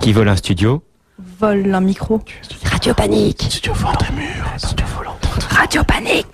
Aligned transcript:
Qui 0.00 0.12
vole 0.12 0.28
un 0.30 0.36
studio 0.36 0.82
Vole 1.38 1.74
un 1.74 1.80
micro. 1.80 2.22
Radio 2.64 2.94
Panique. 2.94 3.42
Studio 3.50 3.74
fort 3.74 3.96
des 3.98 4.10
murs. 4.14 4.52
Studio 4.56 4.86
volant. 4.94 5.16
Radio 5.50 5.82
Panique. 5.84 6.26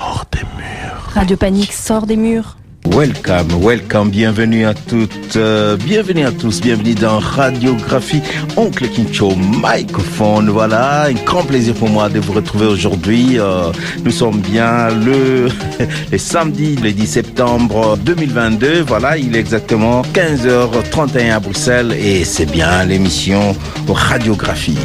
Hors 0.00 0.24
des 0.30 0.42
murs. 0.56 1.10
Radio 1.14 1.36
Panique 1.36 1.72
sort 1.72 2.06
des 2.06 2.16
murs. 2.16 2.56
Welcome, 2.90 3.48
welcome, 3.60 4.10
bienvenue 4.10 4.66
à 4.66 4.74
toutes, 4.74 5.36
euh, 5.36 5.76
bienvenue 5.76 6.24
à 6.26 6.30
tous, 6.30 6.60
bienvenue 6.60 6.94
dans 6.94 7.18
Radiographie, 7.18 8.22
Oncle 8.56 8.86
Kincho, 8.88 9.34
microphone, 9.34 10.50
voilà, 10.50 11.04
un 11.04 11.14
grand 11.14 11.42
plaisir 11.42 11.74
pour 11.74 11.88
moi 11.88 12.08
de 12.08 12.20
vous 12.20 12.34
retrouver 12.34 12.66
aujourd'hui. 12.66 13.40
Euh, 13.40 13.72
nous 14.04 14.10
sommes 14.10 14.40
bien 14.40 14.90
le, 14.90 15.48
le 16.12 16.18
samedi, 16.18 16.76
le 16.76 16.92
10 16.92 17.06
septembre 17.06 17.96
2022, 17.96 18.82
voilà, 18.82 19.16
il 19.16 19.34
est 19.34 19.40
exactement 19.40 20.02
15h31 20.12 21.32
à 21.32 21.40
Bruxelles 21.40 21.92
et 21.92 22.24
c'est 22.24 22.46
bien 22.46 22.84
l'émission 22.84 23.56
Radiographie. 23.88 24.78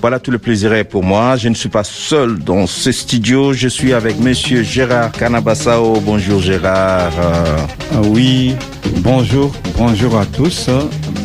Voilà, 0.00 0.20
tout 0.20 0.30
le 0.30 0.38
plaisir 0.38 0.72
est 0.74 0.84
pour 0.84 1.02
moi. 1.02 1.36
Je 1.36 1.48
ne 1.48 1.54
suis 1.54 1.68
pas 1.68 1.82
seul 1.82 2.38
dans 2.38 2.66
ce 2.66 2.92
studio. 2.92 3.52
Je 3.52 3.66
suis 3.68 3.92
avec 3.92 4.18
Monsieur 4.20 4.62
Gérard 4.62 5.10
Canabassao. 5.12 6.00
Bonjour 6.00 6.40
Gérard. 6.40 7.12
Ah 7.92 8.00
oui, 8.04 8.54
bonjour, 8.98 9.52
bonjour 9.76 10.18
à 10.18 10.24
tous. 10.26 10.70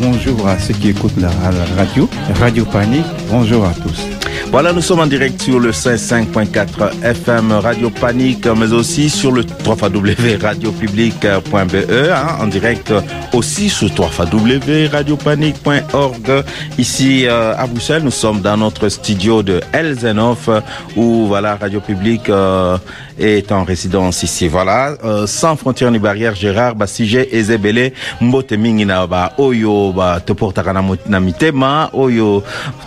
Bonjour 0.01 0.47
à 0.47 0.57
ceux 0.57 0.73
qui 0.73 0.89
écoutent 0.89 1.17
la, 1.17 1.29
la 1.29 1.65
radio, 1.77 2.09
Radio 2.39 2.65
Panique. 2.65 3.05
Bonjour 3.29 3.63
à 3.65 3.73
tous. 3.73 4.22
Voilà, 4.51 4.71
nous 4.71 4.81
sommes 4.81 4.99
en 4.99 5.07
direct 5.07 5.41
sur 5.41 5.59
le 5.59 5.71
55.4 5.71 7.03
FM 7.03 7.51
Radio 7.53 7.89
Panique, 7.89 8.45
mais 8.47 8.71
aussi 8.71 9.09
sur 9.09 9.31
le 9.31 9.43
www.radiopublic.be, 9.65 12.11
hein, 12.11 12.37
en 12.39 12.45
direct 12.47 12.93
aussi 13.33 13.69
sur 13.69 13.89
www.radiopanique.org. 13.89 16.43
Ici 16.77 17.25
euh, 17.25 17.55
à 17.57 17.65
Bruxelles, 17.65 18.03
nous 18.03 18.11
sommes 18.11 18.41
dans 18.41 18.57
notre 18.57 18.89
studio 18.89 19.41
de 19.41 19.59
Elzenhof, 19.71 20.49
où 20.95 21.25
voilà, 21.27 21.55
Radio 21.55 21.79
Public 21.79 22.29
euh, 22.29 22.77
est 23.19 23.51
en 23.51 23.63
résidence 23.63 24.23
ici. 24.23 24.47
Voilà, 24.47 24.95
euh, 25.03 25.27
sans 25.27 25.55
frontières 25.55 25.91
ni 25.91 25.99
barrières, 25.99 26.35
Gérard 26.35 26.75
Basige 26.75 27.27
Ezebele, 27.31 27.91
Mbote 28.21 28.53
mingi 28.57 28.85
na 28.85 29.05
ba 29.07 29.33
oyo 29.37 29.91
ba 29.93 30.19
toportaka 30.19 30.73
na 31.07 31.19
mitema, 31.19 31.89
oyo 31.93 32.43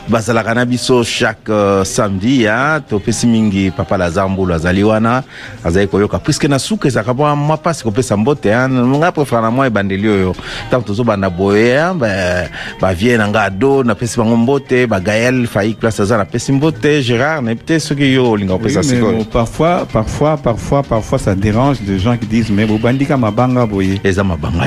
bazalaka 0.08 0.54
na 0.54 0.64
biso 0.64 1.02
chaque 1.04 1.48
euh, 1.48 1.84
samedi, 1.84 2.46
hein, 2.46 2.80
topesi 2.88 3.26
mingi 3.26 3.70
papa 3.70 3.96
Lazare 3.96 4.28
Mbulu 4.28 4.54
azali 4.54 4.82
wana, 4.84 5.22
azali 5.64 5.86
koyoka 5.88 6.18
puisque 6.18 6.48
na 6.48 6.58
suka 6.58 6.88
ezalaka 6.88 7.14
mwa 7.14 7.36
mwa 7.36 7.56
pasi 7.56 7.82
kopesa 7.84 8.16
mbote, 8.16 8.46
hein, 8.52 8.70
nga 8.70 9.12
prefera 9.12 9.42
na 9.42 9.50
mwa 9.50 9.66
ebandeli 9.66 10.08
oyo 10.08 10.34
ntango 10.68 10.84
tozobanda 10.86 11.30
boye 11.30 11.76
hein, 11.78 11.94
ba- 11.94 12.48
bavie 12.80 13.16
na 13.16 13.28
nga 13.28 13.42
ado 13.42 13.82
napesi 13.84 14.18
bango 14.18 14.36
mbote 14.36 14.86
bagael 14.86 15.46
faik 15.46 15.78
place 15.78 16.00
aza 16.02 16.16
napesi 16.16 16.52
mbote 16.52 17.02
Gérard 17.02 17.44
nayebi 17.44 17.64
te 17.64 17.80
soki 17.80 18.12
yo 18.12 18.30
olinga 18.30 18.52
kopesa 18.52 18.82
sikoyo 18.82 19.12
bon, 19.12 19.24
parfois, 19.24 19.86
parfois, 20.18 20.36
parfois, 20.38 20.82
parfois, 20.82 21.18
ça 21.18 21.34
dérange 21.34 21.80
des 21.82 21.98
gens 21.98 22.16
qui 22.16 22.26
disent, 22.26 22.50
mais 22.50 22.64
Bobandika 22.66 23.16
Mabanga 23.16 23.66
Boye. 23.66 23.98
te 23.98 24.08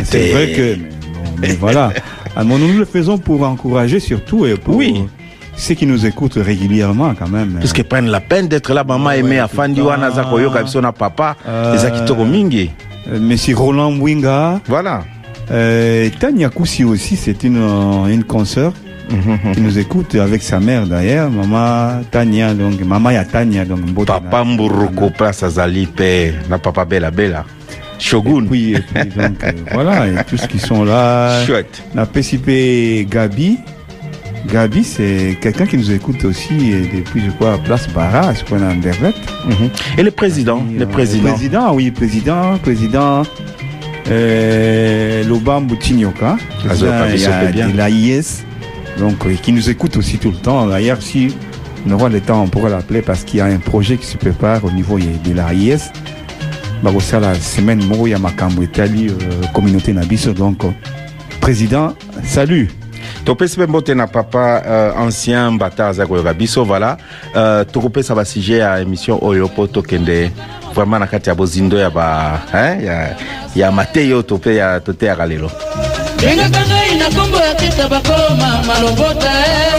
C'est 0.03 0.31
vrai 0.31 0.52
que, 0.52 0.75
mais, 0.75 0.75
bon, 0.78 1.31
mais 1.39 1.47
voilà. 1.59 1.92
Alors, 2.36 2.59
nous 2.59 2.78
le 2.78 2.86
faisons 2.86 3.17
pour 3.17 3.42
encourager 3.44 4.00
surtout 4.00 4.45
et 4.45 4.55
pour 4.55 4.75
Oui. 4.75 5.05
ceux 5.58 5.73
qui 5.73 5.86
nous 5.88 6.05
écoutent 6.05 6.38
régulièrement 6.38 7.14
quand 7.17 7.27
même. 7.27 7.58
puisque 7.59 7.83
prennent 7.83 8.09
la 8.09 8.22
peine 8.22 8.47
d'être 8.47 8.72
là 8.73 8.83
mama 8.83 9.09
Ouais, 9.09 9.20
aime 9.20 9.25
ouais, 9.30 9.39
afandi 9.39 9.81
wana 9.81 10.11
temps. 10.11 10.30
koyoka 10.30 10.64
biso 10.64 10.80
na 10.81 10.92
papa 10.92 11.36
Euh, 11.47 11.73
eza 11.75 11.89
kitoko 11.92 12.23
mingi 12.25 12.70
Euh, 13.11 13.20
Monsieur 13.20 13.55
Roland 13.58 13.92
Mwinga, 13.92 14.61
voilà 14.67 15.02
euh, 15.52 16.09
Tania 16.20 16.50
Koussi 16.50 16.83
aussi, 16.83 17.15
c'est 17.15 17.43
une, 17.43 17.58
euh, 17.58 18.05
une 18.14 18.23
consoeur 18.23 18.71
qui 19.53 19.61
nous 19.61 19.77
écoute 19.80 20.15
avec 20.15 20.42
sa 20.42 20.59
mère 20.59 20.86
d'ailleurs, 20.86 21.30
maman 21.30 22.02
Tania, 22.11 22.53
donc 22.53 22.80
maman 22.81 23.11
ya 23.11 23.25
Tania, 23.25 23.65
donc 23.65 23.81
papa 24.05 24.43
mburuku 24.43 25.11
place 25.11 25.43
azali 25.43 25.87
na 26.49 26.58
papa 26.59 26.86
bela 26.86 27.11
Et 27.11 28.02
shogun 28.02 28.45
et 28.45 28.47
puis, 28.47 28.73
donc, 28.73 29.43
euh, 29.43 29.52
voilà, 29.73 30.08
et 30.08 30.15
tous 30.27 30.47
qui 30.47 30.59
sont 30.59 30.83
là. 30.86 31.45
chouette 31.45 31.83
La 31.93 32.05
PCP 32.05 33.05
Gabi. 33.09 33.58
Gabi, 34.47 34.83
c'est 34.86 35.37
quelqu'un 35.41 35.65
qui 35.65 35.77
nous 35.77 35.91
écoute 35.91 36.23
aussi 36.23 36.71
et 36.71 36.97
depuis, 36.97 37.21
je 37.26 37.30
crois, 37.31 37.58
Place 37.58 37.89
Barra, 37.89 38.33
je 38.33 38.43
crois, 38.45 38.58
à 38.59 38.71
Anderlecht. 38.71 39.17
Mhm. 39.45 39.70
et 39.97 40.03
le 40.03 40.11
président 40.11 40.64
le 40.73 40.83
euh, 40.83 40.86
président 40.86 41.31
président, 41.31 41.73
oui, 41.73 41.91
président, 41.91 42.58
président. 42.61 43.23
Euh, 44.11 45.23
Lobam 45.26 45.67
Boutinyoka, 45.67 46.37
Azo 46.67 46.87
Kabiso 46.87 47.05
président, 47.05 47.11
il 47.14 47.21
y 47.21 47.26
a 47.26 47.45
Pebia. 47.45 47.67
de 47.67 47.77
l'AIS, 47.77 48.43
donc 48.99 49.26
euh, 49.26 49.36
qui 49.42 49.52
nous 49.52 49.70
écoute 49.70 49.98
aussi 49.98 50.17
tout 50.17 50.32
le 50.32 50.37
temps. 50.37 50.67
D'ailleurs, 50.67 51.02
si 51.02 51.36
on 51.87 51.92
aura 51.92 52.10
le 52.10 52.21
temps, 52.21 52.43
on 52.43 52.48
pourra 52.48 52.70
l'appeler 52.70 53.02
parce 53.02 53.23
qu'il 53.23 53.39
y 53.39 53.42
a 53.42 53.45
un 53.45 53.58
projet 53.58 53.98
qui 53.98 54.05
se 54.05 54.17
prépare 54.17 54.64
au 54.65 54.71
niveau 54.71 54.99
de 54.99 55.33
l'AIS. 55.33 55.92
Bah, 56.83 56.92
aussi, 56.95 57.14
la 57.14 57.36
semaine, 57.36 57.83
moi, 57.83 57.98
il 58.08 58.11
y 58.11 58.14
a 58.14 58.20
ma 58.20 58.32
Italie, 58.61 59.09
euh, 59.09 59.48
communauté 59.54 59.93
Nabiso. 59.93 60.33
Donc, 60.33 60.64
euh, 60.64 60.70
président, 61.42 61.93
salut. 62.23 62.70
topesi 63.26 63.59
mpe 63.59 63.67
mbote 63.67 63.93
na 63.95 64.08
papa 64.08 64.61
euh, 64.65 64.92
ancien 64.98 65.52
mbata 65.52 65.88
aza 65.88 66.05
koyoka 66.05 66.33
biso 66.33 66.64
voilà 66.64 66.98
euh, 67.36 67.64
tokopesa 67.65 68.15
basujet 68.15 68.58
ya 68.58 68.82
émission 68.82 69.20
oyo 69.21 69.45
mpo 69.48 69.67
tokende 69.67 70.32
vraiment 70.73 70.99
na 70.99 71.08
kati 71.08 71.30
ya 71.30 71.36
bozindo 71.36 71.77
ya 71.77 71.89
ba 71.89 72.42
hein, 72.54 72.82
ya, 72.86 73.15
ya 73.55 73.71
mateyi 73.71 74.14
oyo 74.14 74.23
toteyaka 74.23 75.26
lelo 75.26 75.52
na 76.99 77.10
nkombo 77.10 77.37
yakita 77.37 77.87
bakoma 77.87 78.64
malobota 78.67 79.32
eh. 79.45 79.70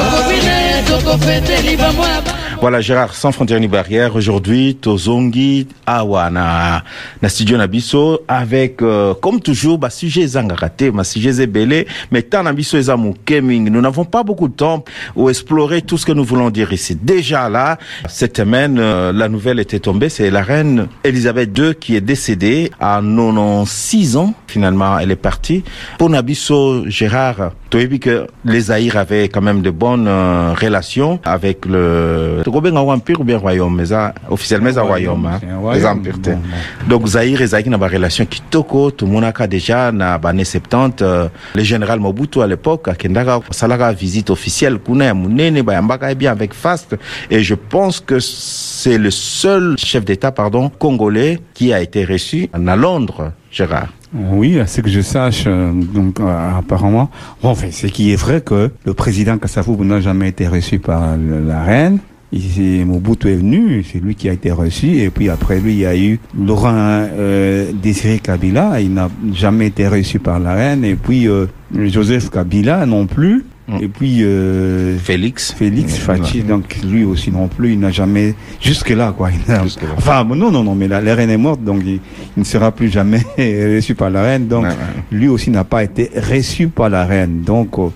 okupina 0.00 0.82
tokofete 0.88 1.62
libamwa 1.62 2.22
Voilà, 2.60 2.80
Gérard, 2.80 3.14
sans 3.14 3.30
frontières 3.30 3.60
ni 3.60 3.68
barrières, 3.68 4.16
aujourd'hui, 4.16 4.74
Tozongi, 4.74 5.68
Awa, 5.86 6.28
na, 6.28 6.82
na 7.22 7.28
studio 7.28 7.56
Nabiso, 7.56 8.22
avec, 8.26 8.82
euh, 8.82 9.14
comme 9.14 9.40
toujours, 9.40 9.78
bah, 9.78 9.90
sujet 9.90 10.26
Zangarate, 10.26 10.92
ma 10.92 11.04
sujet 11.04 11.30
Zebele, 11.30 11.86
mais 12.10 12.22
tant 12.22 12.42
Nabiso 12.42 12.76
et 12.76 12.82
Gaming. 13.24 13.70
Nous 13.70 13.80
n'avons 13.80 14.04
pas 14.04 14.24
beaucoup 14.24 14.48
de 14.48 14.54
temps 14.54 14.84
pour 15.14 15.30
explorer 15.30 15.82
tout 15.82 15.98
ce 15.98 16.04
que 16.04 16.10
nous 16.10 16.24
voulons 16.24 16.50
dire 16.50 16.72
ici. 16.72 16.96
Déjà 17.00 17.48
là, 17.48 17.78
cette 18.08 18.38
semaine, 18.38 18.78
euh, 18.80 19.12
la 19.12 19.28
nouvelle 19.28 19.60
était 19.60 19.78
tombée, 19.78 20.08
c'est 20.08 20.28
la 20.28 20.42
reine 20.42 20.88
Elisabeth 21.04 21.56
II 21.56 21.76
qui 21.76 21.94
est 21.94 22.00
décédée 22.00 22.72
à 22.80 23.00
96 23.00 24.16
ans. 24.16 24.34
Finalement, 24.48 24.98
elle 24.98 25.12
est 25.12 25.16
partie. 25.16 25.62
Pour 25.96 26.10
Nabiso, 26.10 26.88
Gérard, 26.88 27.52
vu 27.76 27.98
que 27.98 28.26
les 28.44 28.60
Zaïre 28.60 28.96
avaient 28.96 29.28
quand 29.28 29.42
même 29.42 29.62
de 29.62 29.70
bonnes 29.70 30.08
euh, 30.08 30.54
relations 30.54 31.20
avec 31.24 31.66
le 31.66 32.42
empire 32.46 33.20
ou 33.20 33.24
bien 33.24 33.38
royaume 33.38 33.76
mais 33.76 33.86
ça 33.86 34.14
officiellement 34.30 34.70
royaume 34.84 35.26
hein. 35.26 35.38
C'est 35.40 35.50
un 35.50 35.58
royaume, 35.58 35.78
eza 35.78 35.92
empire 35.92 36.20
te 36.20 36.30
bon, 36.30 36.40
donc 36.88 37.06
Zaïre 37.06 37.42
ezalaki 37.42 37.70
na 37.70 37.78
barelation 37.78 38.26
kitoko 38.26 38.90
tomonaka 38.90 39.46
déjà 39.46 39.92
na 39.92 40.18
bane 40.18 40.44
70 40.44 41.02
euh, 41.02 41.28
le 41.54 41.62
général 41.62 42.00
Mobutu 42.00 42.40
à 42.40 42.46
l'époque 42.46 42.88
akendaka 42.88 43.40
asalaka 43.50 43.92
visite 43.92 44.30
officielle. 44.30 44.78
Kuna 44.78 45.06
ya 45.06 45.14
monene 45.14 45.62
bayambaka 45.62 46.10
ye 46.10 46.14
bien 46.14 46.32
avec 46.32 46.54
faste 46.54 46.96
et 47.30 47.42
je 47.42 47.54
pense 47.54 48.00
que 48.00 48.18
c'est 48.20 48.98
le 48.98 49.10
seul 49.10 49.76
chef 49.76 50.04
d'état 50.04 50.32
pardon 50.32 50.70
congolais 50.70 51.40
qui 51.54 51.72
a 51.72 51.80
été 51.80 52.04
reçu 52.04 52.48
à 52.52 52.76
Londres 52.76 53.32
Gérard 53.50 53.88
Oui, 54.14 54.58
à 54.58 54.66
ce 54.66 54.80
que 54.80 54.88
je 54.88 55.02
sache, 55.02 55.44
euh, 55.46 55.70
donc 55.72 56.18
euh, 56.18 56.58
apparemment, 56.58 57.10
bon, 57.42 57.50
enfin, 57.50 57.70
ce 57.70 57.86
qui 57.88 58.10
est 58.10 58.16
vrai 58.16 58.40
que 58.40 58.70
le 58.84 58.94
président 58.94 59.36
Kassafou 59.36 59.84
n'a 59.84 60.00
jamais 60.00 60.28
été 60.28 60.48
reçu 60.48 60.78
par 60.78 61.16
la 61.18 61.62
reine. 61.62 61.98
Ici, 62.32 62.82
Mobutu 62.86 63.28
est 63.28 63.36
venu, 63.36 63.82
c'est 63.82 63.98
lui 63.98 64.14
qui 64.14 64.28
a 64.28 64.32
été 64.32 64.50
reçu, 64.50 64.98
et 64.98 65.10
puis 65.10 65.28
après 65.28 65.60
lui, 65.60 65.72
il 65.72 65.78
y 65.80 65.86
a 65.86 65.96
eu 65.96 66.20
Laurent 66.38 66.70
euh, 66.74 67.70
Désiré 67.72 68.18
Kabila, 68.18 68.80
il 68.80 68.94
n'a 68.94 69.08
jamais 69.32 69.66
été 69.66 69.88
reçu 69.88 70.18
par 70.18 70.38
la 70.38 70.54
reine, 70.54 70.84
et 70.84 70.94
puis 70.94 71.26
Joseph 71.74 72.30
Kabila 72.30 72.84
non 72.86 73.06
plus, 73.06 73.44
Mm. 73.68 73.76
et 73.82 73.88
puis 73.88 74.18
euh, 74.22 74.96
Félix 74.98 75.52
Félix 75.52 75.96
Fachi, 75.98 76.42
donc 76.42 76.78
lui 76.84 77.04
aussi 77.04 77.30
non 77.30 77.48
plus, 77.48 77.72
il 77.74 77.78
n'a 77.80 77.90
jamais 77.90 78.34
jusque-là 78.62 79.12
quoi. 79.16 79.30
Il 79.30 79.52
n'a- 79.52 79.62
Jusque-là. 79.62 79.90
enfin 79.96 80.24
non 80.24 80.50
non 80.50 80.62
non, 80.64 80.74
mais 80.74 80.88
la, 80.88 81.00
la 81.02 81.14
reine 81.14 81.28
est 81.30 81.36
morte, 81.36 81.62
donc 81.62 81.82
il, 81.84 81.94
il 81.94 82.00
ne 82.38 82.44
sera 82.44 82.72
plus 82.72 82.88
jamais 82.88 83.20
reçu 83.36 83.94
par 83.94 84.08
la 84.10 84.22
reine, 84.22 84.46
donc 84.48 84.64
Ouais, 84.64 84.70
ouais. 84.70 84.74
lui 85.18 85.28
aussi 85.28 85.50
n'a 85.50 85.64
pas 85.64 85.84
été 85.84 86.10
reçu 86.16 86.68
par 86.68 86.88
la 86.88 87.04
reine. 87.04 87.42
Donc 87.42 87.78
euh, 87.78 87.88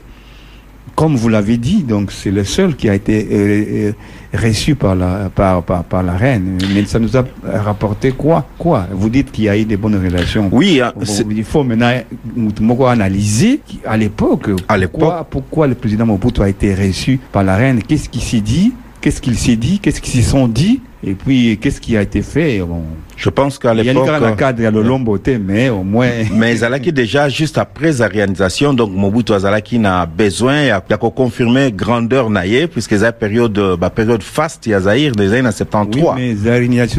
comme 0.94 1.16
vous 1.16 1.28
l'avez 1.28 1.56
dit, 1.56 1.82
donc 1.82 2.12
c'est 2.12 2.30
le 2.30 2.44
seul 2.44 2.76
qui 2.76 2.88
a 2.88 2.94
été 2.94 3.26
euh, 3.30 3.92
euh, 4.34 4.38
reçu 4.38 4.74
par 4.74 4.94
la 4.94 5.30
par, 5.34 5.62
par 5.62 5.84
par 5.84 6.02
la 6.02 6.12
reine. 6.12 6.58
Mais 6.74 6.84
ça 6.84 6.98
nous 6.98 7.16
a 7.16 7.24
rapporté 7.44 8.12
quoi? 8.12 8.46
Quoi? 8.58 8.86
Vous 8.92 9.08
dites 9.08 9.30
qu'il 9.32 9.44
y 9.44 9.48
a 9.48 9.56
eu 9.56 9.64
des 9.64 9.76
bonnes 9.76 9.96
relations. 10.02 10.48
oui 10.52 10.80
Bon, 10.94 11.04
c'est- 11.04 11.24
il 11.30 11.44
faut 11.44 11.64
maintenant 11.64 12.86
analyser 12.88 13.60
à 13.84 13.96
l'époque 13.96 14.48
À 14.48 14.52
pourquoi, 14.52 14.76
l'époque. 14.78 15.26
pourquoi 15.30 15.66
le 15.66 15.74
président 15.74 16.06
Mobutu 16.06 16.42
a 16.42 16.48
été 16.48 16.74
reçu 16.74 17.18
par 17.32 17.42
la 17.44 17.56
reine, 17.56 17.82
qu'est-ce 17.82 18.08
qui 18.08 18.20
s'est 18.20 18.40
dit, 18.40 18.72
qu'est-ce 19.00 19.20
qu'il 19.20 19.36
s'est 19.38 19.56
dit, 19.56 19.78
qu'est-ce 19.78 20.00
qu'ils 20.00 20.22
se 20.22 20.30
sont 20.30 20.48
dit, 20.48 20.80
Et 21.04 21.14
puis, 21.14 21.58
qu'est-ce 21.60 21.80
qui 21.80 21.96
a 21.96 22.02
été 22.02 22.22
fait 22.22 22.60
bon, 22.60 22.82
Je 23.16 23.28
pense 23.28 23.58
qu'à 23.58 23.74
Il 23.74 23.78
y 23.84 23.90
a 23.90 23.92
l'époque... 23.92 24.08
un 24.22 24.32
cadre, 24.32 24.60
il 24.60 24.62
y 24.62 24.66
a 24.66 24.70
le 24.70 24.82
lomboté, 24.82 25.36
mais 25.38 25.68
au 25.68 25.82
moins... 25.82 26.08
mais 26.32 26.52
ezalaki 26.52 26.92
déjà 26.92 27.28
juste 27.28 27.58
après 27.58 27.92
sa 27.94 28.06
réalisation 28.06 28.72
donc 28.72 28.92
mobutu 28.94 29.32
azalaki 29.32 29.78
na 29.78 30.06
besoin 30.06 30.62
ya, 30.62 30.82
ya 30.88 30.96
koconfirme 30.96 31.70
grandeur 31.72 32.30
na 32.30 32.46
ye 32.46 32.66
puisque 32.68 32.92
eza 32.92 33.10
période 33.12 33.58
ba 33.78 33.90
période 33.90 34.22
faste 34.22 34.66
ya 34.66 34.80
zaire 34.80 35.12
des 35.12 35.32
années 35.32 35.42
na 35.42 35.52
73 35.52 36.02
Oui, 36.04 36.10
mais 36.16 36.34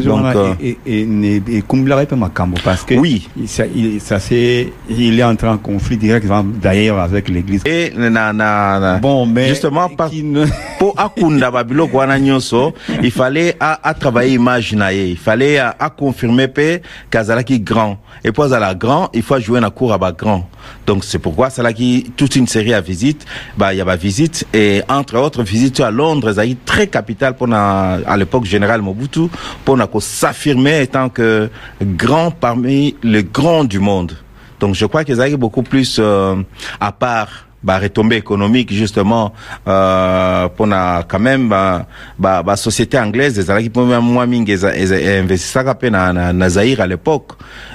Donc, 0.04 0.24
euh, 0.36 0.52
et, 0.62 0.76
et, 0.86 1.00
et, 1.02 1.42
et 1.58 1.62
Kumbla 1.62 2.04
peut 2.04 2.16
Makambo 2.16 2.56
parce 2.62 2.84
que 2.84 2.94
Oui. 2.94 3.28
il, 3.36 3.48
ça, 3.48 3.64
il, 3.74 4.00
ça 4.00 4.18
c'est, 4.18 4.72
il 4.90 5.18
est 5.18 5.24
entré 5.24 5.48
en 5.48 5.56
conflit 5.58 5.96
direct 5.96 6.26
d'ailleurs 6.60 6.98
avec 6.98 7.28
l'église. 7.28 7.62
et 7.64 7.92
na, 7.96 8.10
na, 8.10 8.32
na 8.32 8.98
Bon, 8.98 9.24
mais 9.26 9.48
justement 9.48 9.88
par, 9.88 10.10
qui 10.10 10.22
ne- 10.22 10.44
po 10.78 10.92
akunda 10.96 11.50
babiloko 11.50 11.98
wana 11.98 12.18
nyonso 12.18 12.74
il 13.02 13.10
fallait 13.10 13.56
a, 13.60 13.78
a 13.88 13.93
travailler 13.98 14.34
image 14.34 14.74
na 14.74 14.92
ye. 14.92 15.10
Il 15.10 15.16
fallait 15.16 15.58
a, 15.58 15.74
a 15.78 15.90
confirmer 15.90 16.48
pe 16.48 16.80
kazalaki 17.10 17.60
grand. 17.60 17.98
Et 18.24 18.32
po 18.32 18.42
azala 18.42 18.74
grand 18.74 19.10
il 19.12 19.22
faut 19.22 19.38
jouer 19.40 19.60
na 19.60 19.70
cour 19.70 19.92
à 19.92 19.98
ba 19.98 20.12
grand. 20.12 20.48
Donc 20.86 21.04
c'est 21.04 21.18
pourquoi 21.18 21.50
salaki 21.50 22.12
toute 22.16 22.36
une 22.36 22.46
série 22.46 22.74
à 22.74 22.80
visite. 22.80 23.24
Bah 23.56 23.74
il 23.74 23.78
y 23.78 23.80
a 23.80 23.84
ba 23.84 23.96
visite. 23.96 24.46
Et 24.52 24.82
entre 24.88 25.16
autres 25.18 25.42
visite 25.42 25.80
à 25.80 25.90
Londres 25.90 26.30
ezalaki 26.30 26.56
très 26.56 26.86
capital 26.86 27.36
pour 27.36 27.48
na 27.48 27.98
à 28.06 28.16
l'époque 28.16 28.44
général 28.44 28.82
Mobutu 28.82 29.28
pour 29.64 29.76
na 29.76 29.86
ko 29.86 30.00
s'affirmer 30.00 30.82
étant 30.82 31.08
que 31.08 31.48
grand 31.82 32.30
parmi 32.30 32.96
les 33.02 33.24
grands 33.24 33.64
du 33.64 33.78
monde. 33.78 34.16
Donc 34.60 34.74
je 34.74 34.86
crois 34.86 35.00
avaient 35.00 35.36
beaucoup 35.36 35.62
plus 35.62 35.98
euh, 35.98 36.36
à 36.80 36.92
part 36.92 37.46
bah, 37.64 37.78
retombée 37.78 38.16
économique 38.16 38.72
justement 38.72 39.32
euh, 39.66 40.48
pour 40.48 40.66
na 40.66 41.02
quand 41.08 41.18
même 41.18 41.48
bah, 41.48 41.86
bah, 42.18 42.42
bah, 42.42 42.56
société 42.56 42.98
anglaise 42.98 43.38
ezalaki 43.38 43.70
mpo 43.70 43.84
mwa 43.84 44.26
mingi 44.26 44.52
investissaka 44.52 45.74
mpe 45.74 45.90
na, 45.90 46.12
na, 46.12 46.32
na 46.32 46.48
Zaïre 46.48 46.82
à 46.82 46.86
l'époque 46.86 47.32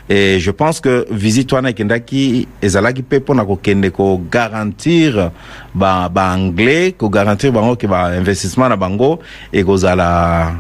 et 0.08 0.40
je 0.40 0.52
pense 0.52 0.80
que 0.80 1.06
visite 1.12 1.52
wana 1.52 1.70
ekendaki 1.70 2.48
ezalaki 2.62 3.02
mpe 3.02 3.20
mpona 3.20 3.46
kokende 3.46 3.90
kogarantir 3.92 5.32
ba, 5.74 6.10
ba 6.10 6.30
anglais 6.36 6.94
kogarantir 6.94 7.52
bango 7.52 7.76
ke 7.76 7.88
ba 7.88 8.12
investissement 8.14 8.70
na 8.70 8.78
bango 8.78 9.20
ekozala 9.52 10.54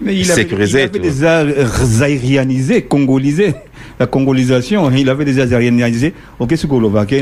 Mais 0.00 0.14
il 0.14 0.30
avait, 0.30 0.42
sécurisé, 0.42 0.80
il 0.80 0.82
avait 0.82 0.98
déjà 0.98 1.44
zairianisé, 1.84 2.82
congolisé. 2.82 3.54
La 3.98 4.06
congolisation, 4.06 4.90
il 4.90 5.08
avait 5.08 5.24
déjà 5.24 5.46
zairianisé. 5.46 6.12
Ok, 6.38 6.52
ce 6.56 6.66
que 6.66 6.74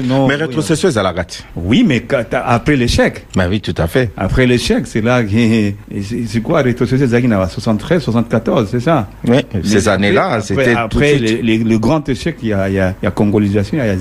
non. 0.06 0.26
mais 0.26 0.34
rétrocession 0.34 0.88
ezalaka 0.88 1.24
te 1.24 1.34
Oui, 1.56 1.84
mais 1.86 2.00
quand- 2.00 2.24
après 2.44 2.76
l'échec. 2.76 3.26
bah 3.36 3.46
oui 3.48 3.60
tout 3.60 3.74
à 3.78 3.86
fait 3.86 4.10
Après 4.16 4.46
l'échec, 4.46 4.86
c'est 4.86 5.00
là 5.00 5.22
c'est 6.26 6.40
quoi, 6.40 6.62
rétrocession, 6.62 7.06
c'est 7.08 7.14
73, 7.48 8.02
74, 8.02 8.68
c'est 8.70 8.80
ça? 8.80 9.08
Oui 9.26 9.38
ces 9.62 9.88
années-là 9.88 10.40
c'était 10.40 10.74
Après, 10.74 11.18
le 11.18 11.76
grand 11.78 12.08
échec, 12.08 12.36
il 12.42 12.48
y 12.48 12.52
a, 12.52 12.68
il 12.68 12.74
y 12.74 12.80
a, 12.80 12.94
il 13.02 13.04
y 13.04 13.08
a 13.08 13.10
congolisation, 13.10 13.78
il 13.78 13.86
y 13.86 13.90
a. 13.90 13.94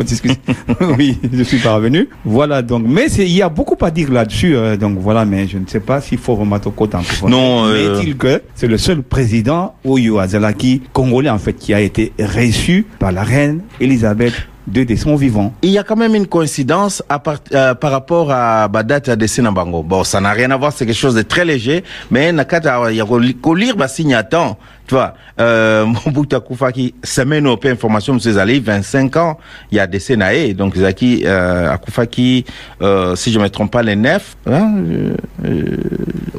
Excuse- 0.10 0.36
oui, 0.98 1.18
je 1.32 1.42
suis 1.42 1.58
parvenu. 1.58 2.08
Voilà, 2.24 2.62
donc. 2.62 2.84
Mais 2.86 3.06
il 3.06 3.28
y 3.28 3.42
a 3.42 3.48
beaucoup 3.48 3.76
à 3.84 3.90
dire 3.90 4.10
là-dessus. 4.12 4.56
euh, 4.56 4.76
donc 4.76 4.98
voilà, 4.98 5.24
mais 5.24 5.46
je 5.46 5.58
ne 5.58 5.66
sais 5.66 5.80
pas 5.80 6.00
s'il 6.00 6.18
faut 6.18 6.34
remettre 6.34 6.68
au 6.68 6.70
côté 6.70 6.96
Non, 7.28 7.66
euh, 7.66 7.98
est-il 8.00 8.16
que 8.16 8.42
c'est 8.54 8.66
le 8.66 8.78
seul 8.78 9.02
président, 9.10 9.74
Oyo 9.84 10.18
Azalaki, 10.18 10.80
congolais 10.94 11.28
en 11.28 11.38
fait, 11.38 11.52
qui 11.52 11.74
a 11.74 11.80
été 11.80 12.12
reçu 12.18 12.86
par 12.98 13.12
la 13.12 13.22
reine 13.22 13.60
Elisabeth 13.80 14.32
II 14.74 14.86
de 14.86 14.96
son 14.96 15.16
vivant. 15.16 15.52
Il 15.62 15.70
y 15.70 15.78
a 15.78 15.82
quand 15.82 15.96
même 15.96 16.14
une 16.14 16.26
coïncidence 16.26 17.02
à 17.08 17.22
euh, 17.52 17.74
par 17.74 17.90
rapport 17.90 18.30
à 18.32 18.68
bah, 18.68 18.82
date 18.82 19.08
à 19.08 19.16
dessin 19.16 19.42
na 19.42 19.50
bango. 19.50 19.82
Bon, 19.82 20.04
ça 20.04 20.20
n'a 20.20 20.32
rien 20.32 20.50
à 20.50 20.56
voir, 20.56 20.72
c'est 20.72 20.86
quelque 20.86 20.94
chose 20.96 21.14
de 21.14 21.22
très 21.22 21.44
léger, 21.44 21.84
mais 22.10 22.32
nakata 22.32 22.90
il 22.90 22.96
y 22.96 23.00
a 23.00 23.06
lire 23.54 23.76
bah 23.76 23.88
signe 23.88 24.14
à 24.14 24.22
temps. 24.22 24.58
Tu 24.90 24.96
vois, 24.96 25.14
euh, 25.40 25.86
Mobutu 26.04 26.34
Akufaki, 26.34 26.94
semaine 27.04 27.46
au 27.46 27.56
information 27.64 28.14
monsieur 28.14 28.32
Zali, 28.32 28.58
25 28.58 29.16
ans, 29.18 29.38
il 29.70 29.76
y 29.76 29.78
a 29.78 29.86
dessin 29.86 30.16
na 30.16 30.34
ye. 30.34 30.52
donc 30.52 30.76
Zaki 30.76 31.22
euh, 31.26 31.70
Akufaki 31.70 32.44
euh, 32.82 33.14
si 33.14 33.30
je 33.30 33.38
me 33.38 33.48
trompe 33.48 33.70
pas 33.70 33.84
les 33.84 33.94
9 33.94 34.36
hein, 34.46 34.74
euh, 34.76 35.14
euh, 35.44 35.76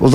aux 0.01 0.09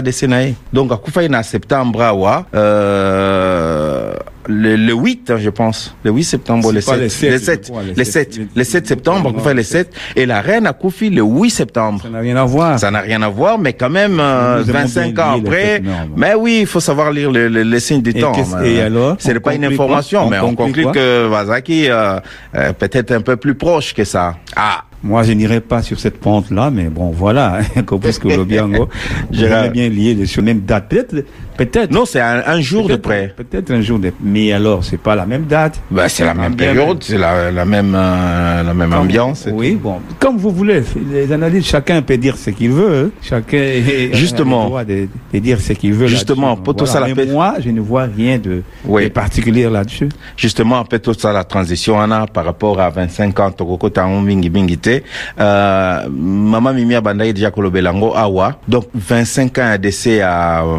dessin 0.00 0.26
na 0.28 0.44
ye. 0.44 0.54
donc 0.72 0.90
Akufaki 0.90 1.28
na 1.28 1.42
septembre 1.42 2.46
euh, 2.54 4.14
le, 4.48 4.76
le 4.76 4.92
8 4.92 5.30
hein, 5.30 5.36
je 5.38 5.50
pense, 5.50 5.94
le 6.04 6.10
8 6.10 6.24
septembre, 6.24 6.72
le 6.72 6.80
C'est 6.80 6.86
pas 6.90 6.96
7, 6.96 7.02
les 7.02 7.08
sept, 7.08 7.30
le 7.30 7.38
je 7.38 7.44
7, 7.44 7.62
crois, 7.70 7.82
les 7.82 7.94
les 7.94 8.04
sept. 8.04 8.34
7, 8.34 8.42
les 8.56 8.64
7 8.64 8.86
septembre, 8.88 9.32
Non, 9.32 9.38
on 9.38 9.42
fait 9.42 9.54
les 9.54 9.62
7, 9.62 9.92
et 10.16 10.26
la 10.26 10.40
reine 10.40 10.66
a 10.66 10.72
Koufi 10.72 11.10
le 11.10 11.22
8 11.22 11.50
septembre. 11.50 12.00
Ça 12.02 12.10
n'a 12.10 12.18
rien 12.20 12.36
à 12.36 12.44
voir. 12.44 12.78
Ça 12.78 12.90
n'a 12.90 13.00
rien 13.00 13.22
à 13.22 13.28
voir, 13.28 13.58
mais 13.58 13.72
quand 13.72 13.90
même, 13.90 14.18
euh, 14.20 14.62
Nous 14.62 14.70
avons 14.70 14.78
25 14.80 15.14
bien 15.14 15.24
ans 15.24 15.34
les 15.34 15.40
après, 15.40 15.62
fêtes, 15.62 15.84
non, 15.84 15.92
mais 16.16 16.34
oui, 16.34 16.58
il 16.62 16.66
faut 16.66 16.80
savoir 16.80 17.12
lire 17.12 17.30
le- 17.30 17.48
le- 17.48 17.62
les 17.62 17.80
signes 17.80 18.02
du 18.02 18.10
Et 18.10 18.20
temps. 18.20 18.32
hein. 18.36 18.62
et 18.64 18.80
alors, 18.80 19.16
Ce 19.18 19.28
n'est 19.30 19.36
on 19.38 19.40
pas 19.40 19.54
une 19.54 19.64
information, 19.64 20.26
On 20.26 20.30
mais 20.30 20.38
on 20.40 20.54
conclut 20.54 20.86
que 20.92 21.28
Wazaki, 21.28 21.88
euh, 21.88 22.18
euh, 22.56 22.72
peut-être 22.72 23.12
un 23.12 23.20
peu 23.20 23.36
plus 23.36 23.54
proche 23.54 23.94
que 23.94 24.04
ça. 24.04 24.36
Ah, 24.56 24.84
Moi, 25.04 25.24
je 25.24 25.32
n'irai 25.32 25.60
pas 25.60 25.82
sur 25.82 25.98
cette 25.98 26.20
pente-là, 26.20 26.70
mais 26.70 26.84
bon, 26.84 27.10
voilà, 27.10 27.58
puisque 28.02 28.24
le 28.24 28.44
Biango, 28.44 28.88
Gérard. 29.32 29.64
j'aimerais 29.64 29.70
bien 29.70 29.88
lier 29.88 30.14
les 30.14 30.26
sur 30.26 30.42
la 30.42 30.46
même 30.46 30.60
date. 30.60 30.88
Peut-être, 30.90 31.24
peut-être. 31.56 31.90
non, 31.90 32.04
c'est 32.04 32.20
un, 32.20 32.42
un 32.46 32.60
jour 32.60 32.88
de 32.88 32.96
près. 32.96 33.34
Peut-être 33.36 33.70
un 33.72 33.80
jour 33.80 33.98
de 33.98 34.12
Mais 34.22 34.52
alors, 34.52 34.84
c'est 34.84 34.96
pas 35.00 35.14
la 35.14 35.26
même 35.26 35.44
date. 35.44 35.80
Bah, 35.90 36.08
c'est 36.08 36.24
la 36.24 36.34
même 36.34 36.56
période, 36.56 37.02
c'est 37.02 37.18
la, 37.18 37.50
la 37.50 37.64
même, 37.64 37.94
euh, 37.94 38.62
la 38.62 38.74
même 38.74 38.90
Comme- 38.90 39.00
ambiance. 39.00 39.48
Oui, 39.52 39.78
bon, 39.80 40.00
comme 40.18 40.36
vous 40.38 40.50
voulez. 40.50 40.82
Les 41.10 41.30
analystes, 41.32 41.68
chacun 41.68 42.02
peut 42.02 42.16
dire 42.16 42.36
ce 42.36 42.50
qu'il 42.50 42.70
veut. 42.70 43.06
hein. 43.06 43.10
Chacun 43.22 43.82
Justement. 44.12 44.60
a 44.60 44.62
le 44.64 44.68
droit 44.68 44.84
de, 44.84 45.08
de 45.32 45.38
dire 45.38 45.60
ce 45.60 45.72
qu'il 45.72 45.94
veut. 45.94 46.06
Justement, 46.06 46.56
tout 46.56 46.74
Voilà. 46.78 47.08
la 47.08 47.14
Mais 47.14 47.26
moi, 47.26 47.54
je 47.60 47.70
ne 47.70 47.80
vois 47.80 48.04
rien 48.16 48.38
de, 48.38 48.62
Oui. 48.84 49.04
de 49.04 49.08
particulier 49.10 49.68
là-dessus. 49.68 50.08
justement 50.36 50.84
tout 50.84 51.14
ça 51.14 51.32
la 51.32 51.44
transition 51.44 51.96
wana 51.98 52.26
par 52.26 52.44
rapport 52.44 52.78
à 52.80 52.88
25 52.90 53.38
ans 53.40 53.50
tokokota 53.50 54.02
yango 54.02 54.20
mingi 54.20 54.50
mingi 54.50 54.76
te 54.78 55.02
euh, 55.40 56.08
mama 56.10 56.72
mimi 56.72 56.94
abandaki 56.94 57.32
déjà 57.32 57.50
kolobela 57.50 57.90
yango 57.90 58.12
awa 58.14 58.58
donc 58.68 58.84
25 58.94 59.58
ans 59.58 59.62
ya 59.70 59.78
décès 59.78 60.16
ya 60.16 60.62
euh, 60.64 60.78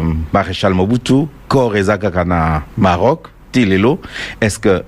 maréchal 0.64 0.74
mobutu 0.74 1.28
corps 1.48 1.76
eza 1.76 1.98
kaka 1.98 2.24
na 2.24 2.62
maroc 2.76 3.28
ti 3.52 3.64
lelo. 3.64 4.00
Est 4.40 4.50
ce 4.50 4.58
que 4.58 4.84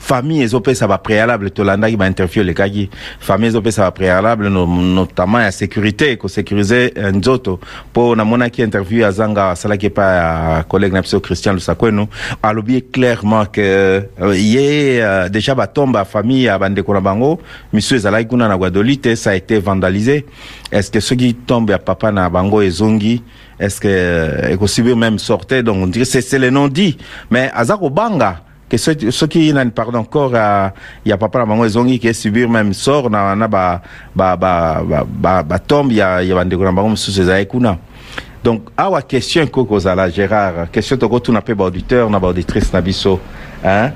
famille 0.00 0.42
ezopesa 0.42 0.86
bapréalable 0.86 1.50
tolandaki 1.50 1.96
bainterview 1.96 2.42
elekaki 2.42 2.88
famille 3.20 3.48
ezopesa 3.48 3.82
bapréalable 3.82 4.48
no, 4.48 4.66
notamment 4.66 5.40
ya 5.40 5.50
sécurité 5.50 6.16
kosécurize 6.16 6.92
eh, 6.94 7.12
nzoto 7.12 7.60
mpo 7.90 8.16
namonaki 8.16 8.62
interview 8.62 9.00
ya 9.00 9.10
zanga 9.10 9.50
asalaki 9.50 9.86
epai 9.86 10.16
ya 10.16 10.64
collègue 10.68 10.92
na 10.92 11.02
biso 11.02 11.20
christian 11.20 11.54
lusakwenu 11.54 12.06
alobi 12.42 12.82
clairement 12.82 13.44
euh, 13.58 14.02
ye 14.34 15.00
euh, 15.02 15.28
déjà 15.28 15.54
batomba 15.54 16.04
famille 16.04 16.42
ya 16.42 16.58
bandeko 16.58 16.94
na 16.94 17.00
bango 17.00 17.40
misu 17.72 17.94
ezalaki 17.94 18.28
kuna 18.28 18.48
na 18.48 18.56
guadoli 18.56 18.98
te 18.98 19.14
ça 19.14 19.30
a 19.30 19.34
été 19.34 19.58
vandalisé. 19.58 20.26
Est 20.70 20.82
ce 20.82 20.90
que 20.90 21.00
soki 21.00 21.34
tombe 21.34 21.70
ya 21.70 21.78
papa 21.78 22.12
na 22.12 22.28
bango 22.28 22.62
ezongi 22.62 23.22
est 23.58 23.70
ce 23.70 23.80
que 23.80 23.88
euh, 23.88 24.52
ekosubir 24.52 24.96
même 24.96 25.18
sorte 25.18 25.54
donc 25.54 25.76
on 25.82 25.86
dirait 25.86 26.04
c'est 26.04 26.38
le 26.38 26.50
nom 26.50 26.68
dit 26.68 26.96
mais 27.30 27.50
aza 27.54 27.76
kobanga 27.76 28.42
que 28.68 28.76
ceux, 28.76 29.10
ceux 29.10 29.26
qui 29.26 29.52
n'ont 29.52 29.70
pardon 29.70 30.00
encore 30.00 30.32
euh, 30.34 30.68
il 31.04 31.08
y 31.08 31.12
a 31.12 31.16
papa 31.16 31.44
ezongi 31.64 31.98
qui 31.98 32.12
subir 32.12 32.48
même 32.48 32.72
sort 32.72 33.08
na 33.10 33.34
na 33.34 33.48
ba 33.48 33.80
ba 34.14 34.36
ba 34.36 34.82
ba, 34.84 35.04
ba, 35.06 35.42
ba 35.42 35.58
tombe 35.58 35.92
ya 35.92 36.22
ya 36.22 36.34
bandeko 36.34 36.64
na 36.64 36.72
bango 36.72 36.90
mosusu 36.90 37.20
ezali 37.22 37.46
kuna 37.46 37.78
donc 38.44 38.68
awa 38.76 39.02
question 39.02 39.46
koko 39.46 39.74
ozala 39.74 40.10
gérard 40.10 40.70
question 40.70 40.96
tokotuna 40.98 41.40
mpe 41.40 41.54
baauditeur 41.54 42.10
na 42.10 42.18
baauditrice 42.20 42.72
na 42.72 42.80
biso 42.80 43.18
hein? 43.64 43.92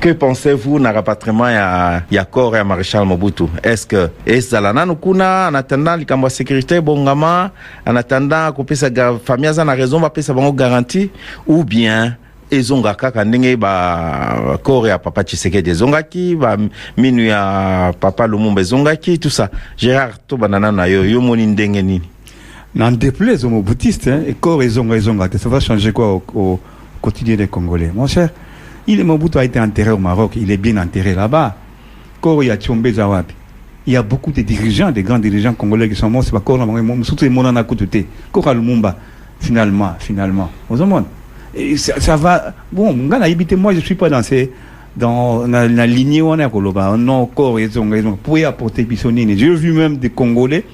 que 0.00 0.12
pensez-vous 0.12 0.78
na 0.78 0.92
rapatriement 0.92 1.48
ya, 1.48 2.02
ya 2.10 2.24
corps 2.24 2.54
ya 2.54 2.62
maréchal 2.62 3.04
mobutu? 3.04 3.44
Est-ce 3.64 3.86
que 3.86 4.10
ezala 4.26 4.72
nanu 4.72 4.94
kuna 4.94 5.48
en 5.50 5.54
attendant 5.54 5.96
likambo 5.96 6.26
ya 6.26 6.30
sécurité 6.30 6.76
ebongama 6.76 7.50
en 7.86 7.96
attendant 7.96 8.52
ga- 8.90 9.18
famille 9.24 9.48
aza 9.48 9.64
na 9.64 9.74
garantie 10.52 11.10
ou 11.46 11.64
bien 11.64 12.16
ezonga 12.50 12.94
kaka 12.94 13.24
ndenge 13.24 13.56
ba 13.56 14.58
corps 14.62 14.88
ya 14.88 14.98
papa 14.98 15.24
tshisekedi 15.24 15.70
ezongaki 15.70 16.36
ba 16.36 16.56
minu 16.96 17.24
ya 17.24 17.92
papa 18.00 18.26
lumumba 18.26 18.60
ezongaki 18.60 19.18
tout 19.18 19.30
ça 19.30 19.50
gérard 19.76 20.18
tobanda 20.26 20.58
nanu 20.58 20.76
na 20.76 20.86
yo 20.86 21.04
yo 21.04 21.20
moni 21.20 21.46
ndenge 21.46 21.82
nini? 21.82 22.02
N'en 22.74 22.92
déplaise 22.92 23.44
aux 23.44 23.48
moboutistes, 23.48 24.08
hein, 24.08 24.20
et 24.26 24.34
corps 24.34 24.62
et 24.62 24.68
zonga 24.68 24.96
et 24.96 25.00
zonga, 25.00 25.28
ça 25.38 25.48
va 25.48 25.58
changer 25.58 25.90
quoi 25.90 26.22
au, 26.34 26.60
quotidien 27.00 27.34
des 27.34 27.48
Congolais? 27.48 27.90
Mon 27.94 28.06
cher, 28.06 28.28
il 28.86 29.00
est 29.00 29.04
Mobutu 29.04 29.38
a 29.38 29.44
été 29.44 29.58
enterré 29.58 29.90
au 29.90 29.98
Maroc, 29.98 30.32
il 30.36 30.50
est 30.50 30.58
bien 30.58 30.76
enterré 30.76 31.14
là-bas. 31.14 31.56
Corps 32.20 32.42
il 32.42 32.46
y 32.46 32.50
a 32.50 32.56
Tchombe. 32.56 32.86
Il 33.86 33.94
y 33.94 33.98
beaucoup 34.02 34.32
de 34.32 34.42
dirigeants, 34.42 34.90
des 34.90 35.02
grands 35.02 35.18
dirigeants 35.18 35.54
congolais 35.54 35.88
qui 35.88 35.96
sont 35.96 36.10
morts, 36.10 36.22
c'est 36.22 36.30
pas 36.30 36.40
corps, 36.40 36.58
surtout 37.04 37.24
les 37.24 37.30
Monana 37.30 37.64
Koutoute, 37.64 38.04
Corps 38.30 38.52
Lumumba, 38.52 38.96
finalement, 39.40 39.94
finalement. 39.98 40.50
Vous 40.68 40.76
comprenez 40.76 41.06
Et 41.58 41.76
ça, 41.76 42.00
ça 42.00 42.16
va. 42.16 42.54
Bon, 42.72 42.94
moi 42.94 43.74
je 43.74 43.80
suis 43.80 43.94
pas 43.94 44.08
dans 44.08 44.22
ces. 44.22 44.50
Dans 44.96 45.46
la, 45.46 45.68
la 45.68 45.86
lignée 45.86 46.22
où 46.22 46.30
on 46.30 46.38
est 46.38 46.50
Koloba, 46.50 46.96
corps 47.34 47.60
et 47.60 47.68
zonga 47.68 47.98
et 47.98 48.02
zonga, 48.02 48.16
pour 48.20 48.36
y 48.36 48.44
apporter 48.44 48.82
Bissonine. 48.82 49.38
J'ai 49.38 49.54
vu 49.54 49.72
même 49.72 49.96
des 49.96 50.10
Congolais 50.10 50.64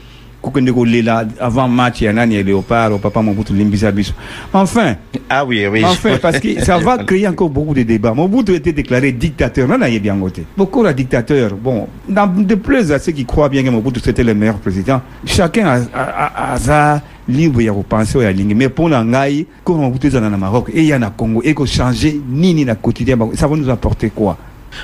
kolela 0.51 1.25
avant 1.41 1.69
match 1.69 2.03
ya 2.03 2.13
nani 2.13 2.35
ya 2.37 2.43
léopard 2.43 2.93
au 2.93 2.99
papa 2.99 3.23
mobutu 3.23 3.53
limbisa 3.53 3.91
biso 3.91 4.13
enfin 4.53 4.97
Ah 5.29 5.45
oui, 5.45 5.67
oui. 5.67 5.83
Enfin, 5.85 6.19
parce 6.21 6.39
que 6.39 6.61
ça 6.63 6.79
va 6.79 6.99
créer 7.05 7.27
encore 7.27 7.49
beaucoup 7.49 7.75
de 7.75 7.83
débats. 7.83 8.13
Mobutu 8.13 8.53
a 8.53 8.57
été 8.57 8.73
déclaré 8.73 9.13
dictateur. 9.13 9.67
Non, 9.67 9.79
il 9.87 9.95
est 9.95 10.01
bien 10.01 10.15
voté. 10.15 10.45
Beaucoup 10.57 10.85
de 10.85 10.93
dictateurs. 10.93 11.55
Bon, 11.57 11.89
dans 12.09 12.27
de 12.27 12.55
plus 12.55 12.93
à 12.93 12.99
ceux 12.99 13.13
qui 13.13 13.25
croient 13.25 13.49
bien 13.49 13.63
que 13.63 13.71
Mobutu 13.71 14.01
c'était 14.01 14.23
le 14.23 14.35
meilleur 14.35 14.59
président, 14.59 15.01
chacun 15.25 15.67
a, 15.67 15.77
a, 15.95 16.55
a, 16.55 16.95
a 16.95 17.01
libre 17.29 17.63
ya 17.63 17.73
penser 17.89 18.25
à 18.25 18.33
ligne. 18.33 18.55
Mais 18.55 18.69
pour 18.69 18.89
l'angaï, 18.89 19.47
comme 19.63 19.81
Mobutu 19.81 20.09
est 20.09 20.11
dans 20.11 20.29
le 20.29 20.37
Maroc 20.37 20.71
et 20.73 20.83
il 20.83 20.87
y 20.87 20.95
en 20.95 21.03
a 21.03 21.11
Congo, 21.11 21.41
et 21.45 21.55
que 21.55 21.65
changer 21.65 22.21
ni 22.29 22.53
ni 22.55 22.65
la 22.65 22.75
quotidien, 22.75 23.17
ça 23.35 23.47
va 23.47 23.57
nous 23.57 23.71
apporter 23.71 24.11
quoi? 24.11 24.37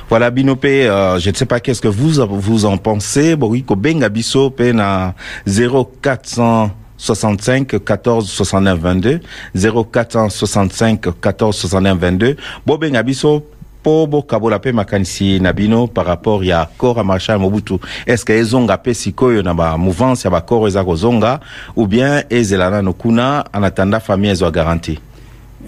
Voilà, 0.08 0.30
Binopé, 0.30 0.86
euh, 0.86 1.18
je 1.18 1.30
ne 1.30 1.34
sais 1.34 1.46
pas 1.46 1.58
qu'est-ce 1.60 1.80
que 1.80 1.88
vous, 1.88 2.24
vous 2.28 2.64
en 2.64 2.76
pensez. 2.78 3.34
Boriko 3.36 3.76
Benga 3.76 4.08
Bisso, 4.08 4.50
pe 4.50 4.72
na 4.72 5.14
0465 5.46 7.78
14 7.84 8.28
69 8.28 8.78
22, 8.78 9.20
0465 9.54 11.20
14 11.20 11.56
69 11.56 11.98
22. 11.98 12.36
Bo 12.66 12.78
Benga 12.78 13.02
Bisso, 13.80 13.82
po 13.82 14.06
bo 14.06 14.22
kabola 14.22 14.58
pe 14.58 14.72
makanisi 14.72 15.40
na 15.40 15.52
bino 15.52 15.86
par 15.86 16.06
rapport 16.06 16.44
ya 16.44 16.68
corps 16.78 16.98
à 16.98 17.04
marshal 17.04 17.38
Mobutu. 17.38 17.74
Est-ce 18.06 18.24
que 18.24 18.32
ezonga 18.32 18.78
pe 18.78 18.92
sikoyo 18.94 19.42
na 19.42 19.54
ba 19.54 19.76
mouvance 19.76 20.24
ya 20.24 20.30
ba 20.30 20.40
corps 20.40 20.68
eza 20.68 20.84
kozonga 20.84 21.40
ou 21.76 21.86
bien 21.86 22.22
ezelana 22.30 22.82
no 22.82 22.92
kuna 22.92 23.44
en 23.52 23.62
attendant 23.62 24.00
famille 24.00 24.30
ezo 24.30 24.50
garantie? 24.50 24.98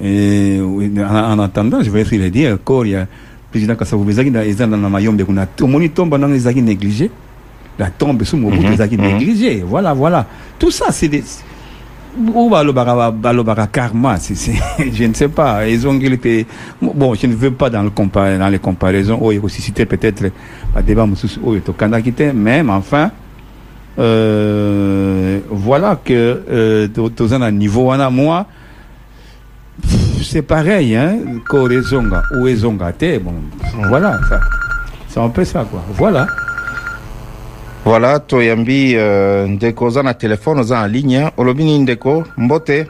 Et, 0.02 0.58
en, 0.60 1.38
en 1.38 1.38
attendant, 1.38 1.82
je 1.82 1.90
vais 1.90 2.00
essayer 2.00 2.24
de 2.24 2.28
dire, 2.30 2.56
corps, 2.64 2.86
il 2.86 2.92
y 2.92 2.96
a 2.96 3.06
président 3.50 3.76
Kassavou 3.76 4.08
ezalaki 4.08 4.30
na 4.30 4.44
eza 4.44 4.66
na 4.66 4.76
mayombe 4.88 5.24
kuna 5.24 5.46
omoni 5.60 5.90
tombe 5.90 6.16
nanga 6.18 6.34
ezalaki 6.34 6.62
négligé 6.62 7.10
la 7.78 7.90
tombe 7.90 8.24
sous 8.24 8.38
mobutu 8.38 8.72
ezalaki 8.72 8.96
mhm. 8.96 9.04
négligé 9.04 9.62
voilà 9.62 9.92
voilà 9.92 10.26
tout 10.58 10.70
ça 10.70 10.86
c'est 10.90 11.08
des 11.08 11.22
ou 12.34 12.50
balobaka 12.50 12.94
ba- 12.94 13.10
balobaka 13.10 13.66
karma 13.66 14.18
c'est 14.18 14.34
c'est 14.34 14.54
je 14.92 15.04
ne 15.04 15.14
sais 15.14 15.28
pas. 15.28 15.66
Ezongeli 15.68 16.16
pe 16.16 16.46
bon 16.80 17.14
je 17.14 17.26
ne 17.26 17.34
veux 17.34 17.52
pas 17.52 17.70
dans 17.70 17.82
le 17.82 17.90
compa 17.90 18.36
dans 18.38 18.48
les 18.48 18.58
comparaisons. 18.58 19.18
Oyo 19.20 19.38
ekosusciter 19.38 19.86
peut-être 19.86 20.30
badébat 20.74 21.06
mosusu 21.06 21.40
oyo 21.44 21.60
tokandaki 21.60 22.12
te 22.12 22.32
même 22.32 22.70
enfin 22.70 23.10
euh, 23.98 25.40
voilà 25.50 25.98
que 26.02 26.42
euh, 26.50 26.88
toza 26.88 27.38
na 27.38 27.50
niveau 27.50 27.92
moi 28.10 28.46
c'est 30.22 30.42
pareil, 30.42 30.96
hein, 30.96 31.16
Korezonga 31.48 32.22
ou 32.36 32.46
Ezonga 32.46 32.92
bon, 33.22 33.34
voilà, 33.88 34.18
ça, 34.28 34.40
c'est 35.08 35.20
un 35.20 35.28
peu 35.28 35.44
ça, 35.44 35.66
quoi. 35.68 35.82
Voilà. 35.94 36.26
Voilà, 37.84 38.20
toyambi 38.20 38.94
euh, 38.94 39.48
ndeko 39.48 39.84
oza 39.84 40.02
na 40.02 40.14
telefone 40.14 40.60
oza 40.60 40.80
na 40.80 40.88
ligne 40.88 41.30
olobi 41.36 41.64
nini 41.64 41.78
ndeko? 41.78 42.24
Mbote? 42.36 42.86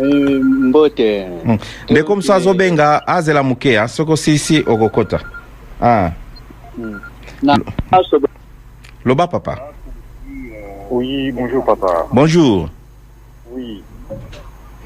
Eh, 0.00 0.40
mbote. 0.42 1.26
Mm. 1.44 1.58
ndeko 1.90 2.16
mosu 2.16 2.32
azobenga 2.32 3.06
azela 3.06 3.42
mokeya 3.42 3.82
ah, 3.82 3.88
soki 3.88 4.12
osilisi 4.12 4.64
okokota. 4.66 5.20
Ah. 5.82 6.10
na 7.42 7.58
loba 9.04 9.26
papa. 9.26 9.58
Oui, 10.90 11.32
bonjour 11.32 11.64
papa. 11.64 12.06
bonjour. 12.12 12.68
Oui. 13.52 13.82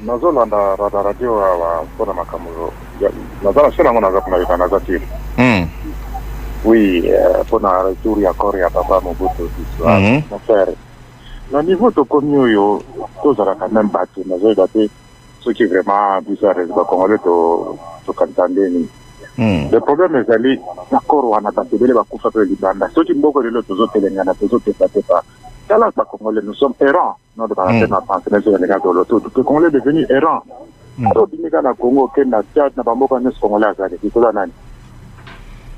nazolanda 0.05 0.75
rada 0.75 1.01
radio 1.03 1.45
awa 1.45 1.83
mpona 1.83 2.13
makambo. 2.13 2.73
Naza 3.43 3.61
na 3.61 3.71
se 3.71 3.83
nango 3.83 4.01
naza 4.01 4.21
kunayeba 4.21 4.57
naza 4.57 4.79
te 4.79 5.01
mm. 5.37 5.67
Oui 6.65 7.03
mpona 7.41 7.83
retour 7.83 8.19
ya 8.21 8.33
corps 8.33 8.57
ya 8.59 8.69
papa 8.69 9.01
mobutu 9.01 9.49
mon 10.29 10.39
frère. 10.47 10.73
Na 11.51 11.61
niveau 11.61 11.91
tokomi 11.91 12.37
oyo 12.37 12.81
tozalaka 13.23 13.67
meme 13.67 13.89
bato 13.91 14.21
nazoyeba 14.25 14.67
te 14.67 14.89
soki 15.39 15.65
vraiment 15.65 16.21
biso 16.27 16.47
ya 16.47 16.53
bacongolais 16.53 17.19
to- 17.23 17.77
tokanisa 18.05 18.47
ndeni 18.47 18.87
le 19.71 19.79
problème 19.79 20.15
ezali 20.21 20.59
na 20.91 20.99
corps 21.07 21.29
wana 21.29 21.51
bato 21.51 21.75
ebele 21.75 21.93
bakufa 21.93 22.29
mpe 22.29 22.45
libanda. 22.45 22.89
Soki 22.95 23.13
mboko 23.13 23.41
lelo 23.41 23.61
tozotelengana 23.61 24.33
tozotepatepa 24.33 25.23
tala 25.67 25.91
bacongolais 25.95 26.41
nous 26.43 26.53
sommes 26.55 26.75
errants. 26.79 27.15
Nodobaka 27.35 27.71
Mm. 27.73 27.79
te 27.79 27.87
na 27.87 28.01
pensionnaire 28.01 28.55
elenga 28.55 28.79
toloto 28.79 29.19
congolais 29.43 29.71
devenu 29.71 30.05
errant 30.09 30.43
Mm. 30.97 31.11
tobimika 31.13 31.61
na 31.61 31.73
congo 31.73 32.03
okende 32.03 32.29
na 32.31 32.43
tchad 32.43 32.71
na 32.77 32.83
bamboka 32.83 33.19
nyonso 33.19 33.39
congolais 33.41 33.71
azali 33.73 33.97
likolo 34.01 34.27
ya 34.27 34.31
nani 34.33 34.51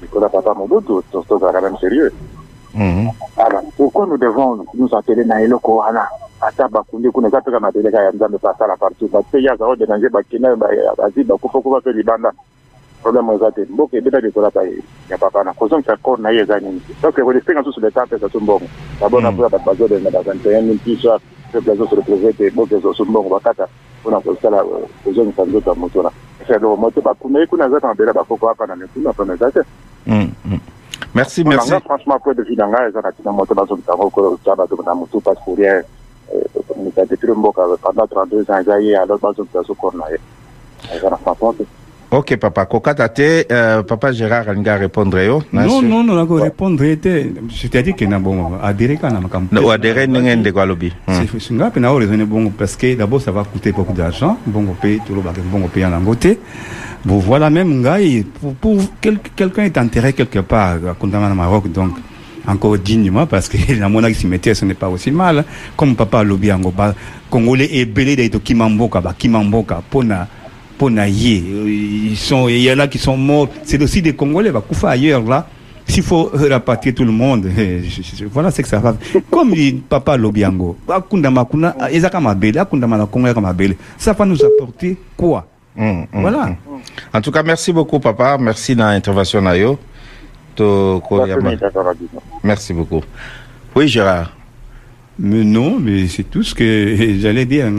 ya 0.01 0.29
papa 0.29 0.53
mobutu 0.53 1.01
to- 1.11 1.23
tozalaka 1.27 1.61
même 1.61 1.77
sérieux 1.77 2.11
Mhm. 2.75 3.09
alors 3.37 3.61
pourquoi 3.77 4.05
nous 4.05 4.17
devons 4.17 4.65
nous 4.73 4.89
atteler 4.95 5.23
na 5.25 5.41
eloko 5.41 5.77
wana 5.77 6.07
ata 6.41 6.67
bakundi 6.67 7.09
kuna 7.11 7.27
eza 7.27 7.39
mpeka 7.39 7.59
mabele 7.59 7.91
kaka 7.91 8.03
ya 8.03 8.11
nzambe 8.11 8.37
mpe 8.37 8.47
asala 8.49 8.75
partout 8.75 9.11
bape 9.11 9.37
ye 9.41 9.49
aza 9.49 9.65
koderange 9.65 10.09
bakina 10.09 10.55
bazi 10.97 11.23
bakufakufa 11.23 11.79
mpe 11.79 11.91
libanda 11.93 12.31
problème 13.01 13.33
eza 13.35 13.51
te 13.51 13.61
mboka 13.69 13.97
ebeta 13.97 14.19
likolo 14.19 14.51
ya 15.09 15.17
papa 15.17 15.43
na 15.43 15.53
kozongisa 15.53 15.95
corps 16.03 16.19
na 16.19 16.29
ye 16.31 16.41
eza 16.41 16.59
nini 16.59 16.81
donc 17.01 17.17
ekodesenga 17.17 17.63
susu 17.63 17.79
leta 17.79 18.03
apesa 18.03 18.29
so 18.29 18.39
mbongo 18.39 18.67
babona 18.99 19.31
Mm. 19.31 19.35
mpoya 19.37 19.49
bato 19.49 19.65
bazolenga 19.65 20.11
ba 20.11 20.19
21 20.19 20.61
mille 20.61 20.79
piso 20.83 21.19
peuple 21.51 21.71
azosereprese 21.71 22.33
te 22.33 22.49
boka 22.51 22.75
ezosu 22.75 23.05
mbongo 23.05 23.29
bakata 23.29 23.67
euh, 24.07 24.11
moto 26.77 27.01
bakoko 27.01 27.57
na 28.67 28.75
Mm. 30.07 30.27
Mm. 30.45 30.59
merci 31.15 31.43
merci. 31.43 31.71
Franchement 31.83 32.19
de 32.33 32.43
na 34.85 34.93
pour 35.43 35.57
rien. 35.57 35.81
Adetruire 36.97 37.35
mboka 37.35 37.61
pendant 37.81 38.07
32 38.07 38.49
ans 38.51 38.79
ye 38.79 38.95
alors 38.95 39.19
na 39.21 39.31
ye. 40.11 40.17
Na 41.03 41.17
franchement 41.17 41.55
ok 42.17 42.37
papa. 42.37 42.65
Kokata 42.65 43.09
te 43.09 43.45
euh, 43.51 43.83
papa 43.83 44.11
gérard 44.11 44.47
alingi 44.49 44.69
arépondre 44.69 45.19
yo. 45.23 45.43
Na 45.51 45.65
Non, 45.65 45.81
non, 45.81 46.03
non, 46.03 46.15
non, 46.25 46.35
répondre 46.35 46.83
était, 46.83 47.31
c'est-à-dire 47.53 47.95
que 47.95 48.05
na 48.05 48.19
bon, 48.19 48.53
adhérer 48.61 48.97
quand 48.99 49.11
même, 49.11 49.27
comme 49.29 49.47
Na- 49.51 49.61
oadere 49.61 50.07
ndenge 50.07 50.35
ndeko 50.35 50.59
alobi 50.59 50.93
Mm. 51.07 51.13
C'est 51.39 51.53
nga 51.53 51.69
pena 51.71 51.91
raisonner 51.91 52.25
bon 52.25 52.49
parce 52.49 52.75
que 52.75 52.95
d'abord 52.95 53.21
ça 53.21 53.31
va 53.31 53.43
coûter 53.43 53.71
beaucoup 53.71 53.93
d'argent. 53.93 54.37
Bon 54.45 54.65
on 54.69 54.73
paye 54.73 54.99
tout 55.05 55.13
le 55.13 55.21
bagage 55.21 55.43
bon 55.51 55.61
on 55.63 55.67
paye 55.67 55.85
en 55.85 55.99
côté 56.03 56.39
bon 57.03 57.17
voilà 57.19 57.49
même 57.49 57.81
nga 57.81 57.99
et 58.01 58.23
pour, 58.23 58.53
pour 58.55 58.77
quel- 59.01 59.19
quelqu'un 59.35 59.63
est 59.63 59.77
enterré 59.77 60.13
quelque 60.13 60.39
part 60.39 60.77
à 60.89 60.93
Kundama 60.99 61.29
au 61.31 61.35
Maroc 61.35 61.71
donc 61.71 61.91
encore 62.47 62.77
dignement 62.77 63.25
parce 63.27 63.47
que 63.49 63.57
la 63.79 63.89
monarchie 63.89 64.15
cimetière 64.15 64.55
ce 64.55 64.65
n'est 64.65 64.73
pas 64.73 64.89
aussi 64.89 65.11
mal. 65.11 65.43
Comme 65.75 65.95
papa 65.95 66.23
lobi 66.23 66.51
en 66.51 66.59
ba 66.59 66.93
congolais 67.29 67.69
et 67.71 67.85
belé 67.85 68.15
d'être 68.15 68.41
kimamboka 68.41 69.01
ba 69.01 69.13
kimamboka 69.17 69.81
pona 69.89 70.27
ils 71.67 72.17
sont 72.17 72.47
il 72.49 72.61
y 72.61 72.71
en 72.71 72.79
a 72.79 72.87
qui 72.87 72.97
sont 72.97 73.17
morts 73.17 73.47
c'est 73.63 73.81
aussi 73.81 74.01
des 74.01 74.13
congolais 74.13 74.51
ba 74.51 74.61
koufa 74.61 74.89
ailleurs 74.89 75.23
là 75.23 75.47
s'il 75.87 76.01
faut 76.03 76.31
rapatrier 76.33 76.95
tout 76.95 77.05
le 77.05 77.11
monde, 77.11 77.47
je- 77.55 78.01
je- 78.01 78.25
voilà 78.25 78.49
ce 78.49 78.59
que 78.63 78.67
ça 78.67 78.79
va. 78.79 78.97
Comme 79.29 79.53
dit 79.53 79.83
Papa 79.87 80.17
Lobiango. 80.17 80.75
Ça 83.97 84.13
va 84.13 84.25
nous 84.25 84.43
apporter 84.43 84.97
quoi? 85.15 85.45
Mm, 85.75 85.83
mm, 85.83 86.05
Voilà. 86.11 86.45
mm. 86.47 86.55
en 87.17 87.21
tout 87.21 87.29
cas 87.31 87.43
merci 87.43 87.71
beaucoup 87.71 87.99
papa 87.99 88.37
merci 88.39 88.75
na 88.75 88.89
intervention 88.95 89.41
na 89.41 89.55
yo 89.55 89.77
to 90.55 91.01
koyamba 91.07 91.51
merci 92.43 92.73
beaucoup 92.73 93.01
oui 93.75 93.87
gérard 93.87 94.31
Mais 95.19 95.43
non, 95.43 95.77
mais 95.79 96.07
c'est 96.07 96.23
tout 96.23 96.43
ce 96.43 96.53
que 96.55 97.15
j'allais 97.19 97.45
dire. 97.45 97.69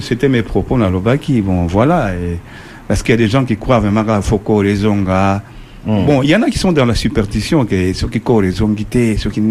C'était 0.00 0.28
mes 0.28 0.42
propos 0.42 0.78
dans 0.78 0.90
le 0.90 1.00
Baki. 1.00 1.40
Bon, 1.42 1.66
voilà. 1.66 2.14
et- 2.14 2.38
parce 2.86 3.02
qu'il 3.02 3.12
y 3.12 3.14
a 3.14 3.18
des 3.18 3.28
gens 3.28 3.44
qui 3.44 3.56
croient 3.58 3.80
vraiment 3.80 4.00
à 4.08 4.22
Foko, 4.22 4.62
les 4.62 4.76
Zonga. 4.76 5.42
Mm. 5.84 6.06
Bon, 6.06 6.22
il 6.22 6.30
y 6.30 6.36
en 6.36 6.42
a 6.42 6.48
qui 6.48 6.58
sont 6.58 6.72
dans 6.72 6.86
la 6.86 6.94
superstition, 6.94 7.66
que 7.66 7.92
ceux 7.92 8.08
qui 8.08 8.20
croient 8.20 8.42
les 8.42 8.52
Zongité, 8.52 9.16
ceux 9.18 9.30
qui 9.30 9.42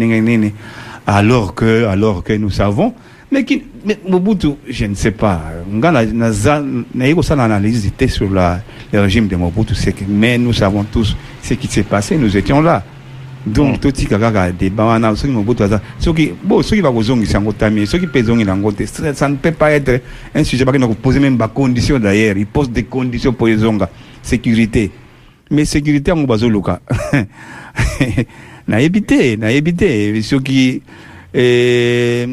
alors 1.06 1.54
que, 1.54 1.84
alors 1.86 2.22
que 2.24 2.32
nous 2.34 2.50
savons. 2.50 2.92
Mais 3.30 3.44
qui, 3.44 3.62
mais 3.84 3.98
Mobutu, 4.08 4.48
je 4.68 4.86
ne 4.86 4.94
sais 4.94 5.10
pas. 5.10 5.42
L'analyse 5.80 7.92
sur 8.08 8.30
la, 8.30 8.60
le 8.92 9.00
régime 9.00 9.28
de 9.28 9.36
Mobutu, 9.36 9.74
c'est 9.74 9.92
que, 9.92 10.04
mais 10.08 10.38
nous 10.38 10.52
savons 10.52 10.84
tous 10.84 11.16
ce 11.42 11.54
qui 11.54 11.66
s'est 11.66 11.82
passé, 11.82 12.16
nous 12.16 12.36
étions 12.36 12.60
là. 12.60 12.82
Donc 13.52 13.80
totika 13.80 14.18
kaka 14.18 14.52
débat 14.52 14.84
wana 14.84 15.16
soki 15.16 15.32
mobutu 15.32 15.64
aza 15.64 15.80
soki 15.98 16.32
bo 16.42 16.62
soki 16.62 16.82
bakozongisa 16.82 17.38
yango 17.38 17.52
tami 17.52 17.86
soki 17.86 18.06
mpe 18.06 18.18
ezongela 18.18 18.52
yango 18.52 18.72
te 18.72 18.84
ça 18.86 19.28
ne 19.28 19.36
peut 19.36 19.52
pas 19.52 19.72
être 19.72 20.00
un 20.34 20.44
sujet 20.44 20.64
bakenda 20.64 20.86
koposer 20.86 21.20
même 21.20 21.36
bacondition 21.36 21.98
d'ailleurs. 21.98 22.36
Il 22.36 22.46
pose 22.46 22.70
des 22.70 22.84
conditions 22.84 23.32
po 23.32 23.48
ezonga. 23.48 23.90
Sécurité. 24.22 24.90
Mais 25.50 25.64
sécurité 25.64 26.10
yango 26.10 26.26
bazoluka. 26.26 26.80
Nayebi 28.68 29.02
te 29.02 29.36
nayebi 29.36 29.74
te. 29.74 30.22
Soki 30.22 30.82
eh, 31.34 32.28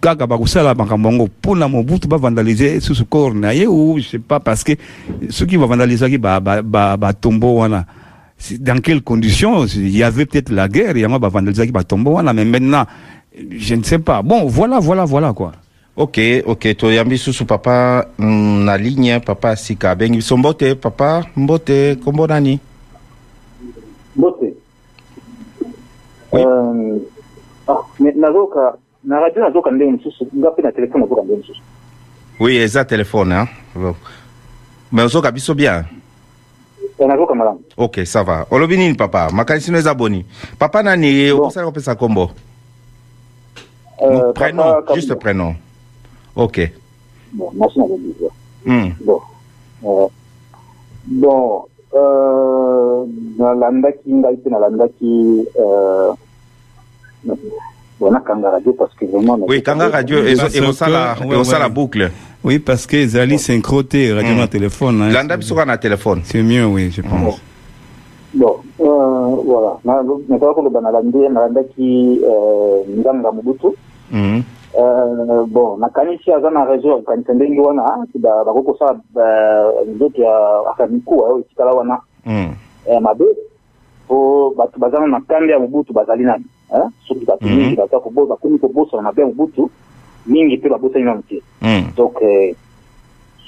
kaka 0.00 0.26
bakosala 0.26 0.74
makambo 0.74 1.10
yango 1.10 1.24
mpona 1.26 1.68
mobutu 1.68 2.08
bavandalize 2.08 2.80
susu 2.80 3.04
corps 3.04 3.34
na 3.34 3.54
ye 3.54 3.66
ou 3.66 3.98
je 3.98 4.08
sais 4.08 4.18
pas 4.18 4.40
parce 4.40 4.64
que 4.64 4.72
soki 5.28 5.58
bavandalizaki 5.58 6.18
batombo 6.18 7.54
wana 7.58 7.86
c'est 7.86 7.99
dans 8.58 8.80
quelles 8.80 9.02
conditions 9.02 9.66
il 9.66 9.96
y 9.96 10.02
avait 10.02 10.26
peut-être 10.26 10.50
la 10.50 10.68
guerre 10.68 10.96
il 10.96 11.00
y 11.00 11.04
a 11.04 11.18
ba 11.18 11.28
vandalizaki 11.28 11.72
ba 11.72 11.84
tombo 11.84 12.12
wana 12.12 12.32
mais 12.32 12.44
maintenant 12.44 12.86
je 13.50 13.74
ne 13.74 13.82
sais 13.82 13.98
pas. 13.98 14.22
Bon 14.22 14.46
voilà 14.46 14.78
voilà 14.80 15.04
voilà 15.04 15.32
quoi. 15.32 15.52
Ok 15.96 16.18
ok 16.46 16.76
toyambi 16.76 17.18
susu 17.18 17.44
papa 17.44 18.08
mm, 18.18 18.64
na 18.64 18.76
ligne 18.76 19.20
papa 19.20 19.56
sika. 19.56 19.90
Abengi 19.90 20.16
biso 20.16 20.36
mbote 20.36 20.74
papa 20.74 21.24
mbote 21.36 21.96
kombo 22.04 22.26
nani? 22.26 22.58
Mbote. 24.16 24.54
Oui. 26.32 26.40
Euh, 26.42 26.98
ah, 27.68 27.80
mais 27.98 28.14
nazoka 28.14 28.76
na 29.04 29.20
radio 29.20 29.42
nazoka 29.42 29.70
ndenge 29.70 29.92
mosusu 29.92 30.26
nga 30.36 30.50
mpe 30.50 30.62
na 30.62 30.72
telefone 30.72 31.02
nazoka 31.02 31.22
ndenge 31.22 31.38
mosusu 31.38 31.62
oui 32.40 32.56
eza 32.56 32.84
telefone 32.84 33.32
hein? 33.32 33.48
Bon. 33.74 33.94
mais 34.92 35.04
ozoka 35.04 35.30
biso 35.30 35.54
bien 35.54 35.84
Nazoka 37.06 37.34
malamu 37.34 37.60
ok 37.76 38.04
ça 38.06 38.22
va. 38.22 38.46
Olobi 38.50 38.76
nini 38.76 38.94
papa. 38.94 39.28
Makanisi 39.32 39.70
no 39.70 39.78
eza 39.78 39.94
boni. 39.94 40.24
Papa 40.58 40.82
nani? 40.82 41.30
Bon. 41.30 41.44
okosala 41.44 41.66
kopesa 41.66 41.94
kombo. 41.94 42.30
Euh, 44.02 44.32
prénom 44.32 44.62
papa 44.62 44.94
juste 44.94 45.08
Kabila. 45.08 45.20
prénom. 45.20 45.54
Ok. 46.36 46.72
Bon 47.32 47.50
na 47.54 47.66
bebisa 47.66 48.30
mm. 48.66 48.90
bon. 49.04 49.20
Euh, 49.84 50.08
bon 51.06 51.64
euh, 51.94 53.04
nalandaki 53.38 54.12
ngai 54.12 54.36
mpe 54.36 54.50
nalandaki 54.50 55.46
euh, 55.58 56.12
bon 58.00 58.10
nakanga 58.10 58.50
radio 58.50 58.72
parce 58.72 58.94
que 58.94 59.04
vraiment 59.06 59.38
oui 59.48 59.62
kanga 59.62 59.88
radio 59.88 60.18
boucle. 61.70 62.10
Oui 62.42 62.58
parce 62.58 62.86
que 62.86 62.96
ezali 62.96 63.38
synchro 63.38 63.82
te 63.82 64.12
radio 64.14 64.32
Mm. 64.34 64.38
na 64.38 64.46
téléphone 64.48 65.02
hein. 65.02 65.12
landa 65.12 65.36
biso 65.36 65.54
kaka 65.54 65.66
na 65.66 65.76
telefone 65.78 66.22
c'est 66.24 66.42
mieux 66.42 66.64
oui 66.66 66.90
je 66.90 67.02
pense. 67.02 67.40
Bon. 68.32 68.56
Euh, 68.80 69.36
voilà. 69.44 69.76
Na- 69.84 70.02
nataka 70.28 70.54
koloba 70.54 70.80
nalandi 70.80 71.18
nalandaki 71.18 72.20
euh, 72.24 72.82
nganga 72.98 73.30
mobutu. 73.32 73.74
Mhm. 74.10 74.42
Euh, 74.78 75.44
bon 75.48 75.76
nakanisi 75.78 76.30
aza 76.32 76.48
na 76.50 76.64
réseau 76.64 76.90
ya 76.90 76.96
kokanisa 76.96 77.34
ndenge 77.34 77.60
wana 77.60 77.82
ba- 78.14 78.44
bakoki 78.44 78.66
kosala 78.66 78.96
nzoto 79.94 80.22
ya 80.22 80.32
akamikuwa 80.70 81.28
oyo 81.28 81.38
etikala 81.40 81.72
wana. 81.72 81.98
Mm. 82.26 82.54
eh, 82.86 83.00
mabe 83.00 83.24
po 84.08 84.54
bato 84.56 84.78
baza 84.78 84.98
na 85.06 85.20
kanda 85.20 85.52
ya 85.52 85.58
mobutu 85.58 85.92
bazali 85.92 86.24
nani? 86.24 86.44
Eh? 86.74 86.88
soki 87.08 87.24
bato 87.24 87.46
Mhm. 87.46 87.56
mingi 87.56 87.76
baza 87.76 88.00
kobo- 88.00 88.26
bakomi 88.26 88.58
kobosana 88.58 89.02
mabe 89.02 89.22
ya 89.22 89.28
mobutu 89.28 89.70
mingi 90.26 90.56
mpe 90.56 90.68
babosani 90.68 91.04
nano 91.04 91.22
te 91.28 91.42
Mm. 91.62 91.92
donc 91.96 92.16
eh, 92.22 92.54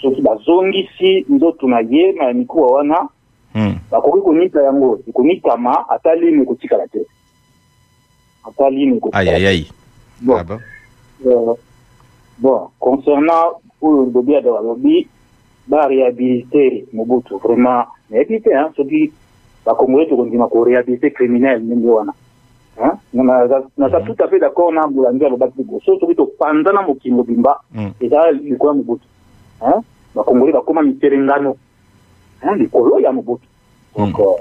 soki 0.02 0.22
bazongisi 0.22 1.26
nzoto 1.28 1.68
na 1.68 1.80
ye 1.80 2.12
na 2.12 2.32
mikuwa 2.32 2.72
wana 2.72 3.08
Mm. 3.54 3.76
bakoki 3.90 4.20
konika 4.24 4.62
yango 4.62 4.98
ekonikama 5.08 5.88
ata 5.88 6.14
lino 6.14 6.42
ekotikala 6.42 6.86
te 6.88 7.00
ata 8.48 8.70
lino 8.70 8.96
ekotikala 8.96 9.24
te. 9.24 9.30
ayayai 9.36 9.66
Bon. 10.20 10.36
Ah 10.38 10.44
bon? 10.44 10.58
Euh, 11.26 11.54
bon, 12.38 12.68
concernant 12.80 13.58
oyo 13.82 14.10
lobi 14.14 14.36
ade 14.36 14.50
balobi 14.50 15.06
baréhabilité 15.68 16.86
mobutu 16.92 17.36
vraiment 17.38 17.84
nayebi 18.10 18.40
te 18.40 18.50
hein, 18.50 18.70
soki 18.76 19.12
bakongole 19.66 20.06
tokondima 20.06 20.48
koréhabilité 20.48 21.10
criminel 21.10 21.60
ndenge 21.62 21.86
wana 21.88 22.12
Hein? 22.12 22.21
Naza 23.12 23.62
naza 23.76 24.00
tout 24.00 24.16
à 24.22 24.28
fait 24.28 24.38
d'accord 24.38 24.72
na 24.72 24.86
molandi 24.86 25.24
alobaki 25.24 25.58
liboso 25.58 25.98
soki 26.00 26.14
topanza 26.14 26.72
na 26.72 26.82
mokili 26.82 27.14
mobimba 27.14 27.60
Mm. 27.74 27.92
eza 28.00 28.30
likolo 28.32 28.70
ya 28.70 28.74
mobutu. 28.76 29.06
Hein? 29.60 29.82
bakongole 30.14 30.52
bakóma 30.52 30.82
miterengano. 30.82 31.56
Likolo 32.56 33.00
ya 33.00 33.12
mobutu. 33.12 33.46
Donc 33.96 34.18
euh, 34.18 34.36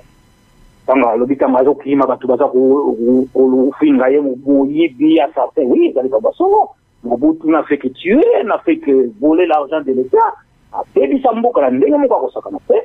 ntango 0.84 1.10
alobi 1.10 1.36
ntango 1.36 1.58
azokima 1.58 2.08
bato 2.08 2.28
baza 2.28 2.46
ko- 2.48 2.96
ko- 3.34 3.72
kofinga 3.72 4.10
ye 4.10 4.20
mo- 4.22 4.36
moyibi 4.46 5.20
assassin 5.20 5.70
oui 5.72 5.88
ezali 5.90 6.10
babasolo 6.10 6.70
mobutu 7.04 7.48
na 7.52 7.64
fait 7.64 7.78
que 7.78 7.88
tuer 7.90 8.44
na 8.46 8.58
fait 8.60 8.78
que 8.78 9.10
voler 9.20 9.46
l'argent 9.46 9.82
de 9.82 9.92
l'état. 9.94 10.34
Abebisa 10.74 11.32
mboka 11.34 11.62
na 11.62 11.70
ndenge 11.70 11.98
moko 11.98 12.16
akosakana 12.16 12.58
te. 12.68 12.76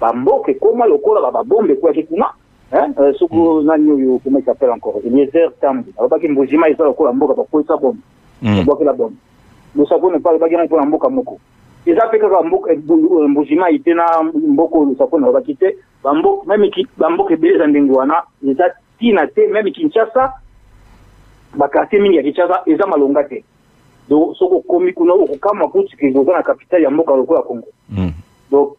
Bamboka 0.00 0.50
ekóma 0.52 0.86
lokola 0.86 1.20
bababombe 1.22 1.72
ekweyaki 1.72 2.04
kuna 2.04 2.26
soki 3.18 3.36
nani 3.64 3.90
oyo 3.92 4.20
comment 4.22 4.44
s'appelle 4.44 4.70
encore? 4.72 5.00
Eliezer 5.06 5.50
tambi 5.60 5.92
alobaki 5.98 6.28
mbujima 6.28 6.68
eza 6.68 6.84
lokola 6.84 7.12
mboka 7.12 7.34
bakwesa 7.34 7.76
bombe. 7.76 7.98
Mm. 8.42 8.56
babwakela 8.58 8.92
bombe. 8.92 9.16
Lusako 9.76 10.10
nepa 10.10 10.30
alobaki 10.30 10.54
yango 10.54 10.66
mpona 10.66 10.86
mboka 10.86 11.08
moko. 11.08 11.38
Eza 11.86 12.06
mpe 12.08 12.18
kaka 12.18 12.42
mboka 12.42 12.74
bu- 12.74 13.28
mbujima 13.28 13.70
ite 13.70 13.94
na 13.94 14.22
mboka 14.34 14.78
oyo 14.78 14.84
lusako 14.88 15.18
na 15.18 15.26
alobaki 15.26 15.54
te. 15.54 15.76
Bamboka 16.98 17.34
ebele 17.34 17.54
eza 17.54 17.66
ndenge 17.66 17.92
wana 17.92 18.22
eza 18.48 18.64
ntina 18.96 19.26
te. 19.26 19.46
Meme 19.46 19.70
kinshasa 19.70 20.32
bakartier 21.56 22.02
mingi 22.02 22.16
ya 22.16 22.22
kinshasa 22.22 22.62
eza 22.66 22.86
malonga 22.86 23.24
te. 23.24 23.44
Donc 24.08 24.36
soki 24.36 24.54
okomi 24.54 24.92
kuna 24.92 25.12
okokama 25.14 25.68
kutikili 25.68 26.18
oza 26.18 26.32
na 26.32 26.42
kapitale 26.42 26.82
ya 26.84 26.90
mboka 26.90 27.16
lokola 27.16 27.42
congo. 27.42 27.66
Mm. 27.90 28.12
donc 28.50 28.76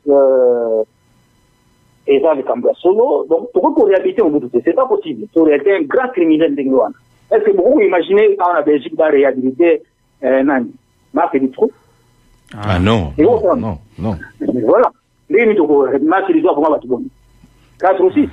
eza 2.07 2.33
likambo 2.33 2.67
ya 2.69 2.75
solo 2.75 3.25
donc 3.29 3.51
tokoki 3.53 3.75
koréhabilité 3.81 4.21
mobutu 4.23 4.49
te 4.49 4.57
c'est 4.63 4.73
pas 4.73 4.85
possible. 4.85 5.27
Toréhabilité 5.33 5.75
un 5.75 5.81
grand 5.87 6.09
criminel 6.13 6.51
ndenge 6.53 6.73
wana 6.73 6.95
est 7.31 7.39
ce 7.39 7.45
que 7.45 7.51
bokoki 7.55 7.75
koimagine 7.75 8.35
awa 8.39 8.53
na 8.55 8.61
belgique 8.61 8.95
baréhabilité 8.95 9.81
euh, 10.23 10.43
nani? 10.43 10.71
Marque 11.13 11.37
du 11.37 11.49
trou 11.51 11.71
ah 12.57 12.79
non. 12.79 13.13
Et 13.17 13.23
non 13.23 13.39
non 13.55 13.77
non. 13.99 14.17
Voilà. 14.65 14.91
Ndenge 15.29 15.45
nini 15.45 15.55
toko 15.55 15.85
marque 16.01 16.31
du 16.33 16.41
trou 16.41 16.51
akoma 16.51 16.69
bato 16.69 16.87
boni 16.87 17.09
quatre 17.79 18.01
ou 18.03 18.11
six 18.11 18.29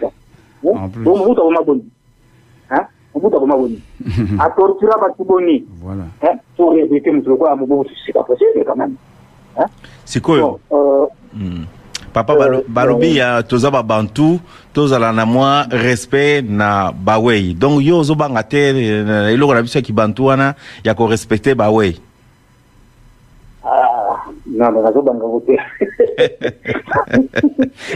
En 0.65 0.89
plus. 0.89 1.05
donc 1.05 1.19
mobutu 1.19 1.41
akoma 1.41 1.63
boni 1.63 1.85
Hein? 2.71 2.87
mobutu 3.15 3.37
akoma 3.37 3.57
boni 3.57 3.81
atortura 4.41 4.99
bato 4.99 5.25
boni 5.25 5.65
voilà. 5.83 6.05
Hein? 6.23 6.39
moto 6.59 7.31
lokola 7.31 7.55
mobutu 7.57 7.93
c'est 8.05 8.13
pas 8.13 8.25
possible 8.25 8.65
quand 8.67 8.77
même. 8.77 8.97
Sikoyo 10.05 10.59
bon 10.71 10.77
euh, 10.77 11.07
Mm. 11.35 11.65
Papa 12.25 12.49
Euh, 12.49 12.63
balobi 12.69 13.17
ya 13.17 13.43
toza 13.43 13.71
babantu 13.71 14.41
tozala 14.73 15.13
na 15.13 15.27
mwa 15.27 15.67
respect 15.71 16.49
na 16.49 16.93
bawei 16.93 17.55
donc 17.55 17.85
yo 17.85 17.99
ozobanga 17.99 18.43
te 18.43 18.57
eh, 18.57 19.35
eloko 19.35 19.55
na 19.55 19.63
biso 19.63 19.79
ya 19.79 19.83
kibantu 19.83 20.27
wana 20.27 20.55
ya 20.85 20.95
korespecte 20.95 21.55
bawei 21.55 22.01
ah, 23.65 24.33
non 24.47 24.73
non 24.73 24.83
nazobanga 24.83 25.25
ngo 25.25 25.43
te. 25.47 25.59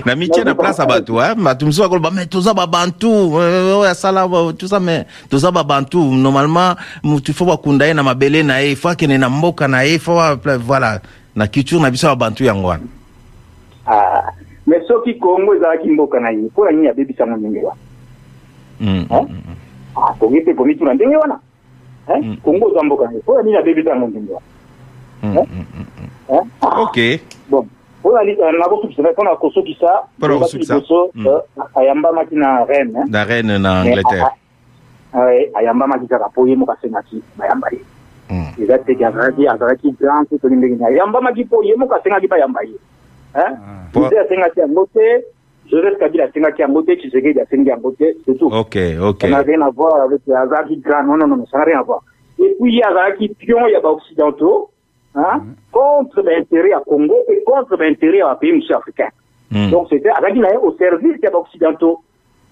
Na 0.07 0.15
mitie 0.15 0.45
na 0.45 0.55
place 0.55 0.83
ya 0.83 0.87
bato 0.87 1.15
bato 1.15 1.67
mosusu 1.67 1.83
bakoloba 1.83 2.11
me 2.11 2.27
toza 2.27 2.55
babantu 2.55 3.09
eh, 3.41 3.79
oyo 3.79 3.83
asala 3.83 4.29
ça 4.69 4.81
mais 4.81 5.07
toza 5.31 5.51
babantu 5.51 5.99
normalement 5.99 6.77
motu 7.03 7.33
fo 7.33 7.45
bakunda 7.45 7.87
ye 7.87 7.95
na 7.95 8.03
mabele 8.03 8.43
na 8.43 8.61
ye 8.61 8.77
fo 8.77 8.89
akende 8.89 9.19
na 9.19 9.29
mboka 9.29 9.69
na 9.69 9.85
ye 9.85 9.99
fo 9.99 10.13
voilà 10.67 11.01
na 11.35 11.47
culture 11.47 11.81
na 11.81 11.91
biso 11.91 12.07
ya 12.07 12.15
babantu 12.15 12.45
yango 12.45 12.69
wana 12.69 12.83
Ah, 13.87 14.33
mais 14.67 14.87
soki 14.87 15.15
kongo 15.15 15.55
ezalaki 15.55 15.91
mboka 15.91 16.21
na 16.21 16.31
ye 16.31 16.37
mpo 16.37 16.65
na 16.65 16.71
nini 16.71 16.89
abebisango 16.89 17.37
ndenge 17.37 17.63
wana 17.65 17.81
Hein? 18.81 19.29
toki 20.21 20.41
mpe 20.41 20.55
komituna 20.55 20.95
ndenge 20.95 21.17
wana 21.17 21.39
Hein? 22.07 22.37
Kongo 22.45 22.71
eza 22.71 22.83
mboka 22.83 23.05
na 23.05 23.13
ye 23.13 23.19
mpo 23.19 23.37
na 23.37 23.43
nini 23.43 23.57
abebisango 23.57 24.07
ndenge 24.07 24.33
wana 24.33 24.47
Hein? 25.35 25.47
Hein? 26.29 26.51
Ok. 26.79 27.21
Bon. 27.51 27.67
Na 28.05 28.11
mpo 29.13 29.23
na 29.25 29.37
kosukisa 29.37 29.91
Mpo 30.19 30.29
na 30.29 30.35
lobaki 30.35 30.53
kosukisa. 30.59 30.75
liboso 30.75 31.13
ayambamaki 31.75 32.35
na 32.35 32.65
reine 32.65 32.99
hein? 32.99 33.07
na 33.11 33.25
reine 33.25 33.59
na 33.59 33.81
angleterre. 33.81 34.27
ayambamaki 35.55 36.07
kaka 36.07 36.29
mpo 36.29 36.47
ye 36.47 36.57
moko 36.57 36.73
asengaki 36.73 37.23
bayamba. 37.39 37.69
Ye 37.71 37.81
eza 38.65 38.79
teke 38.79 39.07
azalaki 39.07 39.49
azalaki 39.49 39.91
grand 40.01 40.29
te 40.29 40.39
toli 40.39 40.57
ndenge 40.57 40.85
ayambamaki 40.85 41.45
mpo 41.45 41.63
ye 41.65 41.77
moko 41.77 41.95
asengaki 41.95 42.27
bayamba 42.27 42.63
ye 42.63 42.75
Hein? 43.35 43.57
Po- 43.93 44.07
nze 44.07 44.19
asengaki 44.19 44.61
yango 44.61 44.87
te 44.95 45.25
joseph 45.71 45.99
kabila 45.99 46.25
asengaki 46.25 46.63
yango 46.63 46.83
te 46.83 46.97
tshisekedi 46.97 47.41
asengi 47.41 47.69
yango 47.69 47.93
te 47.93 48.05
c'est 48.27 48.37
tout 48.39 48.51
ok 48.53 48.77
ok 49.01 49.21
Ça 49.23 49.29
n'a 49.29 49.39
rien 49.43 49.61
à 49.63 49.71
voir 49.71 49.95
avec 50.03 50.21
Azaki 50.29 50.77
Grand. 50.79 51.05
Non, 51.05 51.17
non, 51.17 51.27
non, 51.29 51.47
ça 51.47 51.59
n'a 51.59 51.65
rien 51.65 51.79
à 51.81 51.83
voir. 51.83 52.01
Et 52.39 52.55
puis, 52.61 52.73
il 52.73 52.79
y 52.79 52.83
a 52.83 52.89
Azaki 52.89 53.29
Pion, 53.31 53.67
il 53.67 53.73
y 53.73 53.77
a 53.77 53.85
Occidentaux, 53.87 54.71
hein, 55.15 55.41
contre 55.71 56.21
l'intérêt 56.23 56.73
à 56.73 56.81
Congo 56.81 57.15
et 57.29 57.43
contre 57.45 57.77
l'intérêt 57.77 58.21
à 58.21 58.35
pays 58.35 58.53
monsieur 58.53 58.77
africain. 58.77 59.09
Mm. 59.51 59.71
Donc, 59.71 59.87
c'était 59.91 60.11
Azaki 60.11 60.41
Naé 60.41 60.57
au 60.57 60.73
service 60.77 61.21
des 61.21 61.29
Occidentaux. 61.29 62.01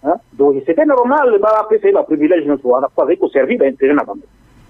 Hein. 0.04 0.14
Donc, 0.34 0.54
c'était 0.66 0.86
normal, 0.86 1.30
le 1.32 1.38
bar 1.38 1.58
après, 1.60 1.78
c'est 1.82 1.94
un 1.94 2.02
privilège 2.02 2.46
notre 2.46 2.62
fois, 2.62 2.80
avec 3.02 3.22
au 3.22 3.28
service 3.28 3.58
de 3.58 3.64
l'intérêt 3.64 3.94
à 3.94 4.04
Congo. 4.04 4.20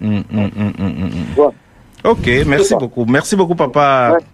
Mm, 0.01 0.07
mm, 0.07 0.21
mm, 0.31 0.71
mm, 0.79 0.83
mm, 0.87 1.05
mm. 1.05 1.33
Voilà. 1.35 1.53
ok 2.03 2.27
merci 2.47 2.73
beaucoup 2.75 3.05
merci 3.05 3.35
beaucoup 3.35 3.53
papa 3.53 4.13
Ouais. 4.13 4.25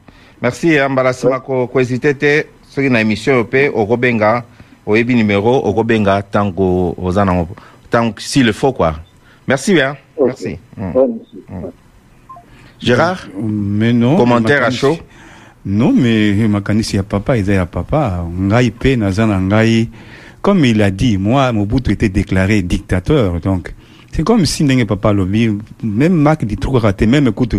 Merci 0.42 0.78
hein, 0.78 0.90
mbala 0.90 1.12
nsima 1.12 1.40
ko 1.40 1.68
kohésite 1.68 2.14
te. 2.18 2.46
Soki 2.70 2.90
na 2.90 3.02
émission 3.02 3.34
oyo 3.34 3.44
mpe 3.44 3.72
okobenga 3.74 4.44
oyebi 4.86 5.16
numero 5.16 5.58
okobenga 5.64 6.20
ntango 6.20 6.96
oza 6.98 7.26
nango 7.26 7.48
ntango 7.88 8.14
s'il 8.20 8.46
le 8.46 8.52
faut 8.54 8.74
quoi. 8.74 8.96
Merci 9.48 9.74
bien 9.74 9.96
Ok. 10.18 10.28
merci. 10.28 10.60
Mm. 10.78 10.92
Merci. 10.94 11.74
gérard? 12.80 13.28
Mais 13.42 13.94
non 13.94 14.18
Commentaire 14.18 14.64
à 14.64 14.72
chaud? 14.72 14.98
Non 15.66 15.94
mais 15.94 16.48
makanisi 16.48 16.96
ya 16.98 17.04
papa 17.04 17.38
eza 17.38 17.54
ya 17.54 17.66
papa. 17.66 18.26
Ngai 18.40 18.68
mpe 18.70 18.96
naza 18.98 19.26
na 19.26 19.40
ngai 19.40 19.90
comme 20.48 20.64
il 20.64 20.82
a 20.82 20.92
dit, 20.92 21.18
moi, 21.18 21.52
Mobutu 21.52 21.92
était 21.92 22.08
déclaré 22.08 22.62
dictateur, 22.62 23.42
donc. 23.42 23.74
C'est 24.14 24.24
comme 24.24 24.46
si 24.46 24.64
n'était 24.64 24.86
papa 24.86 25.12
lobby, 25.12 25.50
même 25.84 26.14
Marc 26.14 26.46
dit 26.46 26.56
trop 26.56 26.80
raté, 26.80 27.06
même 27.06 27.28
écoute, 27.28 27.56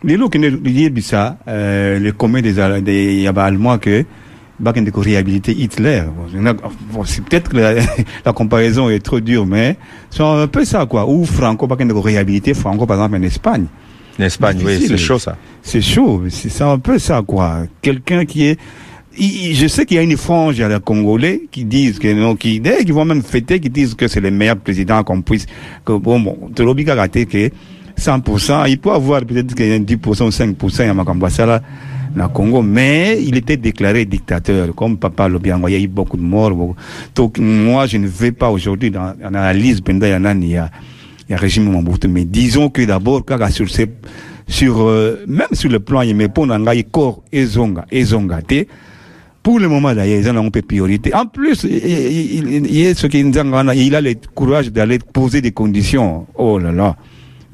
qui 0.00 0.38
ne 0.38 1.00
ça, 1.00 1.38
euh, 1.48 1.98
le 1.98 2.12
commun 2.12 2.40
des, 2.40 2.54
des 2.82 3.14
y 3.14 3.26
a 3.26 3.32
pas 3.32 3.44
Allemands 3.46 3.78
que, 3.78 4.04
bah, 4.60 4.72
qu'il 4.72 4.84
y 4.84 4.88
a 4.88 4.90
des 4.90 5.00
réhabiliter 5.00 5.52
Hitler. 5.52 6.02
Bon, 6.92 7.04
c'est 7.04 7.24
peut-être 7.24 7.50
que 7.50 7.56
la, 7.56 7.74
la 8.24 8.32
comparaison 8.32 8.88
est 8.90 9.00
trop 9.00 9.20
dure, 9.20 9.46
mais 9.46 9.76
c'est 10.10 10.22
un 10.22 10.46
peu 10.46 10.64
ça, 10.64 10.86
quoi. 10.86 11.08
Ou 11.08 11.24
Franco, 11.24 11.66
bah, 11.66 11.76
qu'il 11.76 11.86
y 11.86 11.90
a 11.90 11.94
des 11.94 12.00
réhabiliter 12.00 12.54
Franco, 12.54 12.86
par 12.86 12.96
exemple, 12.96 13.16
en 13.16 13.22
Espagne. 13.22 13.66
En 14.18 14.24
Espagne, 14.24 14.58
oui, 14.64 14.84
c'est 14.86 14.96
chaud 14.96 15.18
ça. 15.18 15.36
C'est 15.62 15.80
chaud, 15.80 16.24
c'est 16.28 16.62
un 16.62 16.78
peu 16.78 16.98
ça, 16.98 17.22
quoi. 17.26 17.62
Quelqu'un 17.82 18.24
qui 18.24 18.46
est. 18.46 18.58
je 19.16 19.66
sais 19.68 19.84
qu'il 19.84 19.96
y 19.96 20.00
a 20.00 20.02
une 20.02 20.16
frange 20.16 20.60
à 20.60 20.68
la 20.68 20.80
Congolais 20.80 21.42
qui 21.50 21.64
disent 21.64 21.98
que 21.98 22.12
non, 22.12 22.34
qui, 22.34 22.60
qui 22.60 22.92
vont 22.92 23.04
même 23.04 23.22
fêter, 23.22 23.60
qui 23.60 23.70
disent 23.70 23.94
que 23.94 24.08
c'est 24.08 24.20
le 24.20 24.30
meilleur 24.30 24.56
président 24.56 25.02
qu'on 25.04 25.22
puisse, 25.22 25.46
que 25.84 25.92
bon, 25.92 26.18
bon, 26.20 26.50
te 26.54 26.62
l'obliga 26.62 26.94
raté 26.94 27.26
que 27.26 27.50
100%, 27.98 28.68
il 28.68 28.78
peut 28.78 28.90
avoir 28.92 29.24
peut-être 29.24 29.54
que 29.54 29.62
10% 29.78 30.22
ou 30.24 30.28
5% 30.30 30.88
à 30.88 30.94
Makambasala, 30.94 31.62
na 32.14 32.28
Congo, 32.28 32.62
mais 32.62 33.18
il 33.22 33.36
était 33.36 33.56
déclaré 33.56 34.04
dictateur, 34.04 34.74
comme 34.74 34.96
Papa 34.96 35.28
Lobiango, 35.28 35.68
il 35.68 35.72
y 35.72 35.76
a 35.76 35.80
eu 35.80 35.88
beaucoup 35.88 36.16
de 36.16 36.22
morts. 36.22 36.54
beaucoup. 36.54 36.76
Donc, 37.14 37.38
moi, 37.38 37.86
je 37.86 37.98
ne 37.98 38.06
vais 38.06 38.32
pas 38.32 38.50
aujourd'hui 38.50 38.90
dans, 38.90 39.12
l'analyse, 39.20 39.82
il 40.06 40.12
y 40.12 40.14
en 40.14 40.24
a, 40.24 40.32
il 40.34 40.46
y 40.48 40.56
a, 40.56 40.70
régime 41.36 41.68
mais 42.08 42.24
disons 42.24 42.70
que 42.70 42.82
d'abord, 42.82 43.24
kaka 43.24 43.50
sur 43.50 43.68
sur, 44.46 44.80
euh, 44.88 45.22
même 45.26 45.48
sur 45.52 45.70
le 45.70 45.78
plan, 45.80 46.00
il 46.00 46.16
me 46.16 46.26
un 46.50 46.64
gars, 46.64 46.82
corps, 46.90 47.22
ezonga, 47.30 47.84
ezonga, 47.90 48.40
te, 48.40 48.64
pour 49.42 49.60
le 49.60 49.68
moment 49.68 49.94
d'ailleurs, 49.94 50.20
ils 50.20 50.30
en 50.30 50.36
ont 50.38 50.50
peu 50.50 50.62
priorité. 50.62 51.14
En 51.14 51.26
plus, 51.26 51.64
il, 51.64 51.76
il, 51.76 52.54
il, 52.54 52.76
il, 52.76 52.86
en- 53.68 53.70
il 53.72 53.94
a 53.94 54.00
le 54.00 54.14
courage 54.34 54.72
d'aller 54.72 54.98
poser 54.98 55.40
des 55.42 55.52
conditions. 55.52 56.26
Oh 56.34 56.58
là 56.58 56.72
là. 56.72 56.96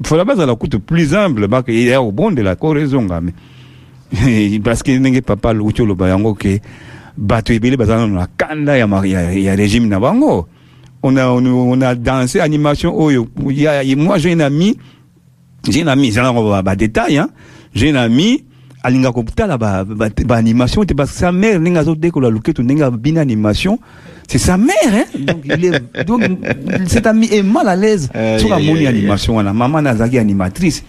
Faut 0.03 0.17
la 0.17 0.55
coûte 0.55 0.77
plus 0.77 1.13
humble, 1.15 1.47
parce 1.47 1.63
qu'il 1.65 1.87
est 1.87 1.95
au 1.95 2.11
bon 2.11 2.31
de 2.31 2.41
la 2.41 2.55
corezonga, 2.55 3.21
mais, 3.21 4.59
parce 4.59 4.83
que 4.83 4.91
n'est 4.91 5.21
papa 5.21 5.53
l'oucho 5.53 5.85
le 5.85 5.95
bayango 5.95 6.33
que, 6.33 6.59
bato 7.17 7.53
na 8.07 8.27
kanda 8.37 8.77
ya, 8.77 8.87
ya, 9.05 9.31
ya 9.33 9.55
régime. 9.55 9.93
On 11.07 11.17
a, 11.17 11.27
on, 11.27 11.45
a- 11.45 11.49
on 11.49 11.81
a 11.81 11.93
dansé 11.95 12.39
animation, 12.39 12.93
oh, 12.97 13.09
moi 13.95 14.17
j'ai 14.17 14.33
un 14.33 14.39
ami, 14.39 14.75
j'ai 15.69 15.83
un 15.83 15.87
ami, 15.87 16.11
détail, 16.75 17.17
hein. 17.19 17.29
J'ai 17.73 17.91
un 17.91 17.95
ami, 17.95 18.43
alinga 18.85 19.11
ba, 19.57 19.83
ba, 19.83 20.09
ba 20.25 20.35
animation, 20.35 20.83
te 20.85 20.93
parce 20.93 21.11
que 21.11 21.17
sa 21.17 21.31
mère, 21.31 21.59
animation, 23.17 23.79
c'est 24.27 24.37
sa 24.37 24.57
mère, 24.57 24.75
hein. 24.93 25.05
Donc, 25.19 25.41
il 25.45 25.65
est, 25.65 26.05
donc, 26.05 26.21
cet 26.87 27.07
ami 27.07 27.27
est 27.31 27.43
mal 27.43 27.67
à 27.67 27.75
l'aise 27.75 28.09
animation, 28.85 29.35
wana. 29.37 29.53
Nazaki 29.81 30.17
animatrice. 30.19 30.83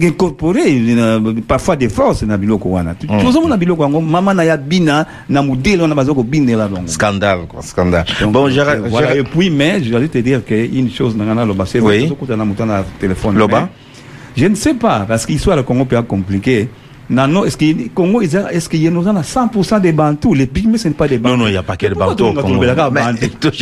incorporé 0.00 0.62
parfois 1.46 1.76
des 1.76 1.88
forces 1.90 2.22
na 2.22 2.38
biloko 2.38 2.70
wana 2.70 2.94
Mm. 2.94 3.20
tozomona 3.22 3.56
biloko 3.58 3.82
yango 3.82 4.00
mama 4.00 4.32
na 4.32 4.42
ya 4.44 4.56
bina 4.56 5.06
na 5.28 5.42
modele 5.42 5.82
wana 5.82 5.94
baza 5.94 6.14
kobinela 6.14 6.66
bango 6.66 6.88
Scandale, 6.88 7.46
quoi, 7.46 7.60
scandale. 7.62 8.06
Donc, 8.20 8.32
bon, 8.32 8.48
euh, 8.48 8.88
voilà. 8.88 9.14
Et 9.16 9.22
puis, 9.22 9.50
mais 9.50 9.82
je 9.84 9.94
vais 9.94 10.08
te 10.08 10.18
dire 10.18 10.40
chose, 10.90 11.14
c'est 11.66 11.80
Oui. 11.80 12.10
téléphone. 13.00 13.36
Loba. 13.36 13.68
Je 14.34 14.46
ne 14.46 14.54
sais 14.54 14.72
pas, 14.74 15.04
parce 15.06 15.26
que 15.26 15.32
Congo. 16.40 16.68
Non, 17.12 17.28
non, 17.28 17.44
est-ce 17.44 17.58
que 17.58 17.88
Congo, 17.94 18.22
est-ce 18.22 18.68
qu'il 18.70 18.82
y 18.82 18.88
a 18.88 18.90
nous 18.90 19.06
en 19.06 19.14
a 19.16 19.20
100% 19.20 19.80
des 19.82 19.92
Bantous 19.92 20.32
Les 20.32 20.46
Pygmées, 20.46 20.78
ce 20.78 20.88
n'est 20.88 20.94
pas 20.94 21.06
des 21.06 21.18
Bantous. 21.18 21.36
Non, 21.36 21.42
non, 21.42 21.48
il 21.48 21.52
n'y 21.52 21.56
a 21.58 21.62
pas 21.62 21.76
que 21.76 21.86
des 21.86 21.94
Bantous 21.94 22.32
Bantou 22.32 22.48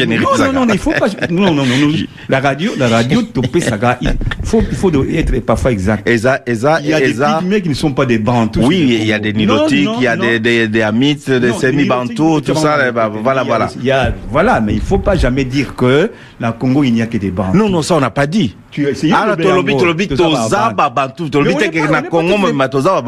Non, 0.07 0.53
non, 0.53 0.67
non, 0.67 0.73
il 0.73 0.79
faut 0.79 0.93
pas. 0.93 1.07
Non, 1.31 1.53
non, 1.53 1.67
non, 1.67 1.77
non. 1.81 1.93
La 2.29 2.39
radio, 2.39 2.71
la 2.79 2.87
radio, 2.89 3.23
topé, 3.23 3.59
gars, 3.59 3.99
il 4.01 4.13
faut, 4.45 4.63
il 4.71 4.77
faut 4.77 4.91
être 5.13 5.41
parfois 5.41 5.73
exact. 5.73 6.09
Eza, 6.09 6.43
Eza, 6.47 6.79
Il 6.81 6.91
y 6.91 6.93
a 6.95 7.01
des. 7.01 7.15
Pygmées 7.41 7.61
qui 7.61 7.69
ne 7.71 7.75
sont 7.75 7.93
pas 7.93 8.07
des 8.07 8.19
Bantous. 8.19 8.61
Oui, 8.63 8.99
il 9.01 9.07
y 9.07 9.13
a 9.13 9.19
des 9.19 9.33
nilotiques, 9.33 9.89
il 9.99 10.03
y 10.05 10.07
a 10.07 10.17
des, 10.17 10.39
des, 10.39 10.69
des 10.69 10.83
amites, 10.83 11.29
des 11.29 11.49
Non, 11.49 11.59
semi-bantous, 11.59 12.41
tout 12.43 12.55
ça. 12.55 12.93
bah, 12.93 13.11
voilà, 13.23 13.43
voilà. 13.43 13.69
il 13.77 13.85
y 13.85 13.91
a- 13.91 14.13
voilà, 14.31 14.61
mais 14.61 14.75
il 14.75 14.81
faut 14.81 14.99
pas 14.99 15.17
jamais 15.17 15.45
dire 15.45 15.75
que 15.75 16.11
la 16.39 16.53
Congo, 16.53 16.85
il 16.85 16.93
n'y 16.93 17.03
a 17.03 17.07
que 17.07 17.19
des 17.19 17.31
Bantous. 17.33 17.57
Non, 17.57 17.69
non, 17.69 17.83
ça, 17.83 17.97
on 17.97 18.01
n'a 18.01 18.11
pas 18.11 18.27
dit. 18.29 18.55
Tu 18.71 18.87
as 18.87 18.91
essayé 18.91 19.13
Ah, 19.17 19.35
de 19.35 19.43
tolobi, 19.43 19.65
Bélango, 19.75 19.81
tolobi, 19.81 20.07
Mais 20.09 20.17
tolobi 20.17 20.37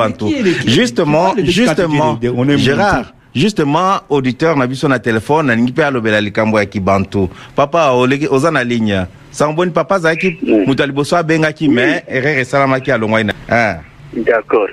on 0.08 0.10
te 0.10 0.24
na 0.32 0.70
Justement, 0.70 1.34
justement, 1.44 2.18
Gérard, 2.56 2.94
Bantu. 2.96 3.12
justement, 3.34 4.00
auditeur 4.08 4.56
na 4.56 4.66
biso 4.66 4.88
na 4.88 4.98
téléphone, 4.98 5.46
na 5.46 5.56
ningi 5.56 5.72
pe 5.72 5.82
alobela 5.82 6.20
likambo 6.20 6.58
ya 6.58 6.66
kibantu. 6.66 7.28
Papa, 7.56 7.92
oza 8.30 8.50
na 8.50 8.64
ligne. 8.64 9.06
Samboni 9.30 9.70
papa 9.72 9.94
azalaki 9.94 10.38
moto 10.66 10.82
ya 10.82 10.86
liboso 10.86 11.16
abengaki 11.16 11.68
me 11.68 12.02
erreur 12.08 12.38
esalamaki 12.38 12.92
alongwai 12.92 13.24
na. 13.24 13.32
Ah. 13.48 13.78
d'accord 14.12 14.68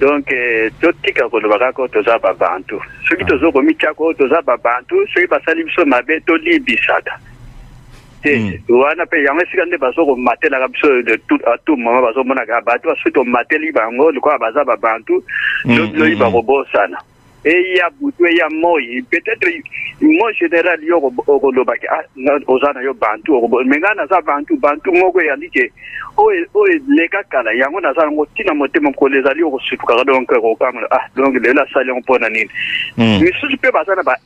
donc 0.00 0.26
totika 0.80 1.28
koloba 1.28 1.58
kaka 1.58 1.88
toza 1.88 2.18
babantu 2.18 2.80
soki 3.08 3.24
oyo 3.98 4.14
toza 4.14 4.42
babantu 4.42 4.96
soki 5.14 5.26
basali 5.26 5.64
biso 5.64 5.84
mabe 5.86 6.20
tolibisaka 6.26 7.12
te 8.22 8.60
wana 8.68 9.04
mpe 9.04 9.22
yango 9.24 9.42
esika 9.42 9.64
nde 9.64 9.78
bazokomatelaka 9.78 10.68
biso 10.68 11.02
de 11.02 11.16
tout- 11.28 11.76
moment 11.76 12.02
bazomonaka 12.04 12.60
bato 12.60 12.88
basoki 12.88 13.10
tomateli 13.12 13.72
bango 13.72 14.10
lokola 14.12 14.38
baza 14.38 14.64
babantu 14.64 15.22
Mm, 15.64 15.92
loyiba 15.94 16.24
mm, 16.24 16.30
mm. 16.30 16.32
kobosana. 16.32 16.98
Eya 17.44 17.88
butu 18.00 18.26
eya 18.26 18.48
moi 18.50 18.80
peut-être 19.10 19.48
mo 20.02 20.30
général 20.32 20.82
yo 20.84 20.98
okolobaki 21.26 21.86
ah, 21.88 22.04
oza 22.46 22.72
na 22.74 22.82
yo 22.82 22.92
bantu 22.94 23.32
me 23.64 23.78
ngai 23.78 23.96
naza 23.96 24.20
bantu 24.20 24.56
bantu 24.56 24.92
moko 24.92 25.20
eyandi 25.20 25.48
ke 25.48 25.72
oyo 26.18 26.46
eleka 26.68 27.22
kala 27.30 27.52
yango 27.52 27.80
naza 27.80 28.02
yango 28.02 28.24
ntina 28.24 28.54
motema 28.54 28.88
mokolo 28.90 29.18
ezali 29.18 29.42
okosupukaka 29.42 30.04
donc 30.04 30.30
ekokamala 30.32 30.86
ah 30.90 31.08
donc 31.16 31.34
lelo 31.40 31.62
asali 31.62 31.88
yango 31.88 32.00
mpo 32.00 32.18
na 32.18 32.28
nini 32.28 32.50
misusu 32.96 33.56
mpe 33.56 33.70
baza 33.72 33.94
na 33.94 34.02
ba 34.02 34.16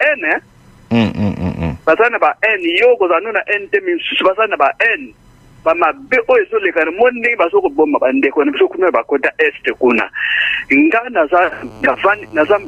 mm. 0.91 1.74
Baza 1.87 2.09
na 2.11 2.19
ba 2.19 2.37
ene 2.43 2.69
yo 2.81 2.97
kozala 2.97 3.21
no 3.21 3.33
na 3.33 3.43
ene 3.55 3.67
te 3.69 3.81
misusu 3.81 4.25
baza 4.25 4.47
na 4.47 4.57
ba 4.57 4.73
ene 4.81 5.15
bamabe 5.65 6.19
oyo 6.29 6.45
ezolekana 6.45 6.91
mo 6.91 7.11
ndenge 7.11 7.37
bazokoboma 7.37 7.99
bandeko 7.99 8.45
na 8.45 8.53
biso 8.53 8.69
kuna 8.69 8.91
bakota 8.91 9.33
este 9.39 9.73
kuna. 9.73 10.05
Nga 10.73 11.01
naza 11.11 11.51
navandi 11.83 12.29
naza 12.33 12.61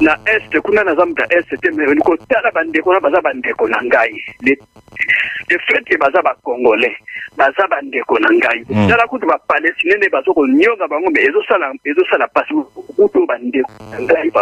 na 0.00 0.16
este 0.24 0.60
kuna 0.60 0.84
naza 0.84 1.06
moto 1.06 1.22
ya 1.22 1.38
este 1.38 1.56
te 1.56 1.70
me 1.70 1.84
kotala 2.00 2.50
bandeko 2.50 2.92
na 2.92 3.00
baza 3.00 3.20
bandeko 3.20 3.68
na 3.68 3.82
ngai. 3.82 4.24
Le 4.40 5.58
fait 5.66 5.84
ke 5.84 5.98
baza 5.98 6.22
bakongolais 6.22 6.96
baza 7.36 7.68
bandeko 7.68 8.18
na 8.18 8.28
ngai. 8.32 8.64
Mm. 8.70 8.88
tala 8.88 9.06
kutu 9.06 9.26
bapalestine 9.26 9.96
nde 9.96 10.08
bazokonyonga 10.08 10.88
bango 10.88 11.10
me 11.10 11.20
ezosala 11.20 11.74
mpasi 11.74 12.54
kutu 12.96 13.26
bandeko 13.26 13.70
na 13.90 14.00
ngai 14.00 14.32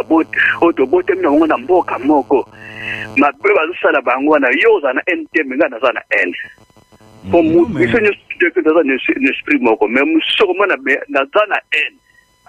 oyo 0.60 0.72
tobotemi 0.72 1.22
na 1.22 1.30
bango 1.30 1.46
na 1.46 1.58
mboka 1.58 1.98
moko. 1.98 2.46
Mabe 3.16 3.54
bazosala 3.54 4.00
bango 4.02 4.32
wana 4.32 4.48
yo 4.54 4.74
oza 4.74 4.92
na 4.92 5.02
ntm 5.02 5.54
ngai 5.56 5.70
naza 5.70 5.92
na 5.92 6.02
n 6.10 6.32
toza 8.62 8.82
na 8.84 8.94
es- 8.94 9.20
na 9.20 9.30
esprit 9.30 9.60
na 11.48 11.58
n 11.72 11.92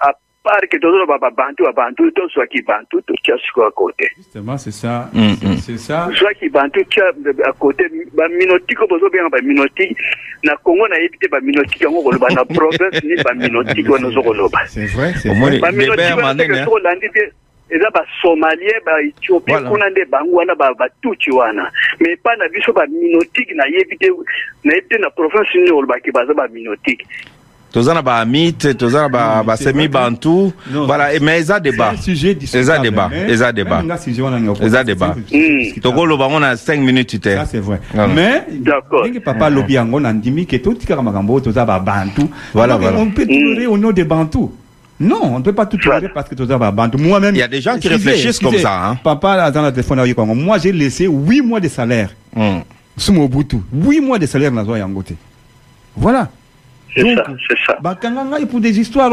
apart 0.00 0.64
ke 0.70 0.78
tozoloba 0.78 1.18
babantu 1.18 1.64
babantu 1.64 2.10
tozwaki 2.10 2.62
bantu 2.62 3.00
totia 3.02 3.36
siko 3.46 3.64
ya 3.64 3.70
kote 3.70 4.06
Justement, 4.16 4.56
c'est 4.58 4.70
ça. 4.72 5.10
Mm, 5.12 5.34
c'est- 5.58 5.78
ça. 5.78 6.08
bantu 6.48 6.80
à 7.42 7.52
na 10.42 10.56
na 12.34 12.44
province 12.44 13.02
ni 13.04 13.16
C'est 14.68 14.86
vrai, 14.86 15.12
c'est 15.22 15.28
vrai. 15.28 15.58
hein. 16.62 16.64
Eza 17.70 17.90
basomalien 17.90 18.80
baéthiopie 18.86 19.54
Voilà. 19.54 19.68
kuna 19.68 19.90
nde 19.90 20.04
bango 20.10 20.36
wana 20.36 20.54
ba- 20.54 20.74
batuti 20.78 21.30
wana. 21.30 21.70
Mais 22.00 22.12
epai 22.12 22.36
na 22.38 22.48
biso 22.48 22.72
baminotike 22.72 23.54
nayebi 23.54 23.96
te. 23.98 24.08
Nayebi 24.64 24.88
te 24.88 24.98
na 24.98 25.10
province 25.10 25.54
nini 25.54 25.70
olobaki 25.70 26.10
baza 26.12 26.34
baminotike 26.34 27.06
toza 27.72 27.94
na 27.94 28.02
baamite 28.02 28.74
toza 28.74 29.02
na 29.02 29.08
ba- 29.08 29.18
Non, 29.20 29.44
mais 29.44 29.56
c'est 29.56 29.64
basemi-bantu 29.72 30.52
Non, 30.72 30.86
voilà 30.86 31.10
mais 31.20 31.38
eza 31.38 31.60
débat. 31.60 31.92
Eza 32.52 32.78
débat 32.80 33.08
mais 33.08 33.30
eza 33.30 33.52
débat. 33.52 33.82
Eza 34.60 34.82
débat. 34.84 35.14
Mm. 35.14 35.58
discutable. 35.58 35.80
tokoloba 35.80 36.28
ngo 36.28 36.40
na 36.40 36.56
5 36.56 36.80
minutes 36.80 37.20
te. 37.20 37.28
Mais, 38.12 38.42
ndenge 39.02 39.20
papa 39.20 39.46
alobi 39.46 39.74
yango 39.74 40.00
na 40.00 40.12
ndimi 40.12 40.46
ke 40.46 40.58
totikaka 40.58 41.00
makambo 41.02 41.34
oyo 41.34 41.40
toza 41.44 41.64
babantu 41.64 42.22
on 42.98 43.10
peut 43.12 43.26
tolérer 43.26 43.66
au 43.68 43.78
nom 43.78 43.92
des 43.92 44.02
bantous 44.04 44.50
non 45.00 45.20
on 45.22 45.38
ne 45.38 45.42
peut 45.44 45.52
pas 45.54 45.64
tout 45.66 45.78
tolérer 45.78 46.10
parce 46.12 46.28
que 46.28 46.34
toza 46.34 46.58
babantu 46.58 46.98
moi-même 46.98 47.34
Il 47.34 47.38
y 47.38 47.42
a 47.42 47.48
des 47.48 47.60
gens 47.60 47.78
qui 47.78 47.88
réfléchissent 47.88 48.38
comme 48.38 48.58
ça, 48.58 48.84
hein. 48.90 48.98
papa 49.02 49.32
aza 49.44 49.62
na 49.62 49.72
téléphone 49.72 50.34
moi 50.34 50.58
j'ai 50.58 50.72
laissé 50.72 51.06
8 51.06 51.40
mois 51.42 51.60
de 51.60 51.68
salaire 51.68 52.10
Mm. 52.36 52.60
sous 52.96 53.12
mobutu 53.12 53.56
8 53.72 54.00
mois 54.00 54.18
de 54.18 54.26
salaire 54.26 54.52
yango 54.76 55.02
te 55.02 55.14
voilà 55.96 56.28
c'est 56.94 57.02
ça 57.16 57.24
c'est 57.48 57.56
ça 57.66 57.78
ngai 58.10 58.46
pour 58.46 58.60
des 58.60 58.78
histoires 58.78 59.10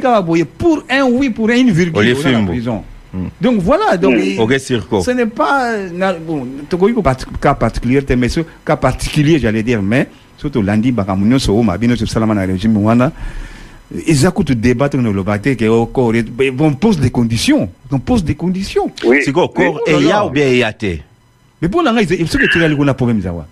kaka 0.00 0.22
boye 0.22 0.44
pour 0.44 0.84
un 0.88 1.02
oui 1.04 1.30
pour 1.30 1.48
une 1.50 1.70
virgule 1.72 2.08
na 2.08 2.14
fimbo. 2.14 2.52
prison 2.52 2.82
Donc 3.40 3.58
voilà, 3.60 3.96
donc 3.96 4.14
Mm. 4.14 4.20
il- 4.22 4.60
Circo. 4.60 5.00
ce 5.00 5.10
n'est 5.10 5.26
pas 5.26 5.72
bon, 6.24 6.46
cas 7.40 7.54
particulier 7.54 8.00
mais 8.16 8.28
ce 8.28 8.40
cas 8.64 8.76
particulier 8.76 9.38
j'allais 9.40 9.64
dire 9.64 9.82
mais 9.82 10.06
surtout 10.38 10.62
nyonso 10.62 11.52
oyo 11.52 11.62
mabe 11.64 11.84
nyonso 11.88 12.04
esalama 12.04 12.34
na 12.34 12.42
régime 12.46 12.76
wana 13.92 14.02
eza 14.06 14.30
kutu 14.30 14.54
débat 14.54 14.88
toki 14.88 15.02
noloba 15.04 15.38
te 15.38 15.54
ke 15.56 15.68
okore 15.68 16.22
on 16.60 16.74
pose 16.74 16.98
des 17.00 17.10
conditions. 17.10 17.68
On 17.92 17.98
pose 17.98 18.24
des 18.24 18.34
conditions. 18.36 18.90
Oui. 19.04 19.22
siko 19.24 19.48
corps 19.48 19.80
Mais- 19.86 19.92
eya 20.04 20.24
ou 20.24 20.30
bien 20.30 20.46
eya 20.46 20.72
te 20.72 20.98
mais 21.60 21.68
mpo 21.68 21.82
na 21.82 21.92
ngai 21.92 22.04
eza- 22.04 22.26
soki 22.26 22.44
etikali 22.44 22.76
kuna 22.76 22.94
problème 22.94 23.18
eza 23.18 23.32
wa 23.32 23.46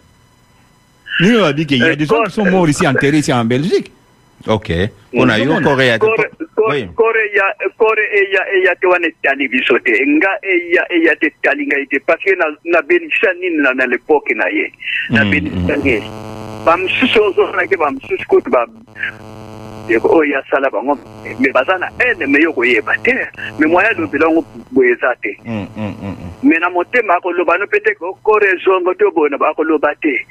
nini 1.21 1.39
babi 1.41 1.67
ke 1.67 1.73
il 1.75 1.81
y 1.81 1.83
a 1.85 1.93
Eh, 1.93 1.97
des 1.97 2.07
gens 2.07 2.23
qui 2.25 2.31
sont 2.33 2.45
morts 2.51 2.69
ici 2.69 2.87
enterrés 2.87 3.19
ici 3.19 3.33
en 3.33 3.45
Belgique. 3.45 3.91
Ok. 4.47 4.69
Ya 4.69 4.89
kore 7.77 8.03
eya 8.15 8.43
eya 8.55 8.75
te 8.77 8.87
wana 8.87 9.07
etali 9.07 9.49
biso 9.49 9.79
te 9.81 9.91
nga 10.07 10.29
eya 10.43 10.85
eya 10.91 11.17
te 11.17 11.27
etali 11.27 11.67
ngai 11.67 11.87
te 11.89 11.99
parce 12.07 12.23
que 12.25 12.37
na- 12.37 12.55
nabelisa 12.65 13.33
nini 13.41 13.57
na 13.63 13.73
na 13.75 13.87
lepoke 13.87 14.35
na 14.35 14.47
ye 14.49 14.73
nabelisa 15.11 15.77
nini 15.83 16.03
bamosusu 16.65 17.21
ozonaki 17.23 17.77
bamosusu 17.77 18.25
kutu 18.29 18.51
ba 18.51 18.67
ndeko 18.67 19.78
oyo 19.97 20.39
asala 20.39 20.71
bango 20.71 20.99
me 21.39 21.49
baza 21.53 21.79
na 21.79 21.89
ene 22.05 22.27
me 22.27 22.41
yo 22.43 22.53
koyeba 22.53 22.93
te. 23.03 23.15
Me 23.59 23.67
moya 23.67 23.89
alobela 23.91 24.27
yango 24.27 24.45
boye 24.73 24.91
eza 24.93 25.15
te. 25.23 25.39
Mm, 25.45 25.67
mm, 25.77 25.95
mm, 26.03 26.17
mm. 26.21 26.49
me 26.49 26.59
na 26.59 26.71
motema 26.71 27.15
akoloba 27.17 27.59
no 27.59 27.67
pete 27.67 27.95
kore 28.23 28.47
ezongo 28.53 28.95
te 28.95 29.05
oboye 29.05 29.31
na 29.31 29.39
bakoloba 29.39 29.95
te. 30.01 30.27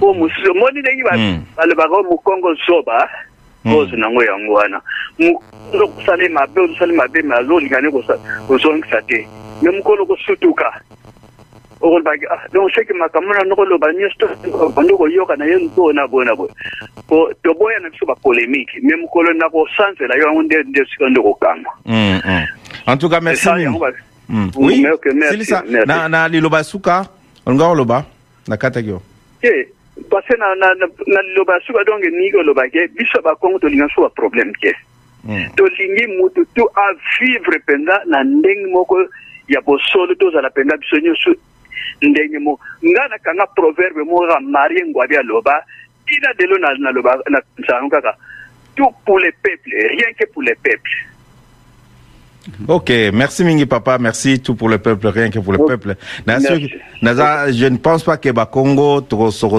Po 0.00 0.14
mosusu 0.14 0.50
omoni 0.50 0.80
ndenge 0.80 1.02
ba- 1.02 1.16
balobaka 1.56 1.94
o 1.94 2.02
mokongo 2.02 2.54
zoba 2.66 3.08
ozo 3.66 3.96
nango 3.96 4.22
yango 4.24 4.52
wana. 4.54 4.80
Mokolo 5.18 5.88
kosala 5.88 6.28
mabe 6.28 6.60
ozosala 6.60 6.92
mabe 6.94 7.22
me 7.22 7.34
azolingani 7.34 7.90
kozongisa 8.48 9.02
te. 9.02 9.26
Me 9.62 9.70
mokolo 9.70 10.06
kosutuka 10.06 10.72
okolobaki 11.80 12.26
ah 12.30 12.48
donc 12.52 12.70
seke 12.74 12.92
makambo 12.92 13.32
na 13.34 13.44
nokoloba 13.44 13.92
nyonso 13.92 14.26
bandi 14.74 14.94
koyoka 14.94 15.36
na 15.36 15.44
ye 15.44 15.56
mpona 15.56 16.06
bona 16.06 16.36
boye 16.36 16.50
po 17.08 17.30
toboya 17.42 17.78
na 17.80 17.90
biso 17.90 18.06
bapolémike 18.06 18.80
me 18.82 18.96
mokolo 18.96 19.32
na 19.32 19.50
kosanzela 19.50 20.16
yo 20.16 20.26
yango 20.26 20.42
nde 20.42 20.62
nde 20.62 20.84
sika 20.90 21.08
nde 21.08 21.20
kokanga. 21.20 21.70
Mm, 21.84 22.20
mm. 22.24 22.46
en 22.86 22.96
tout 22.96 23.08
cas 23.08 23.20
merci 23.20 23.48
Mm. 24.28 24.50
Oui 24.56 24.84
silisa 25.30 25.62
na, 25.86 26.08
na 26.08 26.28
liloba 26.28 26.64
suka 26.64 27.06
olinga 27.46 27.66
oloba 27.68 28.04
nakataki 28.48 28.88
yo. 28.88 29.02
Te 29.40 29.68
parce 30.10 30.34
na 30.38 30.54
na 30.54 30.74
na 30.74 30.86
na 31.06 31.22
liloba 31.22 31.54
ya 31.54 31.60
suka 31.60 31.84
donc 31.84 32.02
niki 32.02 32.36
olobaki 32.36 32.78
biso 32.98 33.22
bakongo 33.22 33.58
tolinga 33.58 33.86
so 33.94 34.02
baproblème 34.02 34.52
te 34.60 34.74
tolingi 35.56 36.06
mutu 36.18 36.44
tu 36.54 36.62
avivre 36.74 37.58
mpenza 37.58 38.02
na 38.06 38.24
ndenge 38.24 38.66
moko 38.66 38.98
ya 39.48 39.60
bosolo 39.60 40.14
tozala 40.14 40.48
mpenza 40.48 40.76
biso 40.76 40.98
nyonso 40.98 41.30
ndenge 42.02 42.38
moko 42.38 42.60
nga 42.84 43.08
nakanga 43.08 43.46
proverbe 43.56 44.02
moko 44.04 44.26
kaka 44.26 44.40
marie 44.40 44.84
ngwabi 44.86 45.16
aloba 45.16 45.64
tina 46.06 46.32
delo 46.38 46.58
na- 46.58 46.74
naloba 46.78 47.18
na 47.30 47.40
nsango 47.58 47.88
kaka 47.90 48.14
tout 48.76 48.92
pour 49.04 49.18
le 49.18 49.30
peuple 49.42 49.70
rien 49.74 50.12
que 50.18 50.26
pour 50.26 50.42
le 50.42 50.54
peuple 50.62 50.90
Ok, 52.68 52.92
merci 53.12 53.42
Mingi 53.42 53.66
Papa, 53.66 53.98
merci 53.98 54.38
tout 54.40 54.54
pour 54.54 54.68
le 54.68 54.78
peuple, 54.78 55.08
rien 55.08 55.30
que 55.30 55.40
pour 55.40 55.52
le 55.52 55.58
Oh, 55.60 55.66
peuple. 55.66 55.96
Naza- 57.02 57.50
je 57.52 57.66
ne 57.66 57.76
pense 57.76 58.04
pas 58.04 58.16
que 58.18 58.28
ba 58.30 58.46
Congo 58.46 59.00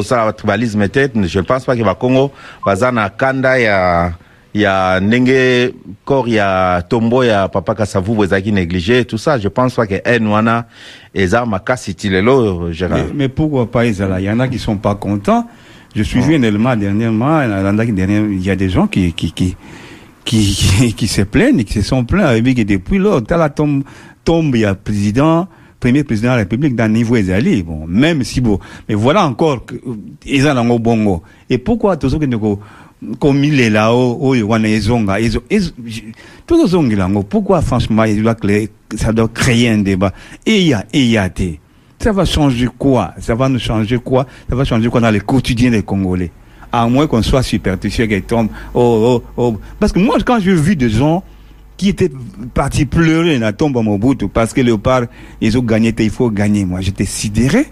ça 0.03 0.31
tribalisme 0.31 0.87
tête, 0.87 1.11
je 1.21 1.39
ne 1.39 1.43
pense 1.43 1.65
pas 1.65 1.75
que 1.75 1.83
ba 1.83 1.95
Congo 1.95 2.31
bazana 2.65 3.09
kanda 3.09 3.59
ya 3.59 4.13
ya 4.61 4.99
ndenge 4.99 5.73
corps 6.05 6.27
ya 6.29 6.83
tombo 6.89 7.23
ya 7.23 7.47
papa 7.47 7.75
Kasavu 7.75 8.15
bozaki 8.15 8.51
négligé 8.51 9.05
tout 9.05 9.17
ça, 9.17 9.37
je 9.37 9.47
pense 9.47 9.75
pas 9.75 9.87
que 9.87 10.01
enwana 10.05 10.65
eza 11.13 11.45
makasi 11.45 11.95
tilelo 11.95 12.71
Gérard. 12.71 12.97
Mais, 12.97 13.13
mais 13.15 13.29
pourquoi 13.29 13.69
pas 13.69 13.85
Isala 13.85 14.19
Il 14.19 14.25
y 14.25 14.29
en 14.29 14.39
a 14.39 14.47
qui 14.47 14.59
sont 14.59 14.77
pas 14.77 14.95
contents. 14.95 15.47
Je 15.95 16.03
suis 16.03 16.21
vu 16.21 16.35
y 16.35 16.37
en 16.37 16.43
a 16.43 16.73
qui 16.73 16.79
dernièrement, 16.79 17.41
il 17.41 18.43
y 18.43 18.49
a 18.49 18.55
des 18.55 18.69
gens 18.69 18.87
qui 18.87 19.13
qui 19.13 19.31
qui 19.31 19.55
qui, 20.25 20.53
qui, 20.53 20.93
qui 20.95 21.07
se 21.07 21.21
plaignent, 21.21 21.63
qui 21.63 21.73
se 21.73 21.81
sont 21.81 22.03
plaints 22.03 22.25
avec 22.25 22.65
depuis 22.65 22.97
lors, 22.97 23.23
t'as 23.23 23.37
la 23.37 23.49
tombe 23.49 23.83
tombe 24.23 24.55
il 24.55 24.61
y 24.61 24.65
a 24.65 24.75
président 24.75 25.47
premier 25.79 26.03
président 26.03 26.29
de 26.29 26.33
la 26.33 26.37
République 26.37 26.75
d'un 26.75 26.89
niveau 26.89 27.15
Ezali. 27.15 27.63
Bon, 27.63 27.85
même 27.87 28.23
si 28.23 28.41
bon, 28.41 28.59
mais 28.89 28.95
voilà 28.95 29.25
encore 29.25 29.65
que 29.65 29.75
Ezala 30.25 30.63
ngo 30.63 30.79
bongo. 30.79 31.23
Et 31.49 31.57
pourquoi 31.57 31.97
tous 31.97 32.09
ceux 32.09 32.19
qui 32.19 32.27
comme 33.19 33.43
il 33.43 33.59
est 33.59 33.69
là-haut, 33.69 34.17
oh, 34.19 34.35
wana 34.35 34.69
ezonga, 34.69 35.17
zongi 36.65 36.95
là, 36.95 37.09
pourquoi 37.29 37.61
franchement, 37.61 38.05
ça 38.95 39.13
doit 39.13 39.27
créer 39.27 39.69
un 39.69 39.79
débat. 39.79 40.13
Et 40.45 40.61
il 40.61 40.67
y 40.67 40.73
a, 40.73 40.85
et 40.91 41.01
il 41.01 41.09
y 41.09 41.17
a 41.17 41.29
des. 41.29 41.59
Ça 41.99 42.11
va 42.11 42.25
changer 42.25 42.67
quoi? 42.77 43.13
Ça 43.19 43.35
va 43.35 43.49
nous 43.49 43.59
changer 43.59 43.97
quoi? 43.97 44.25
Ça 44.49 44.55
va 44.55 44.63
changer 44.63 44.89
quoi 44.89 45.01
dans 45.01 45.11
le 45.11 45.19
quotidien 45.19 45.71
des 45.71 45.83
Congolais? 45.83 46.31
À 46.71 46.87
moins 46.87 47.07
qu'on 47.07 47.23
soit 47.23 47.43
superstitieux, 47.43 48.07
qu'ils 48.07 48.23
tombent. 48.23 48.49
Oh, 48.73 49.21
oh, 49.21 49.23
oh. 49.37 49.57
Parce 49.79 49.91
que 49.91 49.99
moi, 49.99 50.17
quand 50.25 50.39
j'ai 50.39 50.53
vu 50.53 50.75
des 50.75 50.89
gens 50.89 51.23
qui 51.75 51.89
étaient 51.89 52.11
partis 52.53 52.85
pleurer 52.85 53.37
la 53.37 53.53
tombe 53.53 53.77
à 53.77 53.81
Mobutu 53.81 54.27
parce 54.27 54.53
que 54.53 54.61
Léopard, 54.61 55.03
ils 55.39 55.57
ont 55.57 55.61
gagné, 55.61 55.93
il 55.97 56.09
faut 56.09 56.29
gagner. 56.29 56.65
Moi, 56.65 56.81
j'étais 56.81 57.05
sidéré. 57.05 57.67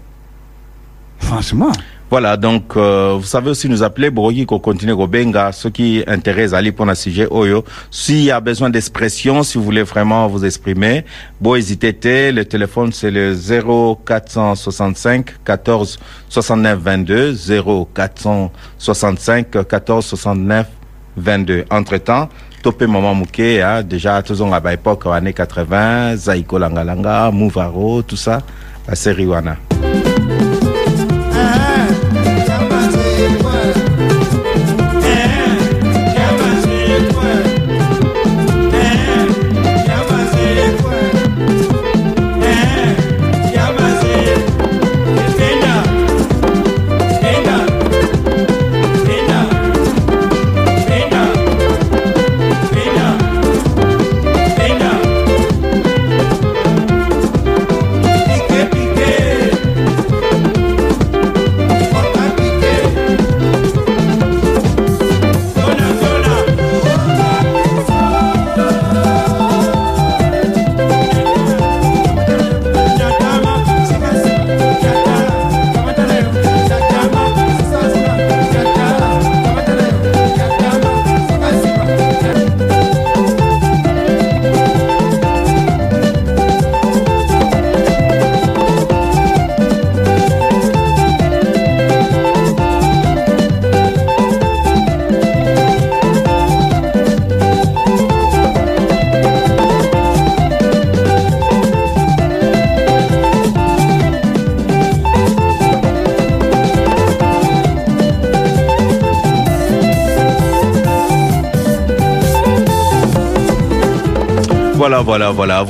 Franchement. 1.18 1.72
Voilà, 2.08 2.36
donc 2.36 2.76
euh, 2.76 3.16
vous 3.18 3.26
savez 3.26 3.50
aussi 3.50 3.68
nous 3.68 3.82
appeler 3.82 4.10
Borogi 4.10 4.46
qu'on 4.46 4.60
continue 4.60 4.92
au 4.92 5.08
Benga, 5.08 5.50
ceux 5.50 5.70
qui 5.70 6.04
intéressent 6.06 6.56
Ali 6.56 6.70
pour 6.70 6.88
un 6.88 6.94
sujet 6.94 7.26
Oyo. 7.28 7.64
S'il 7.90 8.22
y 8.22 8.30
a 8.30 8.38
besoin 8.40 8.70
d'expression, 8.70 9.42
si 9.42 9.58
vous 9.58 9.64
voulez 9.64 9.82
vraiment 9.82 10.28
vous 10.28 10.44
exprimer, 10.44 11.04
bon 11.40 11.56
hésitez, 11.56 11.92
te, 11.94 12.30
le 12.30 12.44
téléphone 12.44 12.92
c'est 12.92 13.10
le 13.10 13.34
0465 13.34 15.42
14 15.44 15.98
69 16.28 16.78
22 16.78 17.34
0465 17.94 19.66
14 19.66 20.06
69 20.06 20.66
22. 21.16 21.64
Entre-temps, 21.70 22.28
Topé 22.62 22.86
Maman 22.86 23.14
Mouké, 23.14 23.62
hein, 23.62 23.82
déjà 23.82 24.22
tous 24.22 24.40
à 24.42 24.70
l'époque 24.70 25.06
années 25.06 25.32
80, 25.32 26.16
Zaiko 26.16 26.58
Langalanga, 26.58 27.30
Mouvaro, 27.32 28.02
tout 28.02 28.16
ça, 28.16 28.42
la 28.86 28.94
série 28.94 29.26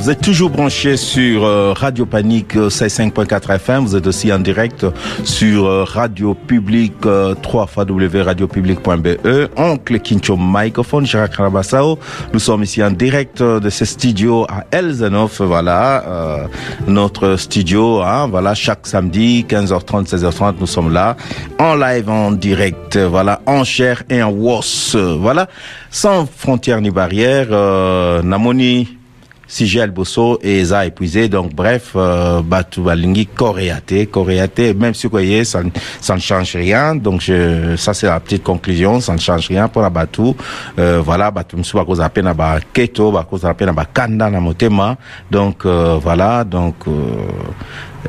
Vous 0.06 0.12
êtes 0.12 0.20
toujours 0.20 0.50
branchés 0.50 0.96
sur 0.96 1.44
euh, 1.44 1.72
Radio 1.72 2.06
Panique 2.06 2.54
euh, 2.54 2.68
5.4 2.68 3.56
FM. 3.56 3.86
Vous 3.86 3.96
êtes 3.96 4.06
aussi 4.06 4.32
en 4.32 4.38
direct 4.38 4.86
sur 5.24 5.66
euh, 5.66 5.82
Radio 5.82 6.32
Public 6.32 6.92
euh, 7.06 7.34
3 7.34 7.68
radiopublic.be. 7.74 9.18
Oncle 9.56 9.98
Kincho 9.98 10.36
Microphone, 10.38 11.06
Gérard 11.06 11.30
Karabassao. 11.30 11.98
Nous 12.32 12.38
sommes 12.38 12.62
ici 12.62 12.84
en 12.84 12.92
direct 12.92 13.40
euh, 13.40 13.58
de 13.58 13.68
ce 13.68 13.84
studio 13.84 14.46
à 14.48 14.64
Elzenhof. 14.70 15.40
Voilà, 15.40 16.04
euh, 16.06 16.46
notre 16.86 17.34
studio. 17.34 18.00
Hein, 18.00 18.28
voilà, 18.28 18.54
chaque 18.54 18.86
samedi, 18.86 19.44
15h30, 19.48 20.08
16h30, 20.08 20.54
nous 20.60 20.68
sommes 20.68 20.92
là 20.92 21.16
en 21.58 21.74
live, 21.74 22.08
en 22.08 22.30
direct. 22.30 22.96
Voilà, 22.96 23.40
en 23.44 23.64
chair 23.64 24.04
et 24.08 24.22
en 24.22 24.30
was. 24.30 24.94
Voilà, 25.18 25.48
sans 25.90 26.26
frontières 26.26 26.80
ni 26.80 26.90
barrières. 26.90 27.48
Euh, 27.50 28.22
Namoni 28.22 28.95
Sigel 29.48 29.90
Bosso 29.92 30.38
et 30.42 30.58
Eza 30.60 30.84
épuisé. 30.86 31.28
Donc, 31.28 31.54
bref, 31.54 31.92
euh, 31.94 32.42
Batu 32.42 32.80
Balingi, 32.80 33.26
Coréaté, 33.26 34.06
Coréaté, 34.06 34.74
même 34.74 34.92
si 34.94 35.06
vous 35.06 35.12
voyez, 35.12 35.44
ça, 35.44 35.62
ne- 35.62 36.18
change 36.18 36.56
rien. 36.56 36.94
Donc, 36.96 37.22
ça, 37.76 37.94
c'est 37.94 38.06
la 38.06 38.18
petite 38.20 38.42
conclusion. 38.42 39.00
Ça 39.00 39.12
ne 39.12 39.18
change 39.18 39.46
rien 39.48 39.68
pour 39.68 39.82
la 39.82 39.90
Batu. 39.90 40.32
Euh, 40.78 41.00
voilà, 41.04 41.30
Batu 41.30 41.56
Msu, 41.56 41.76
Bako 41.76 41.94
Zape, 41.94 42.18
na 42.18 42.34
ba 42.34 42.58
Keto, 42.72 43.12
Bako 43.12 43.38
Zape, 43.38 43.62
na 43.62 43.72
ba 43.72 43.84
Kanda, 43.84 44.28
na 44.30 44.40
Motema. 44.40 44.96
Donc, 45.30 45.64
euh, 45.64 45.98
voilà, 46.02 46.42
donc, 46.42 46.74
euh, 46.88 46.90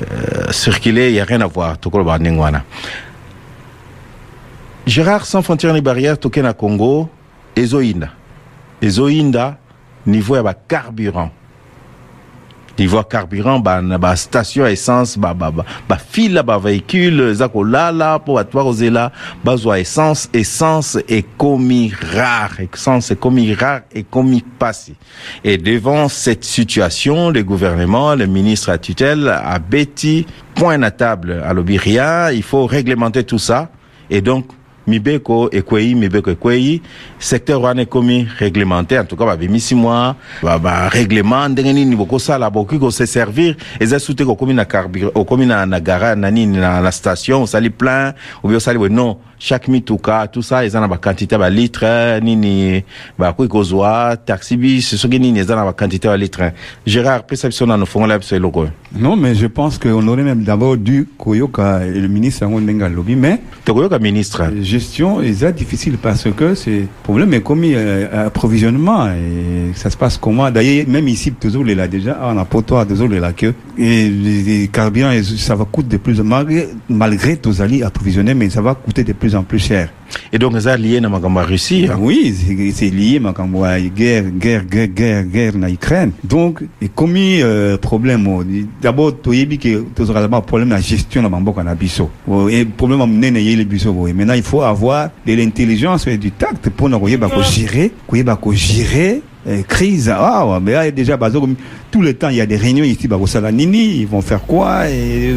euh, 0.01 0.51
circuler, 0.51 1.09
il 1.09 1.13
n'y 1.13 1.19
a 1.19 1.23
rien 1.25 1.41
à 1.41 1.47
voir. 1.47 1.77
Tokolo 1.77 2.03
ba 2.03 2.17
Nengwana. 2.17 2.63
Gérard, 4.85 5.25
sans 5.25 5.41
frontières 5.41 5.73
ni 5.73 5.81
barrières, 5.81 6.17
Tokena 6.17 6.53
Congo, 6.53 7.09
Ezoïnda. 7.55 8.09
Ezoïnda, 8.81 9.57
niveau 10.07 10.35
ya 10.35 10.43
bacarburant 10.43 11.29
niveau 12.79 12.97
ya 12.97 13.03
carburant 13.03 13.59
bastation 13.99 14.63
ya 14.65 14.71
essence 14.71 15.17
ba- 15.17 15.33
ba- 15.33 15.51
ba- 15.51 15.65
bafila 15.89 16.43
bavéhicule 16.43 17.31
eza 17.31 17.47
kolala 17.49 18.19
mpo 18.19 18.33
bato 18.35 18.57
bakozela 18.57 19.11
bazwa 19.43 19.79
essence 19.79 20.29
essence 20.33 20.97
ekomi 21.07 21.91
rare 22.13 22.69
essence 22.73 23.11
ekomi 23.13 23.53
rare 23.55 23.83
ekomi 23.95 24.43
pasi 24.59 24.95
et 25.43 25.57
devant 25.57 26.07
cette 26.07 26.43
situation 26.45 27.29
le 27.31 27.43
gouvernement 27.43 28.15
le 28.15 28.27
ministre 28.27 28.69
à 28.69 28.77
tutelle 28.77 29.27
abeti 29.29 30.25
point 30.55 30.77
na 30.77 30.91
table 30.91 31.41
alobi 31.45 31.79
il 32.33 32.43
faut 32.43 32.65
réglementer 32.65 33.23
tout 33.23 33.39
ça. 33.39 33.69
Et 34.09 34.21
donc 34.21 34.45
mibeko 34.87 35.49
ekwei 35.51 35.95
mibeko 35.95 36.31
ekwei 36.31 36.81
secteur 37.19 37.61
wana 37.61 37.81
ekomi 37.81 38.27
réglementé 38.39 38.97
en 38.99 39.05
tout 39.05 39.17
cas 39.17 39.25
babimisi 39.25 39.75
mwa 39.75 40.15
ba- 40.43 40.57
barèglement 40.59 41.49
ndenge 41.49 41.73
nini 41.73 41.95
bokosala 41.95 42.49
bokoki 42.49 42.79
kose 42.79 43.05
servir. 43.05 43.55
Eza 43.79 43.99
su 43.99 44.13
te 44.15 44.23
kokomi 44.25 44.53
na 44.53 44.65
na, 45.45 45.65
na 45.65 45.79
gara 45.79 46.15
na 46.15 46.31
nini 46.31 46.57
na, 46.57 46.81
na 46.81 46.91
station 46.91 47.43
osali 47.43 47.69
plein 47.69 48.13
obi 48.43 48.55
osali 48.55 48.77
boye 48.77 48.89
non 48.89 49.15
chaque 49.39 49.67
mituka 49.67 50.27
tout 50.27 50.41
ça 50.41 50.65
eza 50.65 50.79
na 50.79 50.87
bakantité 50.87 51.35
ya 51.35 51.39
balitre 51.39 52.19
nini 52.21 52.83
bakoki 53.19 53.49
kozwa 53.49 54.17
taxi 54.17 54.57
bis 54.57 54.95
soki 54.95 55.19
nini 55.19 55.39
eza 55.39 55.55
na 55.55 55.63
bakantité 55.65 56.07
ya 56.07 56.13
balitre 56.13 56.53
gérard 56.85 57.23
pesa 57.25 57.47
biso 57.47 57.65
nano 57.65 57.85
fongola 57.85 58.17
biso 58.17 58.35
eloko 58.35 58.61
oyo 58.61 58.71
Non, 58.99 59.17
mais 59.17 59.35
je 59.35 59.47
pense 59.47 59.77
qu'on 59.77 60.07
aurait 60.07 60.23
même 60.23 60.43
d'abord 60.43 60.77
dû 60.77 61.07
koyoka 61.17 61.81
le 61.85 62.07
ministre 62.07 62.43
Yango 62.43 62.61
Ndenga 62.61 62.87
Lobby, 62.87 63.15
mais 63.17 63.41
tokoyoka 63.65 63.99
ministre? 63.99 64.43
la 64.43 64.61
gestion 64.61 65.21
est 65.21 65.39
très 65.39 65.51
difficile 65.51 65.97
parce 66.01 66.27
que 66.31 66.55
c'est 66.55 66.87
problème 67.03 67.33
est 67.33 67.41
commis 67.41 67.73
euh, 67.75 68.27
approvisionnement 68.27 69.07
et 69.09 69.73
ça 69.75 69.89
se 69.89 69.97
passe 69.97 70.17
comment? 70.17 70.49
D'ailleurs 70.49 70.87
même 70.87 71.07
ici 71.07 71.33
là 71.75 71.87
déjà 71.87 72.17
on 72.23 72.37
a 72.37 72.45
potoir 72.45 72.87
toujours 72.87 73.09
les 73.09 73.19
là 73.19 73.33
que 73.33 73.53
et 73.77 74.09
les, 74.09 74.41
les 74.43 74.67
carburants 74.69 75.11
et 75.11 75.21
ça 75.21 75.55
va 75.55 75.65
coûter 75.65 75.89
de 75.89 75.97
plus 75.97 76.21
malgré 76.21 76.69
malgré 76.89 77.35
tous 77.37 77.61
allés 77.61 77.83
approvisionner 77.83 78.33
mais 78.33 78.49
ça 78.49 78.61
va 78.61 78.73
coûter 78.73 79.03
de 79.03 79.13
plus 79.13 79.26
en 79.35 79.43
plus 79.43 79.59
cher. 79.59 79.89
Et 80.31 80.39
donc 80.39 80.55
eza 80.55 80.77
lié 80.77 81.01
na 81.01 81.09
makambo 81.09 81.39
ya 81.41 81.45
russie 81.45 81.87
hein? 81.89 81.97
oui 81.99 82.33
c'est- 82.71 82.89
lié 82.89 83.19
ya 83.21 83.79
guerre 83.89 84.23
guerre 84.31 84.63
guerre 84.65 84.87
guerre 84.87 85.23
guerre 85.25 85.57
na 85.57 85.69
Ukraine. 85.69 86.11
Donc 86.23 86.63
et 86.81 86.87
commis 86.89 87.41
euh, 87.41 87.77
problème 87.77 88.27
oh, 88.27 88.43
d'abord 88.81 89.19
toyebi 89.21 89.57
que 89.57 89.83
tozala 89.95 90.21
d'abord 90.21 90.43
problème 90.43 90.69
na 90.69 90.79
gestion 90.79 91.21
na 91.21 91.29
bamboka 91.29 91.63
na 91.63 91.75
biso 91.75 92.09
Oh, 92.27 92.47
et 92.49 92.65
problème 92.65 93.05
munene 93.05 93.37
yeli 93.37 93.65
biso 93.65 93.93
boye 93.93 94.13
maintenant 94.13 94.33
il 94.33 94.43
faut 94.43 94.61
avoir 94.61 95.09
de 95.25 95.33
l'intelligence 95.33 96.07
et 96.07 96.17
du 96.17 96.31
tact 96.31 96.69
pour 96.69 96.89
ko 96.89 97.07
gérer 97.41 97.91
gérer 98.53 99.21
euh, 99.47 99.61
crise. 99.63 100.09
Ah 100.13 100.45
ouais, 100.45 100.59
mais 100.61 100.71
là, 100.73 100.91
déjà 100.91 101.17
tout 101.91 102.01
le 102.01 102.13
temps 102.13 102.29
il 102.29 102.35
y 102.37 102.41
a 102.41 102.45
des 102.45 102.57
réunions 102.57 102.83
ici 102.83 103.07
bakosala 103.07 103.51
nini 103.51 103.99
ils 103.99 104.07
vont 104.07 104.21
faire 104.21 104.41
quoi 104.41 104.89
et 104.89 105.35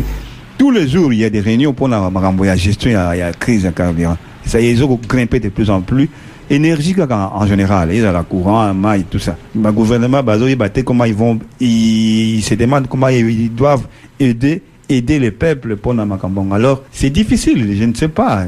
tous 0.60 0.70
les 0.70 0.86
jours 0.86 1.10
il 1.10 1.20
y 1.20 1.24
a 1.24 1.30
des 1.30 1.40
réunions 1.40 1.72
pour 1.72 1.88
la 1.88 2.10
ya 2.44 2.54
gestion 2.54 2.90
ya, 2.90 3.16
ya 3.16 3.32
crise 3.32 3.64
ya 3.64 3.72
carburant. 3.72 4.18
Ça 4.44 4.60
ils 4.60 4.84
ont 4.84 5.00
grimpé 5.08 5.40
de 5.40 5.48
plus 5.48 5.70
en 5.70 5.80
plus. 5.80 6.10
Énergie 6.50 6.94
en, 7.00 7.10
en 7.10 7.46
général 7.46 7.88
ils 7.94 8.04
ont 8.04 8.12
la 8.12 8.22
courant 8.22 8.74
maille 8.74 9.04
tout 9.04 9.18
ça. 9.18 9.38
Le 9.54 9.72
gouvernement 9.72 10.22
yeba 10.46 10.68
comment 10.84 11.06
ils 11.06 11.14
vont 11.14 11.38
ils, 11.60 12.36
ils 12.36 12.42
se 12.42 12.52
demandent 12.52 12.88
comment 12.88 13.08
ils, 13.08 13.30
ils 13.44 13.54
doivent 13.54 13.86
aider 14.18 14.60
aider 14.90 15.18
le 15.18 15.30
peuple 15.30 15.76
pour 15.76 15.94
la 15.94 16.04
makambo 16.04 16.44
alors 16.52 16.82
c'est 16.90 17.10
difficile 17.10 17.76
je 17.78 17.84
ne 17.84 17.94
sais 17.94 18.08
pas. 18.08 18.44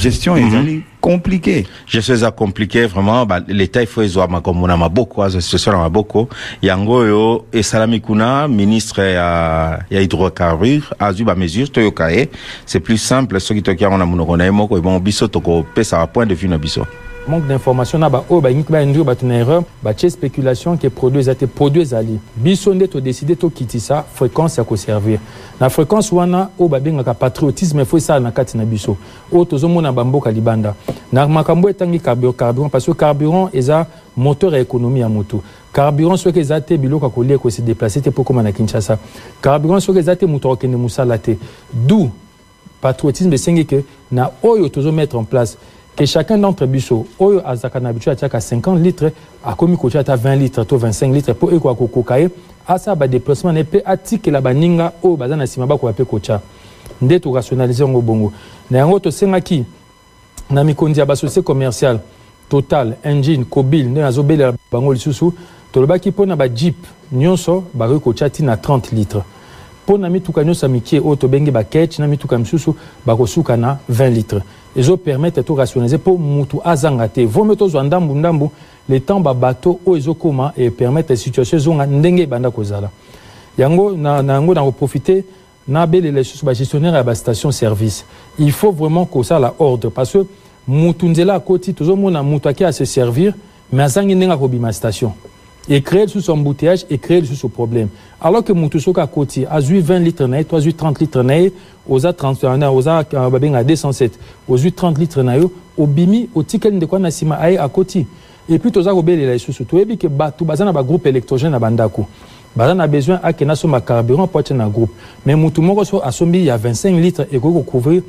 Gestion 0.00 0.36
Mhm. 0.36 0.68
est 0.68 0.80
compliquée. 1.00 1.66
Je 1.86 2.00
sais 2.00 2.12
eza 2.12 2.30
compliqué 2.30 2.86
vraiment 2.86 3.26
ba, 3.26 3.40
l'état 3.48 3.80
il 3.82 3.86
faut 3.88 4.02
ezwa 4.02 4.28
makambo 4.28 4.66
na 4.66 4.76
maboko 4.76 5.22
aza 5.22 5.40
situation 5.40 5.72
na 5.72 5.78
maboko 5.78 6.28
yango 6.62 6.94
oyo 6.94 7.44
esalami 7.52 8.00
kuna 8.00 8.46
ministre 8.48 9.02
ya, 9.12 9.80
ya 9.90 10.00
hydrocarbure 10.00 10.82
azwi 10.98 11.24
bamesure 11.24 11.68
toyoka 11.68 12.10
ye 12.12 12.28
c'est 12.66 12.80
plus 12.80 12.98
simple 12.98 13.40
soki 13.40 13.62
toki 13.62 13.82
yango 13.82 13.98
na 13.98 14.06
monoko 14.06 14.36
na 14.36 14.44
ye 14.44 14.50
moko 14.50 14.78
ebongo 14.78 15.00
biso 15.00 15.26
tokopesa 15.28 15.98
ba 15.98 16.06
point 16.06 16.26
de 16.26 16.34
vue 16.34 16.48
na 16.48 16.58
biso 16.58 16.86
manque 17.26 17.46
d'information 17.46 17.98
na 17.98 18.10
baoyo 18.10 18.40
bayingi 18.40 18.64
bainduire 18.68 19.04
bato 19.04 19.26
na 19.26 19.38
erreur 19.38 19.62
batie 19.82 20.10
spéculation 20.10 20.76
ke 20.76 20.88
produit 20.88 21.20
eza 21.20 21.34
te 21.34 21.46
produit 21.46 21.82
ezali. 21.82 22.18
Biso 22.36 22.74
nde 22.74 22.88
todeside 22.88 23.36
tokitisa 23.36 24.04
fréquence 24.14 24.58
ya 24.58 24.64
koservir. 24.64 25.20
Na 25.60 25.68
fréquence 25.68 26.12
wana 26.12 26.50
oyo 26.58 26.68
babengaka 26.68 27.14
patriotisme 27.14 27.82
efo 27.82 27.96
esala 27.96 28.20
na 28.20 28.30
kati 28.30 28.58
na 28.58 28.64
biso. 28.64 28.96
Oyo 29.32 29.44
tozomona 29.44 29.92
bamboka 29.92 30.30
libanda. 30.30 30.74
Na 31.12 31.28
makambo 31.28 31.68
etangi 31.68 32.00
carburant 32.00 32.36
carburant 32.36 32.68
parce 32.68 32.86
que 32.86 32.92
carburant 32.92 33.50
eza 33.52 33.86
moteur 34.16 34.52
ya 34.52 34.60
économie 34.60 35.00
ya 35.00 35.08
motu. 35.08 35.36
Carburant 35.72 36.16
soki 36.16 36.40
eza 36.40 36.60
te 36.60 36.76
biloko 36.76 37.06
ya 37.06 37.10
kolia 37.10 37.34
ekose 37.34 37.62
déplace 37.62 38.00
te 38.02 38.10
mpo 38.10 38.24
koma 38.24 38.42
na 38.42 38.52
kinshasa. 38.52 38.98
Carburant 39.40 39.80
soki 39.80 39.98
eza 39.98 40.16
te 40.16 40.26
moto 40.26 40.48
akokende 40.48 40.76
mosala 40.76 41.18
te. 41.18 41.38
D'où 41.72 42.10
patriotisme 42.80 43.34
esengi 43.34 43.64
ke 43.64 43.84
na 44.10 44.30
oyo 44.42 44.68
tozomettre 44.68 45.16
en 45.16 45.24
place 45.24 45.56
que 45.96 46.06
chacun 46.06 46.38
d'entre 46.38 46.66
biso 46.66 47.06
oyo 47.18 47.42
azalaka 47.46 47.80
na 47.80 47.88
habitude 47.88 48.12
atiaka 48.12 48.40
50 48.40 48.78
litres 48.82 49.12
akomi 49.44 49.76
kotia 49.76 50.00
ata 50.00 50.16
20 50.16 50.38
litres 50.38 50.66
to 50.66 50.76
25 50.76 51.12
litres 51.12 51.36
mpo 51.36 51.50
ekoka 51.50 51.74
kokoka 51.74 52.18
ye 52.18 52.30
asala 52.66 52.96
badéplacement 52.96 53.52
na 53.52 53.58
ye 53.58 53.64
mpe 53.64 53.82
atikela 53.84 54.40
baninga 54.40 54.92
oyo 55.02 55.16
baza 55.16 55.36
na 55.36 55.44
nsima 55.44 55.66
bakoka 55.66 55.92
mpe 55.92 56.04
kotia. 56.04 56.40
Nde 57.02 57.18
torationalize 57.18 57.82
yango 57.82 58.00
bongo. 58.00 58.32
Na 58.70 58.78
yango 58.78 58.98
tosengaki 58.98 59.64
na 60.50 60.64
mikondi 60.64 61.00
ya 61.00 61.06
basociété 61.06 61.42
commerciale 61.42 62.00
total 62.48 62.94
engine 63.04 63.44
cobil 63.44 63.86
nde 63.86 64.00
nazobelela 64.00 64.54
bango 64.72 64.92
lisusu 64.92 65.34
tolobaki 65.72 66.08
mpo 66.08 66.26
na 66.26 66.36
bajeep 66.36 66.76
nyonso 67.12 67.64
bakoki 67.74 68.00
kotia 68.00 68.30
ti 68.30 68.42
na 68.42 68.54
30 68.54 68.94
litres. 68.94 69.22
Mpo 69.84 69.98
na 69.98 70.10
mituka 70.10 70.44
nyonso 70.44 70.66
ya 70.66 70.72
mikie 70.72 71.00
oyo 71.00 71.16
tobengi 71.16 71.50
baketch 71.50 71.98
na 71.98 72.06
mituka 72.06 72.38
misusu 72.38 72.76
bakosuka 73.06 73.56
na 73.56 73.78
20 73.90 74.10
litres 74.10 74.42
ezopermettre 74.76 75.42
to 75.42 75.54
rationalize 75.54 75.96
mpo 75.96 76.16
mutu 76.16 76.60
azanga 76.64 77.08
te 77.08 77.26
vomi 77.26 77.56
tozwa 77.56 77.82
ndambu 77.82 78.14
ndambu 78.14 78.50
le 78.88 79.00
temps 79.00 79.22
babato 79.22 79.78
oyo 79.86 79.96
ezokóma 79.96 80.52
epermettre 80.56 81.16
situation 81.16 81.60
ezonga 81.60 81.86
ndenge 81.86 82.22
ebanda 82.22 82.50
kozala. 82.50 82.90
Yango 83.58 83.92
na 83.96 84.22
na 84.22 84.32
yango 84.32 84.54
na 84.54 84.62
koprofite 84.62 85.24
nabelela 85.68 86.18
lisusu 86.18 86.46
bagestionnaire 86.46 86.96
ya 86.96 87.02
bastation 87.02 87.52
service 87.52 88.04
il 88.38 88.52
faut 88.52 88.72
vraiment 88.72 89.06
kosala 89.06 89.54
ordre 89.58 89.90
parce 89.90 90.12
que 90.12 90.26
mutu 90.66 91.06
nzela 91.06 91.34
akoti 91.34 91.74
tozomona 91.74 92.22
mutu 92.22 92.48
ake 92.48 92.66
ase 92.66 92.84
servir 92.84 93.34
mais 93.72 93.84
azangi 93.84 94.14
ndenge 94.14 94.32
akobima 94.32 94.72
station 94.72 95.12
ecréer 95.68 96.06
lisusu 96.06 96.30
embouteillage 96.30 96.84
ecréer 96.90 97.20
lisusu 97.20 97.48
problème. 97.48 97.88
Alors 98.20 98.44
que 98.44 98.52
mutu 98.52 98.80
soki 98.80 99.00
akoti 99.00 99.46
azwi 99.50 99.80
20 99.80 99.98
litres 100.04 100.28
na 100.28 100.38
ye 100.38 100.44
to 100.44 100.56
azwi 100.56 100.72
30 100.72 101.00
litres 101.00 101.24
na 101.24 101.34
ye 101.36 101.52
oza 101.88 102.12
30 102.12 102.56
na- 102.56 102.70
oza 102.70 103.04
uh, 103.12 103.28
babenga 103.30 103.62
207 103.62 104.10
ozwi 104.48 104.70
30 104.70 104.98
litres 104.98 105.24
na 105.24 105.34
yo 105.34 105.50
obimi 105.78 106.28
otikeli 106.34 106.76
ndeko 106.76 106.94
wana 106.94 107.02
na 107.02 107.08
nsima 107.08 107.38
aye 107.38 107.58
akoti 107.58 108.06
epuis 108.50 108.72
toza 108.72 108.94
kobelela 108.94 109.32
lisusu 109.32 109.64
toyebi 109.64 109.96
ke 109.96 110.08
bato 110.08 110.44
baza 110.44 110.64
na 110.64 110.72
bagroupe 110.72 111.06
électrogène 111.10 111.50
na 111.50 111.58
bandako 111.58 112.06
baza 112.56 112.74
na 112.74 112.86
besoin 112.86 113.18
akende 113.22 113.52
asomba 113.52 113.80
carburant 113.80 114.24
mpo 114.28 114.38
atia 114.38 114.56
na 114.56 114.68
groupe. 114.68 114.92
Mais 115.26 115.36
mutu 115.36 115.62
moko 115.62 115.84
so 115.84 116.04
asombi 116.04 116.46
ya 116.46 116.58
25 116.58 117.00
litres 117.00 117.26
ekoki 117.32 117.54
kocouvrir 117.54 118.02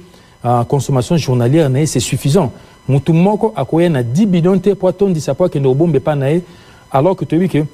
uh, 0.44 0.64
consommation 0.68 1.18
journalière 1.18 1.70
na 1.70 1.80
ye 1.80 1.86
c'est 1.86 2.00
suffisant. 2.00 2.52
Mutu 2.90 3.14
moko 3.14 3.54
akoya 3.56 3.90
na 3.90 4.02
10 4.04 4.26
bidon 4.26 4.60
te 4.60 4.74
mpo 4.74 4.88
atondisa 4.88 5.34
mpo 5.34 5.46
akende 5.46 5.68
kobomba 5.70 5.98
epa 5.98 6.16
na 6.16 6.30
ye 6.30 6.42
alors 6.94 7.16
que 7.16 7.26
toyebi 7.26 7.50
ke 7.50 7.66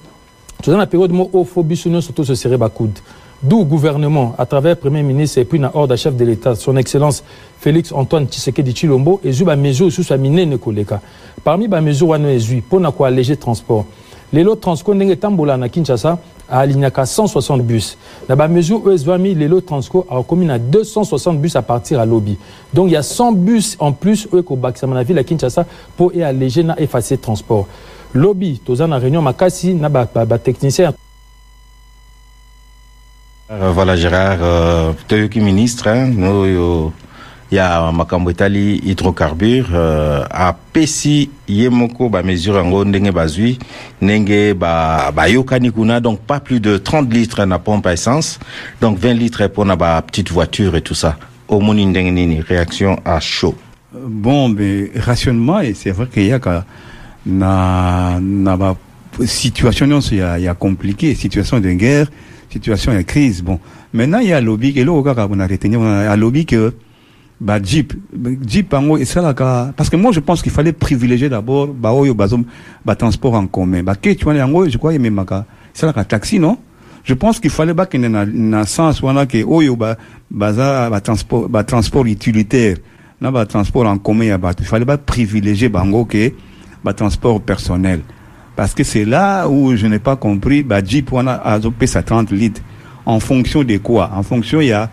toza 0.63 0.78
na 0.78 0.88
période 0.88 1.11
moko 1.11 1.38
oyo 1.38 1.45
fo 1.45 1.63
biso 1.63 1.89
nyonso 1.89 2.13
tososere 2.13 2.57
bakude 2.57 2.99
d'où 3.43 3.65
gouvernement 3.65 4.34
à 4.38 4.45
travers 4.45 4.78
premier 4.78 5.03
ministre 5.03 5.39
et 5.39 5.45
puis 5.45 5.59
na 5.59 5.72
ordre 5.74 5.95
chef 5.95 6.15
de 6.15 6.26
l'état 6.26 6.55
son 6.55 6.78
excellence 6.78 7.24
félix 7.59 7.91
antoine 7.91 8.28
tshisekedi 8.28 8.74
chilombo 8.74 9.20
ezwi 9.24 9.45
bamesure 9.45 9.89
lisusu 9.89 10.13
ya 10.13 10.17
minene 10.17 10.57
koleka 10.57 11.01
parmi 11.43 11.67
bamesure 11.67 12.11
wana 12.11 12.32
ezwi 12.32 12.57
mpo 12.57 12.80
na 12.80 12.91
koallege 12.91 13.36
transport. 13.36 13.86
Lelo 14.34 14.55
transco 14.55 14.93
ndenge 14.93 15.13
etambola 15.13 15.57
na 15.57 15.70
kinshasa 15.70 16.17
alignaka 16.49 17.01
160 17.01 17.61
bus. 17.61 17.97
Na 18.28 18.36
bamesure 18.36 18.82
oyo 18.86 18.93
ezwami 18.93 19.36
lelo 19.36 19.61
transco 19.61 20.05
akomi 20.09 20.45
na 20.45 20.57
260 20.57 21.38
bus 21.38 21.55
à 21.55 21.61
partir 21.61 21.97
ya 21.97 22.05
lobi 22.05 22.38
donc 22.74 22.88
il 22.88 22.93
y 22.93 22.95
a 22.95 23.03
100 23.03 23.32
bus 23.32 23.76
en 23.80 23.91
plus 23.91 24.28
oyo 24.32 24.41
ekobakisama 24.41 24.95
na 24.95 25.03
ville 25.03 25.17
ya 25.17 25.24
kinshasa 25.24 25.65
mpo 25.95 26.11
eallege 26.13 26.63
na 26.63 26.80
effacer 26.80 27.17
transport 27.17 27.65
lobi 28.14 28.60
toza 28.66 28.88
na 28.88 28.97
réunion 28.97 29.22
makasi 29.22 29.74
na 29.74 29.89
batechnicien 29.89 30.86
ba, 30.91 30.91
ba 30.91 30.97
Euh, 33.51 33.72
voilà 33.72 33.95
Gérard 33.95 34.38
euh, 34.43 34.91
toyoki 35.07 35.39
ministre 35.39 35.88
hein, 35.88 36.12
oyo 36.22 36.93
ya 37.51 37.91
makambo 37.91 38.30
etali 38.30 38.78
hydrocarbure 38.86 39.66
euh, 39.74 40.24
apesi 40.30 41.32
ye 41.47 41.68
moko 41.70 42.10
bamesure 42.10 42.57
yango 42.57 42.86
ndenge 42.86 43.12
bazwi 43.12 43.57
ndenge 44.01 44.53
bayokani 44.53 45.70
ba 45.72 45.76
kuna 45.76 45.99
donc 45.99 46.20
pas 46.20 46.39
plus 46.39 46.60
de 46.60 46.78
30 46.78 47.12
litres 47.12 47.43
na 47.45 47.57
pompe 47.57 47.88
à 47.88 47.93
essence 47.93 48.38
donc 48.82 48.99
20 48.99 49.14
litres 49.14 49.43
mpona 49.45 49.76
bapetite 49.76 50.32
voiture 50.32 50.76
et 50.76 50.82
tout 50.82 50.93
ça. 50.93 51.18
Omoni 51.47 51.88
ndenge 51.88 52.12
nini 52.12 52.41
réaction 52.41 52.99
à 53.03 53.20
chaud. 53.20 53.55
Bon 53.91 54.47
mais 54.47 54.91
rationnement 54.95 55.60
et 55.62 55.74
c'est 55.74 55.89
vrai 55.89 56.05
qu'il 56.05 56.28
y 56.28 56.34
a 56.34 56.39
ka 56.39 56.66
na 57.26 58.20
na 58.22 58.57
ba 58.57 58.76
situation 59.26 59.88
nyonso 59.88 60.15
ya, 60.15 60.38
ya 60.38 60.53
compliqué. 60.53 61.15
Situation 61.15 61.59
de 61.59 61.72
guerre 61.74 62.07
situation 62.49 62.93
de 62.93 63.01
crise. 63.01 63.41
Bon. 63.41 63.59
Maintenant 63.93 64.20
il 64.20 64.30
y 64.30 64.34
a 64.34 64.41
lobby 64.41 64.74
eloko 64.78 65.03
kaka 65.03 65.28
bona 65.28 65.47
retenir 65.47 65.82
a 65.82 66.15
lobby 66.15 66.45
que 66.45 66.74
bah 67.39 67.59
jeep 67.61 67.93
jeep 68.45 68.74
yango 68.74 68.97
esalaka 68.97 69.74
parce 69.78 69.89
que 69.89 69.95
moi 69.95 70.11
je 70.11 70.20
pense 70.20 70.41
qu'il 70.41 70.51
fallait 70.51 70.74
privilégier 70.74 71.30
d'abord 71.30 71.67
baoyo 71.67 72.13
bazo 72.13 72.39
ba 72.86 72.95
transport 72.95 73.36
en 73.36 73.47
commun. 73.47 73.84
Ba 73.84 73.95
ke 73.95 74.15
tu 74.15 74.24
vois 74.24 74.36
yango 74.36 74.67
je 74.67 74.78
crois 74.78 74.93
ememaka 74.93 75.45
esalaka 75.76 76.03
taxi 76.03 76.39
non? 76.39 76.57
Je 77.03 77.13
pense 77.13 77.39
qu'il 77.39 77.49
fallait 77.49 77.74
bakende 77.74 78.11
na, 78.11 78.26
na 78.26 78.65
sens 78.65 79.01
wana 79.01 79.26
ke 79.26 79.43
oyo 79.47 79.76
ba 79.76 79.97
baza 80.30 80.89
ba 80.89 81.01
transport 81.01 81.49
ba 81.49 81.63
transport 81.63 82.05
utilitaire. 82.07 82.78
Na 83.22 83.32
ba 83.32 83.45
transport 83.45 83.88
en 83.88 83.97
commun 83.97 84.26
ya 84.26 84.38
bato 84.38 84.63
il 84.63 84.67
fallait 84.67 84.86
ba 84.86 84.97
privilégier 84.97 85.70
bango 85.70 86.05
ke 86.05 86.34
ba 86.84 86.93
transport 86.93 87.41
personnel. 87.41 88.01
Parce 88.55 88.73
que 88.73 88.84
c'est 88.84 89.05
là 89.05 89.47
où 89.47 89.75
je 89.75 89.88
n'ai 89.88 89.99
pas 89.99 90.15
compris 90.15 90.63
bah 90.63 90.84
Jeep 90.84 91.13
on 91.13 91.25
a 91.27 91.34
adopté 91.34 91.88
sa 91.88 92.03
30 92.03 92.32
litres. 92.32 92.61
En 93.05 93.19
fonction 93.19 93.63
de 93.63 93.77
quoi? 93.77 94.11
En 94.13 94.23
fonction 94.23 94.61
il 94.61 94.67
y 94.67 94.73
a 94.73 94.89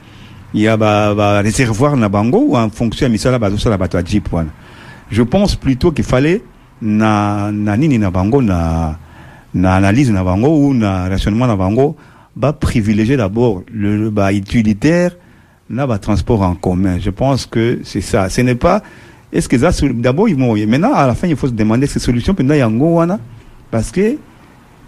il 0.55 0.63
y 0.63 0.69
a 0.69 0.77
bah, 0.77 1.15
bah, 1.15 1.41
réservoir 1.41 1.97
na 1.97 2.09
bango 2.09 2.47
ou 2.49 2.57
en 2.57 2.71
fonction 2.71 3.09
misala 3.09 3.39
bazo 3.39 3.59
sala 3.59 3.77
bato 3.77 3.99
Jeep 4.05 4.33
wana 4.33 4.51
je 5.11 5.23
pense 5.23 5.55
plutôt 5.55 5.93
qu'il 5.93 6.05
fallait 6.05 6.43
na 6.81 7.51
na 7.53 7.77
nini 7.77 7.99
na 7.99 8.11
bango 8.11 8.43
na 8.43 8.99
na 9.55 9.75
analyse 9.75 10.11
na 10.11 10.23
ou 10.25 10.75
na 10.75 11.09
rationnement 11.09 11.47
na 11.47 11.57
bango 11.57 11.97
bah 12.35 12.53
privilégier 12.53 13.17
d'abord 13.17 13.63
le 13.73 14.11
bah 14.11 14.33
utilitaire 14.33 15.13
na 15.71 15.87
bah 15.87 15.99
transport 15.99 16.43
en 16.43 16.55
commun. 16.55 16.99
Je 17.01 17.11
pense 17.11 17.47
que 17.47 17.81
c'est 17.85 18.01
ça. 18.01 18.29
Ce 18.29 18.41
n'est 18.41 18.55
pas 18.55 18.83
est-ce 19.37 19.49
que 19.49 19.59
ça 19.59 19.71
d'abord 19.95 20.29
ils 20.29 20.37
vont 20.37 20.57
maintenant 20.67 20.95
à 20.95 21.07
la 21.07 21.15
fin 21.15 21.29
il 21.29 21.37
faut 21.37 21.49
se 21.49 21.53
demander 21.53 21.87
ces 21.87 21.99
solutions 21.99 22.35
pendant 22.35 22.55
yango 22.55 22.95
wana 22.95 23.19
parce 23.71 23.91
que 23.91 24.17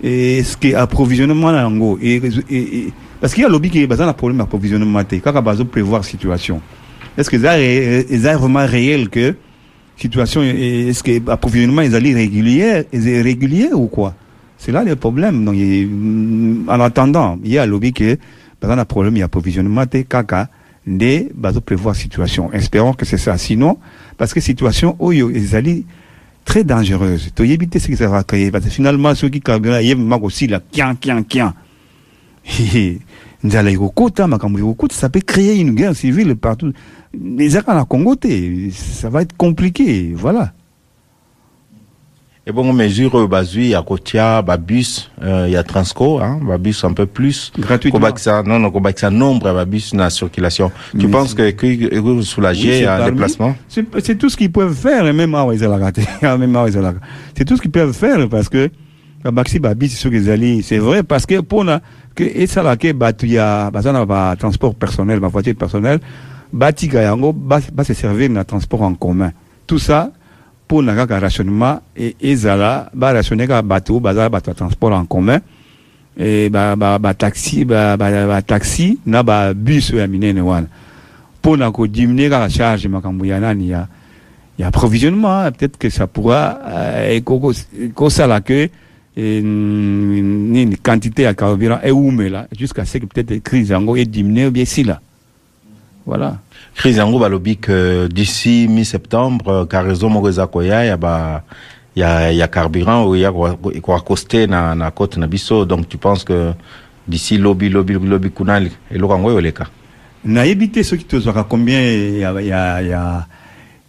et 0.03 0.43
ce 0.43 0.57
qui 0.57 0.69
est 0.69 0.75
approvisionnement 0.75 1.53
yango 1.53 1.99
et, 2.01 2.21
et, 2.51 2.93
parce 3.21 3.35
qu'il 3.35 3.43
y 3.43 3.47
a 3.47 3.49
lobby 3.49 3.69
qui 3.71 3.83
est 3.83 4.01
un 4.01 4.13
problème 4.13 4.39
d'approvisionnement 4.39 5.03
quand 5.23 5.37
on 5.37 5.43
besoin 5.43 5.67
prévoir 5.67 6.05
situation. 6.05 6.61
Est-ce 7.17 7.29
que 7.31 7.39
ça 7.39 7.59
est 7.61 8.17
vraiment 8.37 8.65
réel 8.65 9.09
que 9.09 9.35
situation 9.97 10.43
est-ce 10.43 11.03
que 11.03 11.31
approvisionnement 11.31 11.83
est 11.83 11.89
régulier 11.89 12.85
est 12.93 13.23
régulier 13.23 13.71
ou 13.73 13.87
quoi? 13.87 14.15
C'est 14.57 14.73
là 14.73 14.83
le 14.85 14.97
problème. 14.97 15.45
Donc 15.45 15.57
en 16.69 16.81
attendant 16.81 17.39
il 17.45 17.53
y 17.53 17.59
a 17.59 17.67
lobby 17.67 17.93
qui 17.93 18.05
est 18.05 18.21
un 18.63 18.85
problème 18.85 19.19
d'approvisionnement 19.19 19.85
kaka 20.09 20.49
de 20.97 21.29
besoin 21.35 21.61
prévoir 21.61 21.95
situation. 21.95 22.53
Espérons 22.53 22.95
que 22.95 23.05
c'est 23.05 23.19
ça. 23.19 23.37
Sinon 23.37 23.79
parce 24.17 24.33
que 24.33 24.41
situation 24.41 24.97
oyo 24.99 25.31
ezali 25.31 25.85
très 26.45 26.65
dangereuse 26.65 27.31
toyebi 27.35 27.69
te 27.69 27.79
ça 27.79 28.09
va 28.09 28.25
créer. 28.25 28.51
Parce 28.51 28.65
que 28.65 28.71
finalement 28.71 29.15
soki 29.15 29.41
carburant 29.41 29.81
yebima 29.81 30.19
kosila 30.19 30.61
kian 30.73 30.95
kian 30.97 31.23
kian. 31.23 31.53
Nzala 33.45 33.71
ekokota 33.71 34.27
makambo 34.27 34.59
ekokota 34.59 34.95
ça 34.95 35.09
peut 35.09 35.21
créer 35.21 35.61
une 35.61 35.75
guerre 35.75 35.95
civile 35.95 36.35
partout. 36.35 36.73
Ezaka 37.39 37.75
na 37.75 37.85
congo 37.85 38.17
te 38.17 38.29
ça 38.73 39.11
va 39.11 39.23
être 39.23 39.37
compliqué 39.37 40.13
voilà 40.15 40.53
ebongo 42.49 42.73
mesure 42.73 43.11
oyo 43.13 43.29
bazwi 43.29 43.71
ya 43.71 43.83
kotia 43.83 44.43
babus 44.43 45.11
euh, 45.23 45.53
ya 45.53 45.63
transco 45.63 46.19
hein, 46.21 46.41
babus 46.43 46.83
un 46.85 46.95
peu 46.95 47.07
plus. 47.07 47.53
Kobakisa 47.91 48.43
non 48.43 48.59
non 48.59 48.71
kobakisa 48.71 49.11
nombre 49.11 49.49
ya 49.49 49.55
babus 49.55 49.93
na 49.93 50.09
circulation. 50.09 50.73
Tu 50.99 51.07
Mais 51.07 51.13
penses 51.13 51.35
que 51.35 51.43
ekosoulager 51.43 52.79
oui, 52.81 52.87
un 52.87 53.05
déplacement? 53.05 53.55
c'est 53.69 54.17
tout 54.17 54.31
ce 54.31 54.37
qu'ils 54.37 54.51
peuvent 54.51 54.75
faire 54.75 55.05
même 55.13 55.35
awa 55.35 55.55
ezalaka 55.55 55.93
te 55.93 56.01
même 56.39 56.57
awa 56.57 56.69
ezalaka 56.69 57.01
c'est 57.37 57.45
tout 57.45 57.57
ce 57.57 57.61
qu'ils 57.61 57.71
peuvent 57.71 57.93
faire 57.93 58.27
parce 58.31 58.49
que 58.49 58.71
babakisi 59.23 59.59
babus 59.59 59.91
soki 59.99 60.17
ezali 60.17 60.63
c'est 60.63 60.79
vrai 60.79 61.03
parce 61.03 61.27
que 61.27 61.41
mpona 61.41 61.83
ke 62.15 62.23
esalaka 62.23 62.95
bato 62.95 63.27
ya 63.27 63.71
baza 63.71 63.93
na 63.93 64.07
batransport 64.07 64.75
personnel 64.75 65.21
bavoiture 65.21 65.55
personnel 65.55 66.01
batika 66.51 67.03
yango 67.03 67.35
base 67.35 67.93
servir 67.93 68.31
na 68.31 68.45
transport 68.45 68.81
en 68.81 68.95
commun. 68.95 69.33
Tout 69.67 69.79
ça 69.79 70.13
mpona 70.69 70.95
kaka 70.95 71.21
rationnement 71.21 71.81
ezala 72.21 72.91
barationne 72.93 73.47
kaka 73.47 73.63
bato 73.63 73.93
oyo 73.95 74.01
bazala 74.01 74.29
bato 74.29 74.51
ya 74.51 74.55
transport 74.55 74.95
en 74.95 75.07
commun. 75.07 75.41
Bataxi 77.01 77.65
bataxi 77.65 78.99
na 79.07 79.23
babus 79.23 79.93
oyo 79.93 80.01
ya 80.01 80.07
minene 80.07 80.41
wana 80.41 80.67
mpona 81.39 81.71
kodiminue 81.71 82.29
kaka 82.29 82.49
charge 82.51 82.89
makambo 82.89 83.25
ya 83.25 83.41
nani 83.41 83.71
ya 83.71 83.87
ya 84.59 84.67
approvisionnement 84.67 85.49
peut-être 85.53 85.79
que 85.79 85.89
ça 85.89 86.09
pourra 86.09 86.59
ekosala 87.09 88.41
ke 88.41 88.69
nini 89.17 90.77
quantité 90.83 91.23
ya 91.23 91.35
carburant 91.35 91.79
eumela 91.85 92.49
jusqu'à 92.59 92.85
ce 92.85 92.99
que 92.99 93.07
peut-être 93.07 93.41
crise 93.43 93.71
yango 93.71 93.95
ediminue 93.97 94.49
ou 94.49 94.51
bien 94.51 94.65
esila 94.65 95.01
voilà 96.05 96.39
crise 96.79 96.99
yango 96.99 97.19
balobi 97.19 97.57
que 97.57 98.07
d'ici 98.07 98.69
mi-septembre 98.69 99.67
cargaison 99.67 100.11
moko 100.11 100.29
eza 100.29 100.47
koya 100.47 100.85
ya 100.85 100.97
ba 100.97 101.43
ya 101.97 102.31
ya 102.31 102.47
carburant 102.47 103.05
oyo 103.05 103.21
ya 103.21 103.33
koacoste 103.83 104.47
na 104.47 104.77
na 104.77 104.91
côte 104.93 105.17
na 105.19 105.27
biso. 105.27 105.65
Donc 105.65 105.89
tu 105.89 105.99
penses 105.99 106.23
que 106.23 106.53
d'ici 107.09 107.37
lobi 107.37 107.69
lobi 107.69 107.95
lobi 107.95 108.31
kuna 108.31 108.61
eloko 108.91 109.15
yango 109.15 109.31
eyoleka 109.31 109.67
nayebi 110.25 110.71
te 110.71 110.85
soki 110.85 111.05
tozwaka 111.05 111.45
combien 111.45 111.81
ya 112.21 112.31
ya 112.41 112.81
ya 112.81 113.27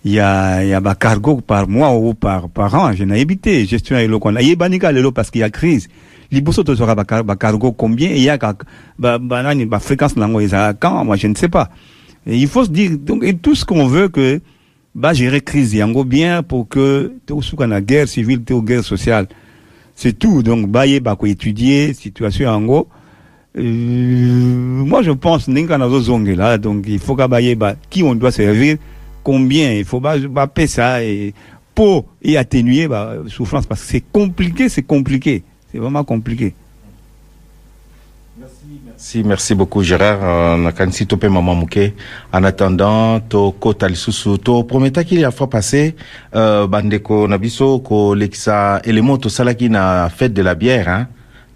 ya 0.04 0.64
ya 0.64 0.82
bacargo 0.82 1.42
par 1.42 1.68
mois 1.68 1.92
ou 1.92 2.16
par 2.16 2.50
par 2.50 2.74
an 2.74 2.94
je 2.94 3.04
nayebi 3.04 3.38
te 3.38 3.66
gestion 3.66 3.98
ya 3.98 4.04
eloko. 4.04 4.30
Wana 4.30 4.42
eyebani 4.42 4.80
kaka 4.80 4.94
lelo 4.94 5.12
parce 5.12 5.30
qu'il 5.30 5.42
y 5.42 5.44
a 5.44 5.52
crise. 5.52 5.90
Liboso 6.32 6.64
tozwaka 6.64 6.96
bacargo 7.24 7.72
combien? 7.72 8.10
Eyaka 8.10 8.56
banani 8.98 9.68
bafréquence 9.68 10.16
nango 10.16 10.40
ezalaka 10.42 10.90
quand? 10.90 11.06
Moi 11.06 11.18
je 11.18 11.28
ne 11.28 11.36
sais 11.36 11.50
pas 11.50 11.70
Il 12.26 12.48
faut 12.48 12.66
se 12.66 12.70
dire, 12.70 12.98
donc, 12.98 13.24
et 13.24 13.36
tout 13.36 13.56
ce 13.56 13.66
qu'on 13.66 13.88
veut 13.88 14.10
que, 14.10 14.42
bah, 14.96 15.14
gérer 15.14 15.42
crise 15.42 15.74
yango 15.74 16.04
bien 16.04 16.44
pour 16.44 16.68
que, 16.68 17.14
qu'on 17.56 17.72
a 17.72 17.82
guerre 17.82 18.08
civile, 18.08 18.42
tout 18.44 18.62
guerre 18.62 18.84
sociale. 18.84 19.28
C'est 19.96 20.18
tout. 20.18 20.44
Donc, 20.44 20.68
bah, 20.68 20.86
y 20.88 21.00
bah, 21.00 21.18
étudier, 21.24 21.94
situation 21.94 22.46
yango. 22.46 22.88
Euh, 23.58 23.64
moi, 23.64 25.02
je 25.02 25.12
pense, 25.12 25.48
là, 26.36 26.58
donc, 26.58 26.86
il 26.88 27.00
faut 27.00 27.16
qu'à 27.16 27.28
bah, 27.28 27.40
qui 27.90 28.04
on 28.04 28.16
doit 28.16 28.32
servir, 28.32 28.78
combien, 29.24 29.74
il 29.74 29.86
faut 29.86 30.00
bah, 30.00 30.18
bah, 30.18 30.50
ça, 30.68 31.04
et, 31.04 31.34
pour, 31.74 32.06
et 32.22 32.38
atténuer, 32.38 32.88
bah, 32.88 33.16
souffrance, 33.28 33.66
parce 33.66 33.82
que 33.82 33.88
c'est 33.88 34.04
compliqué, 34.12 34.70
c'est 34.70 34.84
compliqué. 34.84 35.44
C'est 35.72 35.78
vraiment 35.78 36.04
compliqué. 36.04 36.54
Si, 39.00 39.24
merci 39.24 39.56
beaucoup 39.56 39.82
Gérard. 39.82 40.58
Nakanisi 40.58 41.08
tope 41.08 41.30
maman 41.30 41.56
mouke. 41.56 41.94
En 42.34 42.44
attendant, 42.44 43.22
to 43.22 43.54
kota 43.58 43.88
lisusu 43.88 44.38
to 44.38 44.64
prometaki 44.66 45.22
la 45.22 45.32
fois 45.32 45.50
passée 45.50 45.96
euh, 46.36 46.68
bandeko 46.68 47.26
nabiso 47.26 47.80
ko 47.80 48.14
lekisa 48.14 48.82
élément 48.84 49.18
to 49.18 49.30
salaki 49.30 49.70
na 49.70 50.10
fête 50.10 50.34
de 50.34 50.42
la 50.42 50.54
bière 50.54 50.90
hein. 50.90 51.08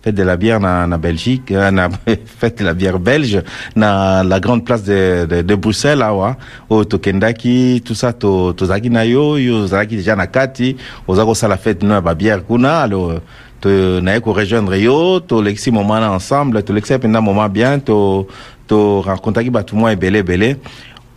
Fête 0.02 0.16
de 0.16 0.24
la 0.24 0.36
bière 0.38 0.60
na, 0.60 0.86
na 0.88 0.98
Belgique, 0.98 1.52
na 1.52 1.90
fête 2.40 2.60
de 2.60 2.66
la 2.66 2.74
bière 2.74 2.98
belge 3.00 3.42
na 3.76 4.24
la 4.24 4.40
grande 4.40 4.64
place 4.66 4.84
de, 4.84 5.26
de, 5.30 5.42
de 5.42 5.56
Bruxelles 5.56 6.02
awa 6.02 6.38
o 6.70 6.86
tokendaki 6.86 7.82
tout 7.86 7.96
ça 7.96 8.14
to 8.14 8.54
tozaki 8.54 8.90
na 8.90 9.06
yo 9.06 9.38
yo 9.38 9.68
zalaki 9.68 9.98
déjà 9.98 10.16
na 10.16 10.28
kati 10.28 10.78
ozako 11.08 11.36
sala 11.36 11.58
fête 11.58 11.84
na 11.84 12.00
ba 12.00 12.16
bière 12.16 12.46
kuna 12.46 12.80
alors 12.82 13.20
to 13.64 14.04
naye 14.04 14.20
ko 14.20 14.36
rejoindre 14.36 14.76
yo 14.84 15.24
tolekisi 15.24 15.72
moment 15.72 16.04
na 16.04 16.12
ensemble 16.12 16.60
tolekisi 16.64 17.00
mpenza 17.00 17.22
moment 17.22 17.48
bien 17.48 17.80
to 17.80 18.28
torencontraki 18.68 19.50
bato 19.50 19.76
mwa 19.76 19.92
ebele 19.92 20.20
ebele 20.20 20.58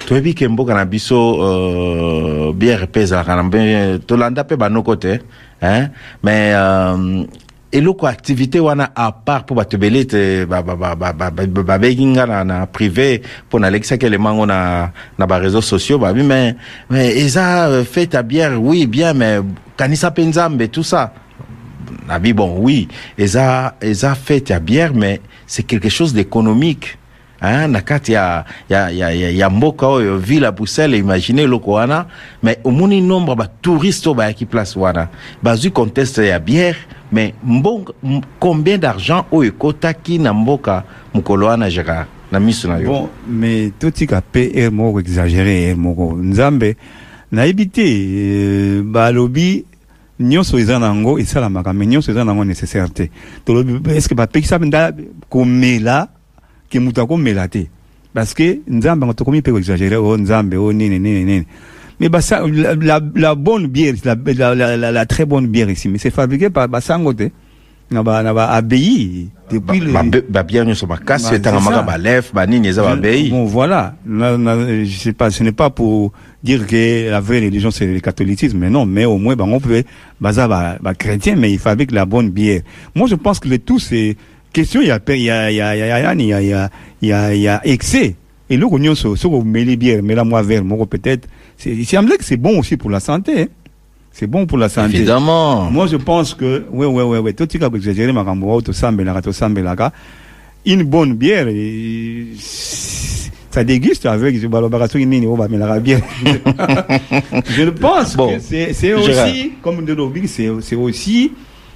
toyebi 0.07 0.35
ke 0.35 0.49
mboka 0.49 0.75
na 0.75 0.85
biso 0.85 1.19
euh, 1.43 2.53
biere 2.55 2.87
mpe 2.87 3.03
ezalaka 3.03 3.43
na 3.43 3.99
tolanda 4.07 4.45
mpe 4.45 4.57
banoko 4.57 4.97
te 4.97 5.19
hein? 5.61 5.91
mais 6.23 6.55
euh, 6.55 7.25
eloko 7.73 8.07
activité 8.07 8.61
wana 8.61 8.93
à 8.95 9.11
part 9.11 9.43
mpo 9.43 9.55
bato 9.55 9.77
ebele 9.77 10.07
te 10.07 10.47
babengi 10.47 12.07
nga 12.07 12.27
na, 12.27 12.45
na 12.45 12.67
privé 12.67 13.23
mpo 13.49 13.59
nalekisaki 13.59 14.07
elema 14.07 14.33
ngo 14.33 14.47
na, 14.47 14.93
na 15.19 15.27
bareseau 15.27 15.63
sociaux 15.63 15.99
babi 15.99 16.23
mais, 16.23 16.55
mais 16.89 17.11
eza 17.19 17.67
euh, 17.67 17.85
fête 17.85 18.15
à 18.15 18.23
bière 18.23 18.63
oui 18.63 18.87
bien 18.87 19.15
mais 19.15 19.41
kanisa 19.77 20.11
mpe 20.11 20.21
nzambe 20.21 20.71
tout 20.71 20.85
ça 20.85 21.13
nabi 22.09 22.33
bon 22.33 22.57
oui 22.59 22.89
eza 23.19 23.75
eza 23.81 24.15
fête 24.15 24.51
ya 24.51 24.61
bière 24.61 24.95
mais 24.95 25.21
c'est 25.47 25.63
quelque 25.63 25.89
chose 25.89 26.13
d'économique 26.13 26.99
hein, 27.41 27.69
na 27.69 27.81
kati 27.81 28.13
ya, 28.13 28.45
ya, 28.71 28.91
ya, 28.91 29.13
ya, 29.15 29.31
ya 29.31 29.51
mboka 29.51 29.87
oyo 29.87 30.19
ville 30.19 30.45
ya 30.45 30.53
bruxelles 30.53 30.99
imagine 30.99 31.43
eloko 31.43 31.73
wana 31.73 32.07
mais 32.43 32.59
omoni 32.65 33.01
nombre 33.01 33.37
batouriste 33.37 34.07
oyo 34.07 34.15
bayaki 34.15 34.47
place 34.47 34.77
wana. 34.77 35.09
Bazwi 35.43 35.71
conteste 35.71 36.19
ya 36.19 36.39
bière 36.39 36.77
mais 37.13 37.35
mbongo, 37.45 37.95
combien 38.41 38.79
d'argent 38.79 39.27
oyo 39.31 39.51
ekotaki 39.51 40.19
na 40.19 40.33
mboka 40.33 40.85
mokolo 41.15 41.47
wana 41.47 41.71
gérard? 41.71 42.07
Na 42.33 42.41
miso 42.41 42.69
na 42.69 42.79
yo. 42.81 42.91
Bon 42.91 43.09
mais 43.29 43.71
totika 43.79 44.19
mpe 44.21 44.51
ere 44.55 44.71
moko 44.71 45.01
exagéré 45.01 45.63
ere 45.69 45.75
moko 45.75 46.17
nzambe 46.17 46.77
nayebi 47.33 47.69
te 47.69 47.87
eh, 47.87 48.83
balobi 48.83 49.65
nyonso 50.21 50.59
eza 50.59 50.79
nango 50.79 51.19
esalamaka 51.19 51.73
mais 51.73 51.89
nyonso 51.89 52.11
eza 52.11 52.25
nango 52.25 52.45
nécessaire 52.45 52.91
te. 52.91 53.11
Tolobi 53.45 53.81
est 53.91 54.01
ce 54.01 54.09
que 54.09 54.15
bapekisa 54.15 54.59
nda 54.59 54.93
komela 55.29 56.09
ke 56.71 56.79
moto 56.79 57.03
akomela 57.03 57.49
te? 57.49 57.67
Parce 58.15 58.35
que 58.35 58.61
nzambe 58.67 59.03
yango 59.03 59.15
tokomi 59.15 59.39
mpe 59.39 59.53
koexagere 59.53 59.97
o 59.97 60.17
nzambe 60.17 60.55
o 60.57 60.73
nini 60.73 60.99
nini 60.99 61.25
nini. 61.25 61.47
Mais 61.99 62.11
basa, 62.11 62.47
la, 62.47 62.75
la, 62.75 63.01
la 63.15 63.35
bonne 63.35 63.69
bière 63.69 63.95
la, 64.05 64.15
la, 64.15 64.55
la, 64.55 64.77
la, 64.77 64.93
la 64.93 65.07
très 65.07 65.25
bonne 65.25 65.47
bière 65.47 65.71
ici 65.71 65.89
mais 65.89 65.97
c'est 65.97 66.11
fabriqué 66.11 66.51
par 66.51 66.69
basango 66.69 67.15
te 67.15 67.31
naba 67.91 68.23
naba 68.23 68.51
abbaye. 68.51 69.29
Depuis 69.51 69.81
bah, 69.81 70.03
le 70.03 70.21
ba 70.21 70.21
bah, 70.29 70.43
bien 70.43 70.65
nous 70.65 70.75
sommes 70.75 70.99
casse. 71.07 71.25
Bah, 71.25 71.29
c'est 71.33 71.47
un 71.47 71.83
balef 71.83 72.35
ba 72.35 72.47
nini 72.47 72.73
ça 72.73 72.91
abbaye. 72.91 73.31
bon 73.31 73.45
voilà. 73.45 73.95
Na, 74.05 74.37
na, 74.37 74.85
je 74.85 74.99
sais 74.99 75.13
pas 75.13 75.31
ce 75.31 75.43
n'est 75.43 75.53
pas 75.53 75.71
pour 75.71 76.13
dire 76.43 76.67
que 76.67 77.11
la 77.11 77.21
vraie 77.21 77.41
religion 77.41 77.71
c'est 77.71 77.87
le 77.87 78.01
catholicisme 78.01 78.59
mais 78.59 78.71
non 78.71 78.87
mais 78.87 79.05
au 79.05 79.19
moins 79.19 79.37
bah, 79.37 79.45
on 79.47 79.61
peut 79.61 79.85
baza 80.21 80.49
bah, 80.49 80.79
bah 80.81 80.95
chrétien 80.95 81.37
mais 81.37 81.53
il 81.53 81.59
fabrique 81.59 81.93
la 81.93 82.07
bonne 82.07 82.31
bière. 82.31 82.63
Moi 82.95 83.07
je 83.09 83.15
pense 83.15 83.39
que 83.39 83.49
le 83.49 83.59
tout 83.59 83.79
c'est 83.79 84.17
question 84.53 84.81
il 84.81 84.89
y 84.89 84.91
a 84.91 85.01
il 85.09 85.23
y 85.23 85.31
a 85.31 85.51
il 85.51 85.57
y 85.57 85.61
a 85.61 85.75
il 85.75 85.79
y 85.79 85.83
a 85.83 86.15
il 86.15 86.27
y 86.27 86.53
a 86.53 86.71
il 87.03 87.09
y 87.09 87.13
a 87.13 87.35
il 87.35 87.41
y 87.41 87.49
a 87.49 87.61
excès. 87.65 88.17
Et 88.49 88.57
le 88.57 88.69
gognon 88.69 88.95
so 88.95 89.17
so 89.17 89.43
mêler 89.43 89.77
bière 89.77 90.03
mais 90.03 90.15
la 90.15 90.25
moi 90.25 90.43
vert 90.43 90.65
moi 90.65 90.87
peut-être. 90.87 91.29
C'est 91.57 91.75
c'est 91.85 91.97
que 91.97 92.25
c'est 92.25 92.37
bon 92.37 92.59
aussi 92.59 92.77
pour 92.77 92.91
la 92.91 93.01
santé 93.01 93.43
hein 93.43 93.47
c'est 94.19 94.27
bon 94.27 94.47
pour 94.47 94.57
la 94.57 94.71
santé. 94.71 94.97
Évidemment. 94.97 95.71
Moi, 95.71 95.87
je 95.89 95.97
pense 95.97 96.33
que, 96.33 96.65
oui, 96.73 96.87
oui, 96.87 97.03
oui, 97.03 97.19
oui, 97.19 97.35
tout 97.35 97.47
ce 97.51 97.59
exagéré, 97.59 98.13
ma 98.13 98.25
une 100.65 100.85
bonne 100.85 101.13
bière, 101.13 101.47
ça 103.51 103.63
déguste 103.63 104.07
avec, 104.07 104.41
je 104.41 104.47
je 107.51 107.69
pense 107.69 108.17
bon, 108.17 108.39
c'est 108.41 108.95
aussi, 108.95 109.07
Gérard. 109.07 109.29
comme 109.63 109.85
de 109.85 109.93
lobby, 109.93 110.27
c'est 110.27 110.49
aussi, 110.49 111.33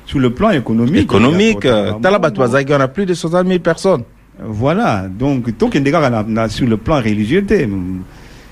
sur 0.07 0.19
le 0.19 0.31
plan 0.31 0.51
économique. 0.51 1.03
Économique, 1.03 1.67
euh, 1.67 1.93
Talabatouazagi, 2.01 2.73
on 2.73 2.81
a 2.81 2.89
plus 2.89 3.05
de 3.05 3.13
60 3.13 3.49
000 3.49 3.59
personnes. 3.59 4.05
Voilà, 4.43 5.09
donc, 5.11 5.59
tout 5.59 5.69
le 5.69 6.49
sur 6.49 6.67
le 6.67 6.79
plan 6.79 6.97
religieux, 6.97 7.45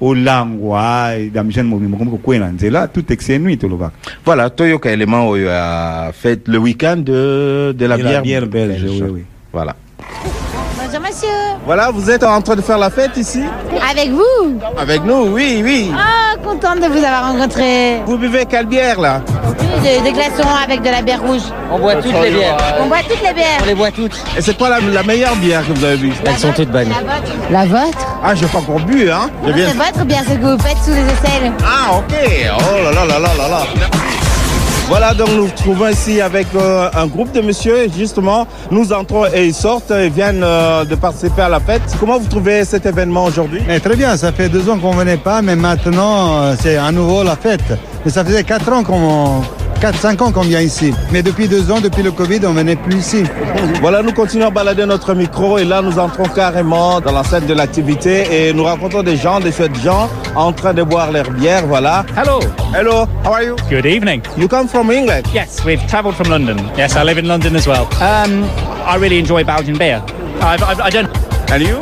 olangwa 0.00 1.12
damijane 1.32 1.68
mobimba 1.68 1.98
komi 1.98 2.10
kokwela 2.10 2.48
nzela 2.48 2.88
tout 2.88 3.10
excès 3.12 3.38
nuit 3.38 3.56
tolobaka 3.60 3.94
voilà 4.26 4.50
toyoka 4.50 4.90
élément 4.92 5.28
oyo 5.28 5.46
ya 5.48 6.10
fête 6.12 6.48
le 6.48 6.58
week-end 6.58 6.98
de, 6.98 7.72
de 7.78 7.86
la 7.86 7.96
bière, 7.96 8.22
bière 8.22 8.46
belge 8.46 8.84
oui, 8.84 9.02
oui. 9.10 9.24
voilà. 9.52 9.74
Voilà 11.66 11.90
vous 11.90 12.08
êtes 12.10 12.22
en 12.24 12.40
train 12.40 12.54
de 12.56 12.62
faire 12.62 12.78
la 12.78 12.90
fête 12.90 13.16
ici 13.16 13.42
Avec 13.90 14.10
vous 14.10 14.58
avec 14.78 15.04
nous 15.04 15.32
oui 15.34 15.60
oui 15.64 15.90
Ah, 15.94 16.36
contente 16.42 16.80
de 16.80 16.86
vous 16.86 17.04
avoir 17.04 17.32
rencontré. 17.32 18.00
vous 18.06 18.16
buvez 18.16 18.46
quelle 18.46 18.66
bière 18.66 19.00
là 19.00 19.20
Des, 19.82 20.12
glaçons 20.12 20.48
avec 20.64 20.80
de 20.82 20.88
la 20.90 21.02
bière 21.02 21.20
rouge. 21.22 21.42
On 21.70 21.78
boit 21.78 21.96
toutes 21.96 22.12
les 22.22 22.30
bières. 22.30 22.56
On 22.80 22.86
boit 22.86 23.02
toutes 23.08 23.22
les 23.22 23.32
bières. 23.34 23.58
On 23.62 23.66
les 23.66 23.74
boit 23.74 23.90
toutes. 23.90 24.14
et 24.36 24.40
c'est 24.40 24.56
quoi 24.56 24.68
la, 24.70 24.80
la 24.80 25.02
meilleure 25.02 25.34
bière 25.36 25.66
que 25.66 25.72
vous 25.72 25.84
avez 25.84 25.96
bu 25.96 26.12
Elles 26.24 26.38
sont 26.38 26.52
toutes 26.52 26.70
bonnes. 26.70 26.92
La 27.50 27.64
vôtre 27.66 27.98
ah 28.24 28.34
j'ai 28.34 28.46
pas 28.46 28.58
encore 28.58 28.80
bu 28.80 29.10
hein 29.10 29.28
viens- 29.44 29.68
C'est 29.68 29.76
votre 29.76 30.04
bière, 30.04 30.22
ce 30.28 30.34
que 30.34 30.46
vous 30.46 30.58
faites 30.58 30.78
sous 30.84 30.90
les 30.92 31.02
aisselles. 31.02 31.52
Ah, 31.64 31.96
ok. 31.98 32.14
Oh 32.58 32.84
là 32.84 32.90
là 32.92 33.04
là 33.06 33.18
là 33.18 33.28
là 33.38 33.48
là. 33.48 34.25
Voilà, 34.88 35.14
donc 35.14 35.30
nous 35.36 35.48
trouvons 35.48 35.88
ici 35.88 36.20
avec 36.20 36.46
euh, 36.54 36.88
un 36.94 37.08
groupe 37.08 37.32
de 37.32 37.40
messieurs. 37.40 37.88
Justement, 37.96 38.46
nous 38.70 38.92
entrons 38.92 39.26
et 39.26 39.46
ils 39.46 39.54
sortent 39.54 39.90
et 39.90 40.08
viennent 40.08 40.44
euh, 40.44 40.84
de 40.84 40.94
participer 40.94 41.42
à 41.42 41.48
la 41.48 41.58
fête. 41.58 41.82
Comment 41.98 42.20
vous 42.20 42.28
trouvez 42.28 42.64
cet 42.64 42.86
événement 42.86 43.24
aujourd'hui? 43.24 43.62
Très 43.82 43.96
bien, 43.96 44.16
ça 44.16 44.30
fait 44.30 44.48
deux 44.48 44.70
ans 44.70 44.78
qu'on 44.78 44.92
venait 44.92 45.16
pas, 45.16 45.42
mais 45.42 45.56
maintenant 45.56 46.40
euh, 46.40 46.54
c'est 46.60 46.76
à 46.76 46.92
nouveau 46.92 47.24
la 47.24 47.34
fête. 47.34 47.64
Mais 48.04 48.12
ça 48.12 48.24
faisait 48.24 48.44
quatre 48.44 48.72
ans 48.72 48.84
qu'on, 48.84 49.42
quatre 49.80 49.98
cinq 49.98 50.20
ans 50.22 50.32
qu'on 50.32 50.42
vient 50.42 50.60
ici. 50.60 50.92
Mais 51.12 51.22
depuis 51.22 51.48
deux 51.48 51.70
ans, 51.70 51.80
depuis 51.80 52.02
le 52.02 52.10
Covid, 52.12 52.40
on 52.46 52.52
venait 52.52 52.76
plus 52.76 52.96
ici. 52.98 53.24
Voilà, 53.80 54.02
nous 54.02 54.12
continuons 54.12 54.46
à 54.48 54.50
balader 54.50 54.86
notre 54.86 55.14
micro 55.14 55.58
et 55.58 55.64
là 55.64 55.82
nous 55.82 55.98
entrons 55.98 56.24
carrément 56.24 57.00
dans 57.00 57.12
la 57.12 57.22
scène 57.24 57.46
de 57.46 57.54
l'activité 57.54 58.48
et 58.48 58.52
nous 58.52 58.64
rencontrons 58.64 59.02
des 59.02 59.16
gens, 59.16 59.38
des 59.40 59.52
chouettes 59.52 59.78
gens 59.82 60.08
en 60.34 60.52
train 60.52 60.72
de 60.72 60.82
boire 60.82 61.12
leur 61.12 61.30
bière. 61.30 61.66
Voilà. 61.66 62.04
Hello. 62.16 62.40
Hello, 62.74 63.06
how 63.24 63.32
are 63.34 63.42
you? 63.42 63.56
Good 63.70 63.86
evening. 63.86 64.22
You 64.36 64.48
come 64.48 64.68
from 64.68 64.90
England? 64.90 65.26
Yes, 65.34 65.64
we've 65.64 65.84
travelled 65.88 66.14
from 66.14 66.28
London. 66.30 66.56
Yes, 66.76 66.96
I 66.96 67.02
live 67.04 67.18
in 67.18 67.26
London 67.28 67.54
as 67.56 67.66
well. 67.66 67.86
Um, 68.00 68.44
I 68.86 68.96
really 68.98 69.18
enjoy 69.18 69.44
Belgian 69.44 69.76
beer. 69.78 70.02
I've, 70.40 70.62
I've, 70.62 70.80
I 70.80 70.90
don't. 70.90 71.08
And 71.48 71.62
you? 71.62 71.78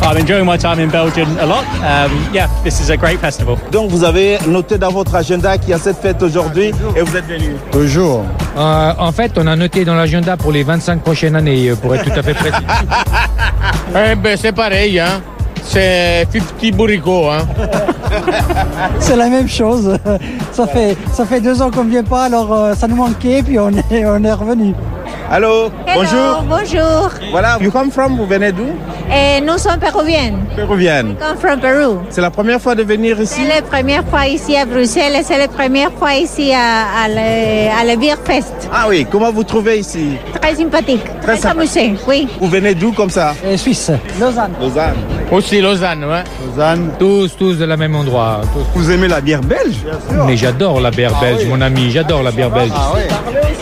I'm 0.00 0.16
enjoying 0.16 0.46
my 0.46 0.56
time 0.56 0.78
in 0.78 0.90
Belgium 0.90 1.28
a 1.38 1.46
lot. 1.46 1.64
Um, 1.82 2.12
yeah, 2.32 2.46
this 2.62 2.80
is 2.80 2.90
a 2.90 2.96
great 2.96 3.18
festival. 3.18 3.56
Donc 3.72 3.90
vous 3.90 4.04
avez 4.04 4.38
noté 4.46 4.78
dans 4.78 4.90
votre 4.90 5.14
agenda 5.14 5.58
qu'il 5.58 5.70
y 5.70 5.72
a 5.74 5.78
cette 5.78 5.98
fête 5.98 6.22
aujourd'hui 6.22 6.72
et 6.96 7.02
vous 7.02 7.16
êtes 7.16 7.26
venu. 7.26 7.56
Toujours. 7.72 8.24
Euh, 8.56 8.92
en 8.96 9.12
fait, 9.12 9.32
on 9.36 9.46
a 9.46 9.56
noté 9.56 9.84
dans 9.84 9.96
l'agenda 9.96 10.36
pour 10.36 10.52
les 10.52 10.62
25 10.62 11.02
prochaines 11.02 11.34
années, 11.34 11.68
euh, 11.68 11.76
pour 11.76 11.94
être 11.94 12.04
tout 12.04 12.18
à 12.18 12.22
fait 12.22 12.34
précis. 12.34 12.54
Eh 13.90 14.14
ben, 14.14 14.36
c'est 14.36 14.52
pareil, 14.52 15.00
hein. 15.00 15.20
C'est 15.64 16.26
50 16.32 16.76
bourricots, 16.76 17.30
hein. 17.30 17.46
C'est 19.00 19.16
la 19.16 19.28
même 19.28 19.48
chose. 19.48 19.96
Ça 20.52 20.66
fait, 20.66 20.96
ça 21.12 21.24
fait 21.24 21.40
deux 21.40 21.60
ans 21.62 21.70
qu'on 21.70 21.84
ne 21.84 21.90
vient 21.90 22.02
pas, 22.02 22.24
alors 22.24 22.52
euh, 22.52 22.74
ça 22.74 22.88
nous 22.88 22.96
manquait, 22.96 23.42
puis 23.44 23.58
on 23.60 23.70
est, 23.70 24.04
on 24.04 24.24
est 24.24 24.32
revenu. 24.32 24.74
Allô, 25.30 25.70
bonjour. 25.94 26.42
bonjour. 26.48 27.10
Voilà, 27.30 27.58
you 27.60 27.70
come 27.70 27.90
from, 27.90 28.16
vous 28.16 28.26
venez 28.26 28.50
d'où? 28.52 28.66
Et 29.10 29.40
nous 29.40 29.56
sommes 29.58 29.78
péruviennes. 29.78 30.38
Péruvienne. 30.54 31.14
Come 31.18 31.38
from 31.38 31.60
Peru. 31.60 31.96
C'est 32.10 32.20
la 32.20 32.30
première 32.30 32.60
fois 32.60 32.74
de 32.74 32.82
venir 32.82 33.18
ici? 33.20 33.40
C'est 33.42 33.48
la 33.48 33.62
première 33.62 34.04
fois 34.04 34.26
ici 34.26 34.54
à 34.56 34.66
Bruxelles 34.66 35.14
et 35.18 35.22
c'est 35.22 35.38
la 35.38 35.48
première 35.48 35.90
fois 35.92 36.14
ici 36.14 36.52
à, 36.52 37.04
à, 37.04 37.08
le, 37.08 37.80
à 37.80 37.84
la 37.84 37.96
Beer 37.96 38.16
Fest. 38.24 38.52
Ah 38.72 38.86
oui, 38.88 39.06
comment 39.10 39.32
vous 39.32 39.44
trouvez 39.44 39.78
ici? 39.78 40.16
Très 40.40 40.54
sympathique, 40.54 41.04
très, 41.22 41.36
sympa. 41.36 41.54
amusé, 41.60 41.94
oui. 42.06 42.28
Vous 42.40 42.48
venez 42.48 42.74
d'où 42.74 42.92
comme 42.92 43.08
ça? 43.10 43.34
Suisse, 43.56 43.90
Lausanne. 44.20 44.52
Lausanne. 44.60 44.96
Aussi 45.30 45.60
Lausanne, 45.60 46.04
ouais. 46.04 46.24
Lausanne. 46.46 46.90
Tous, 46.98 47.34
tous 47.38 47.54
de 47.58 47.64
la 47.64 47.76
même 47.76 47.94
endroit. 47.94 48.40
tous. 48.52 48.80
vous 48.80 48.90
aimez 48.90 49.08
la 49.08 49.20
bière 49.22 49.40
belge? 49.40 49.76
Mais 50.26 50.36
j'adore 50.36 50.80
la 50.80 50.90
bière 50.90 51.18
belge, 51.18 51.46
mon 51.46 51.60
ami, 51.62 51.90
j'adore 51.90 52.22
la 52.22 52.30
bière 52.30 52.50
belge. 52.50 52.72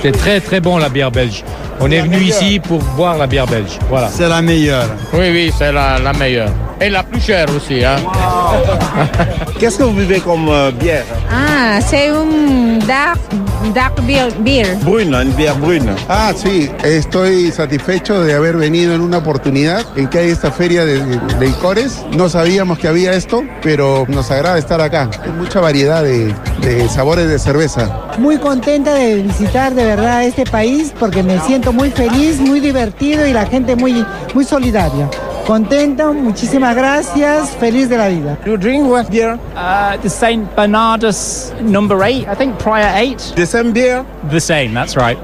C'est 0.03 0.13
très 0.13 0.41
très 0.41 0.61
bon 0.61 0.77
la 0.79 0.89
bière 0.89 1.11
belge. 1.11 1.36
On 1.81 1.91
est 1.91 2.01
venu 2.01 2.19
ici 2.19 2.59
pour 2.61 2.79
boire 2.97 3.17
la 3.17 3.27
bière 3.27 3.47
belge. 3.47 3.79
Voilà. 3.89 4.09
C'est 4.09 4.29
la 4.29 4.41
meilleure. 4.43 4.87
Oui, 5.13 5.31
oui, 5.31 5.53
c'est 5.57 5.73
la, 5.73 5.99
la 5.99 6.13
meilleure. 6.13 6.51
Et 6.81 6.91
la 6.91 7.03
plus 7.03 7.21
chère 7.21 7.47
aussi, 7.57 7.85
hein. 7.85 7.97
Qu'est-ce 9.59 9.79
que 9.79 9.83
vous 9.85 9.93
buvez 9.93 10.21
comme 10.21 10.49
euh, 10.49 10.71
bière? 10.71 11.05
Ah, 11.33 11.81
c'est 11.81 12.09
un 12.09 12.79
dark 12.87 13.19
dark 13.73 13.95
beer. 14.07 14.33
beer. 14.41 14.77
Brune, 14.83 15.15
une 15.15 15.33
bière 15.35 15.59
brune. 15.59 15.91
Ah, 16.09 16.33
sí, 16.35 16.71
estoy 16.85 17.51
satisfecho 17.51 18.23
de 18.23 18.35
haber 18.35 18.57
venido 18.57 18.95
en 18.95 19.01
una 19.01 19.19
oportunidad 19.19 19.85
en 19.97 20.09
que 20.09 20.19
hay 20.19 20.31
esta 20.31 20.51
feria 20.51 20.85
de, 20.85 21.05
de 21.05 21.47
licores. 21.47 22.05
No 22.17 22.29
sabíamos 22.29 22.79
que 22.79 22.89
había 22.89 23.13
esto, 23.15 23.43
pero 23.63 24.05
nos 24.09 24.31
agrada 24.31 24.59
estar 24.59 24.81
acá. 24.81 25.11
Hay 25.25 25.33
mucha 25.33 25.61
variedad 25.61 26.03
de, 26.03 26.35
de 26.63 26.89
sabores 26.89 27.29
de 27.29 27.39
cerveza. 27.39 28.03
Muy 28.19 28.39
contenta 28.39 28.95
de 28.95 29.23
visitar 29.23 29.75
de 29.75 29.85
verdad 29.85 30.25
este 30.25 30.45
país 30.45 30.93
porque 30.99 31.23
me 31.23 31.39
siento 31.41 31.73
muy 31.73 31.91
feliz, 31.91 32.41
muy 32.41 32.61
divertido 32.61 33.27
y 33.27 33.33
la 33.33 33.47
gente 33.47 33.77
muy, 33.77 34.05
muy 34.35 34.45
solidaria. 34.45 35.09
Contento, 35.47 36.13
muchísimas 36.13 36.75
gracias, 36.75 37.51
feliz 37.61 37.89
de 37.89 37.97
la 37.97 38.09
vida. 38.09 38.37
You 38.45 38.57
drink 38.57 38.85
what 38.85 39.09
beer? 39.09 39.39
Uh, 39.55 39.97
the 40.03 40.11
Saint 40.11 40.51
Bernardus 40.57 41.53
number 41.61 42.03
eight, 42.03 42.27
I 42.27 42.35
think 42.35 42.59
prior 42.59 42.93
eight. 42.97 43.19
The 43.37 43.47
same 43.47 43.73
beer? 43.73 44.05
The 44.29 44.41
same, 44.41 44.75
that's 44.75 44.97
right. 44.97 45.17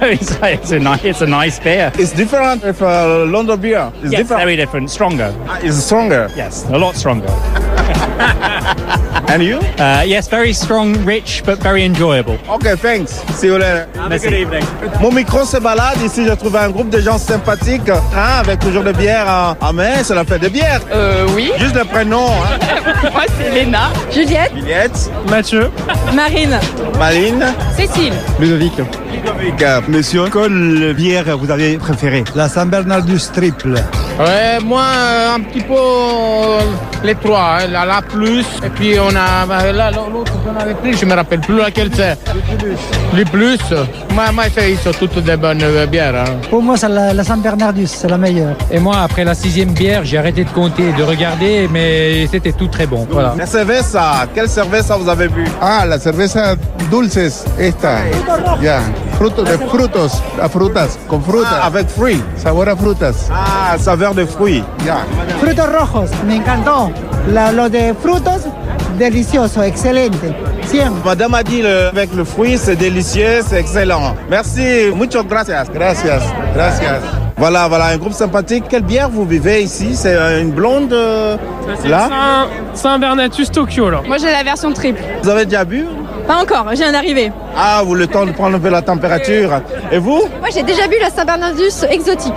it's, 0.00 0.38
it's, 0.42 0.70
a 0.70 0.78
nice, 0.78 1.04
it's 1.04 1.22
a 1.22 1.26
nice 1.26 1.58
beer. 1.58 1.90
It's 1.96 2.12
different 2.12 2.62
if 2.62 2.80
uh, 2.82 3.26
London 3.26 3.60
beer. 3.60 3.90
It's 3.96 4.12
yes, 4.12 4.20
different. 4.22 4.42
very 4.42 4.54
different, 4.54 4.90
stronger. 4.90 5.34
Ah, 5.48 5.58
it's 5.60 5.76
stronger. 5.84 6.30
Yes, 6.36 6.64
a 6.70 6.78
lot 6.78 6.94
stronger. 6.94 7.26
And 9.28 9.42
you? 9.42 9.58
Uh, 9.78 10.04
yes, 10.06 10.28
very 10.28 10.52
strong, 10.52 10.94
rich, 11.04 11.42
but 11.46 11.58
very 11.58 11.82
enjoyable. 11.84 12.38
Ok, 12.48 12.76
thanks. 12.80 13.22
See 13.34 13.46
you 13.48 13.58
later. 13.58 13.88
Have 13.96 14.12
a 14.12 14.18
good 14.18 14.32
evening. 14.34 14.64
Mon 15.00 15.12
micro 15.14 15.44
se 15.44 15.58
balade. 15.58 15.98
Ici, 16.04 16.24
j'ai 16.24 16.36
trouvé 16.36 16.58
un 16.58 16.70
groupe 16.70 16.90
de 16.90 17.00
gens 17.00 17.18
sympathiques, 17.18 17.88
hein, 17.88 18.40
avec 18.40 18.60
toujours 18.60 18.84
de 18.84 18.92
bière 18.92 19.26
en, 19.60 19.66
en 19.66 19.72
main. 19.72 20.02
C'est 20.02 20.14
la 20.14 20.24
fête 20.24 20.42
de 20.42 20.48
bière. 20.48 20.80
Euh, 20.92 21.26
oui. 21.34 21.50
Juste 21.58 21.74
le 21.74 21.84
prénom. 21.84 22.26
Hein. 22.28 22.82
Moi, 23.12 23.22
c'est 23.38 23.50
Léna. 23.50 23.90
Juliette. 24.12 24.52
Juliette. 24.54 25.10
Mathieu. 25.28 25.70
Marine. 26.14 26.58
Marine. 26.98 27.44
Cécile. 27.76 28.12
Ludovic. 28.38 28.74
Ludovic. 28.78 29.64
Monsieur, 29.88 30.24
quelle 30.30 30.94
bière 30.94 31.36
vous 31.38 31.50
avez 31.50 31.78
préférée? 31.78 32.24
La 32.36 32.48
San 32.48 32.68
Bernardus 32.68 33.20
triple. 33.32 33.74
Ouais, 34.18 34.60
moi, 34.62 34.82
euh, 34.96 35.34
un 35.34 35.40
petit 35.40 35.62
peu 35.62 35.74
euh, 35.74 36.60
les 37.02 37.16
trois, 37.16 37.58
hein, 37.62 37.66
la, 37.68 37.84
la 37.84 38.00
plus, 38.00 38.46
et 38.64 38.68
puis 38.68 38.94
on 39.00 39.13
a 39.16 39.72
là, 39.72 39.90
l'autre 39.90 40.32
qu'on 40.42 40.56
avait 40.60 40.74
pris, 40.74 40.94
je 40.96 41.04
me 41.04 41.14
rappelle 41.14 41.40
plus 41.40 41.56
laquelle 41.56 41.90
c'est. 41.94 42.16
Les 43.14 43.24
plus. 43.24 43.58
Moi, 44.14 44.24
moi 44.32 44.44
c'est- 44.54 44.72
ils 44.72 44.78
sont 44.78 44.92
toutes 44.92 45.18
des 45.24 45.36
bonnes 45.36 45.62
euh, 45.62 45.86
bières. 45.86 46.14
hein. 46.14 46.24
Pour 46.50 46.62
moi, 46.62 46.76
c'est 46.76 46.88
la, 46.88 47.12
la 47.12 47.24
San 47.24 47.40
Bernardus, 47.40 47.86
c'est 47.86 48.08
la 48.10 48.18
meilleure. 48.18 48.56
Et 48.70 48.78
moi, 48.78 48.96
après 49.02 49.24
la 49.24 49.34
sixième 49.34 49.70
bière, 49.70 50.04
j'ai 50.04 50.18
arrêté 50.18 50.44
de 50.44 50.50
compter, 50.50 50.92
de 50.92 51.02
regarder, 51.02 51.68
mais 51.70 52.26
c'était 52.30 52.52
tout 52.52 52.68
très 52.68 52.86
bon. 52.86 53.06
Voilà. 53.10 53.34
La 53.36 53.46
cerveza. 53.46 54.26
Quelle 54.34 54.48
cerveza 54.48 54.96
vous 54.96 55.08
avez 55.08 55.28
bu? 55.28 55.44
Ah, 55.60 55.84
la 55.86 55.98
cerveza 55.98 56.56
dulces, 56.90 57.44
esta. 57.58 57.98
Ya, 58.62 58.80
frutos 59.18 59.44
de 59.44 59.56
frutos, 59.68 60.12
a 60.42 60.48
frutas, 60.48 60.98
con 61.08 61.22
fruta. 61.22 61.60
Ah, 61.62 61.66
avec 61.66 61.88
fruits. 61.88 62.22
Sabor 62.36 62.68
a 62.68 62.76
frutas. 62.76 63.28
Ah, 63.32 63.76
saveur 63.78 64.14
de 64.14 64.26
fruits. 64.26 64.64
Ya. 64.84 64.98
Frutos 65.40 65.66
rojos, 65.72 66.10
me 66.26 66.36
encantó. 66.36 66.90
La- 67.32 67.52
lo 67.52 67.68
de 67.70 67.94
frutos, 68.02 68.42
delicioso, 68.94 69.62
excelente. 69.62 70.16
Siempre. 70.66 71.02
Madame 71.04 71.34
a 71.34 71.42
dit 71.42 71.62
le- 71.62 71.88
avec 71.88 72.14
le 72.14 72.24
fruit, 72.24 72.56
c'est 72.58 72.76
délicieux, 72.76 73.40
c'est 73.46 73.58
excellent. 73.60 74.14
Merci. 74.30 74.90
Muchas 74.94 75.22
gracias. 75.24 75.64
Gracias, 75.72 76.22
gracias. 76.54 77.00
Voilà, 77.36 77.66
voilà, 77.68 77.86
un 77.86 77.96
groupe 77.96 78.12
sympathique. 78.12 78.64
Quelle 78.68 78.82
bière 78.84 79.08
vous 79.10 79.24
buvez 79.24 79.62
ici? 79.62 79.94
C'est 79.96 80.14
euh, 80.14 80.40
une 80.40 80.52
blonde 80.52 80.92
euh, 80.92 81.36
là? 81.84 82.46
Saint 82.74 82.98
Bernatus 82.98 83.50
Tokyo, 83.50 83.90
là. 83.90 84.02
Moi, 84.06 84.18
j'ai 84.18 84.30
la 84.30 84.42
version 84.44 84.72
triple. 84.72 85.02
Vous 85.22 85.28
avez 85.28 85.44
déjà 85.44 85.64
bu? 85.64 85.84
Pas 86.28 86.36
encore, 86.36 86.66
je 86.70 86.76
viens 86.76 86.92
d'arriver. 86.92 87.32
Ah, 87.56 87.82
vous 87.84 87.94
le 87.94 88.06
temps 88.06 88.24
de 88.24 88.30
prendre 88.32 88.56
un 88.56 88.60
peu 88.60 88.70
la 88.70 88.80
température. 88.82 89.60
Et 89.92 89.98
vous? 89.98 90.22
Moi, 90.40 90.48
j'ai 90.54 90.62
déjà 90.62 90.86
bu 90.86 90.94
la 91.00 91.10
Saint 91.10 91.24
Bernardus 91.24 91.84
exotique. 91.90 92.32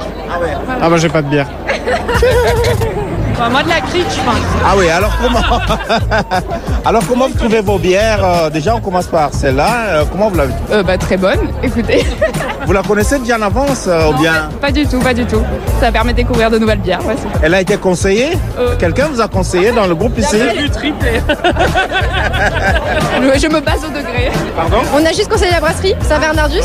Ah, 0.81 0.89
bah, 0.89 0.97
j'ai 0.97 1.09
pas 1.09 1.21
de 1.21 1.27
bière. 1.27 1.47
moi, 3.51 3.63
de 3.63 3.69
la 3.69 3.81
crique, 3.81 4.07
je 4.09 4.21
pense. 4.23 4.35
Ah 4.65 4.73
oui, 4.77 4.89
alors 4.89 5.11
comment 5.21 5.39
Alors 6.85 7.03
comment 7.07 7.27
vous 7.27 7.37
trouvez 7.37 7.61
vos 7.61 7.77
bières 7.77 8.23
Euh, 8.23 8.49
Déjà, 8.49 8.75
on 8.75 8.81
commence 8.81 9.07
par 9.07 9.33
celle-là. 9.33 9.69
Euh, 9.87 10.03
comment 10.11 10.29
vous 10.29 10.37
l'avez 10.37 10.53
Euh, 10.71 10.83
bah, 10.83 10.97
très 10.97 11.17
bonne, 11.17 11.51
écoutez. 11.63 12.05
Vous 12.67 12.73
la 12.73 12.81
connaissez 12.83 13.17
déjà 13.19 13.37
en 13.37 13.43
avance 13.43 13.85
euh, 13.87 14.09
ou 14.09 14.19
bien 14.19 14.49
Pas 14.59 14.73
du 14.73 14.85
tout, 14.85 14.99
pas 14.99 15.13
du 15.13 15.25
tout. 15.25 15.41
Ça 15.79 15.89
permet 15.89 16.11
de 16.11 16.17
découvrir 16.17 16.51
de 16.51 16.59
nouvelles 16.59 16.81
bières. 16.81 16.99
Ouais, 17.07 17.15
Elle 17.41 17.53
a 17.53 17.61
été 17.61 17.77
conseillée 17.77 18.37
Euh. 18.59 18.75
Quelqu'un 18.77 19.07
vous 19.07 19.21
a 19.21 19.27
conseillé 19.29 19.71
dans 19.71 19.87
le 19.87 19.95
groupe 19.95 20.17
ici 20.19 20.35
triplé. 20.73 21.21
je, 23.21 23.39
je 23.39 23.47
me 23.47 23.61
base 23.61 23.85
au 23.85 23.87
degré. 23.87 24.31
Pardon 24.55 24.77
On 24.93 25.05
a 25.05 25.13
juste 25.13 25.29
conseillé 25.29 25.51
la 25.51 25.61
brasserie, 25.61 25.93
Saint 26.01 26.19
Bernardus. 26.19 26.57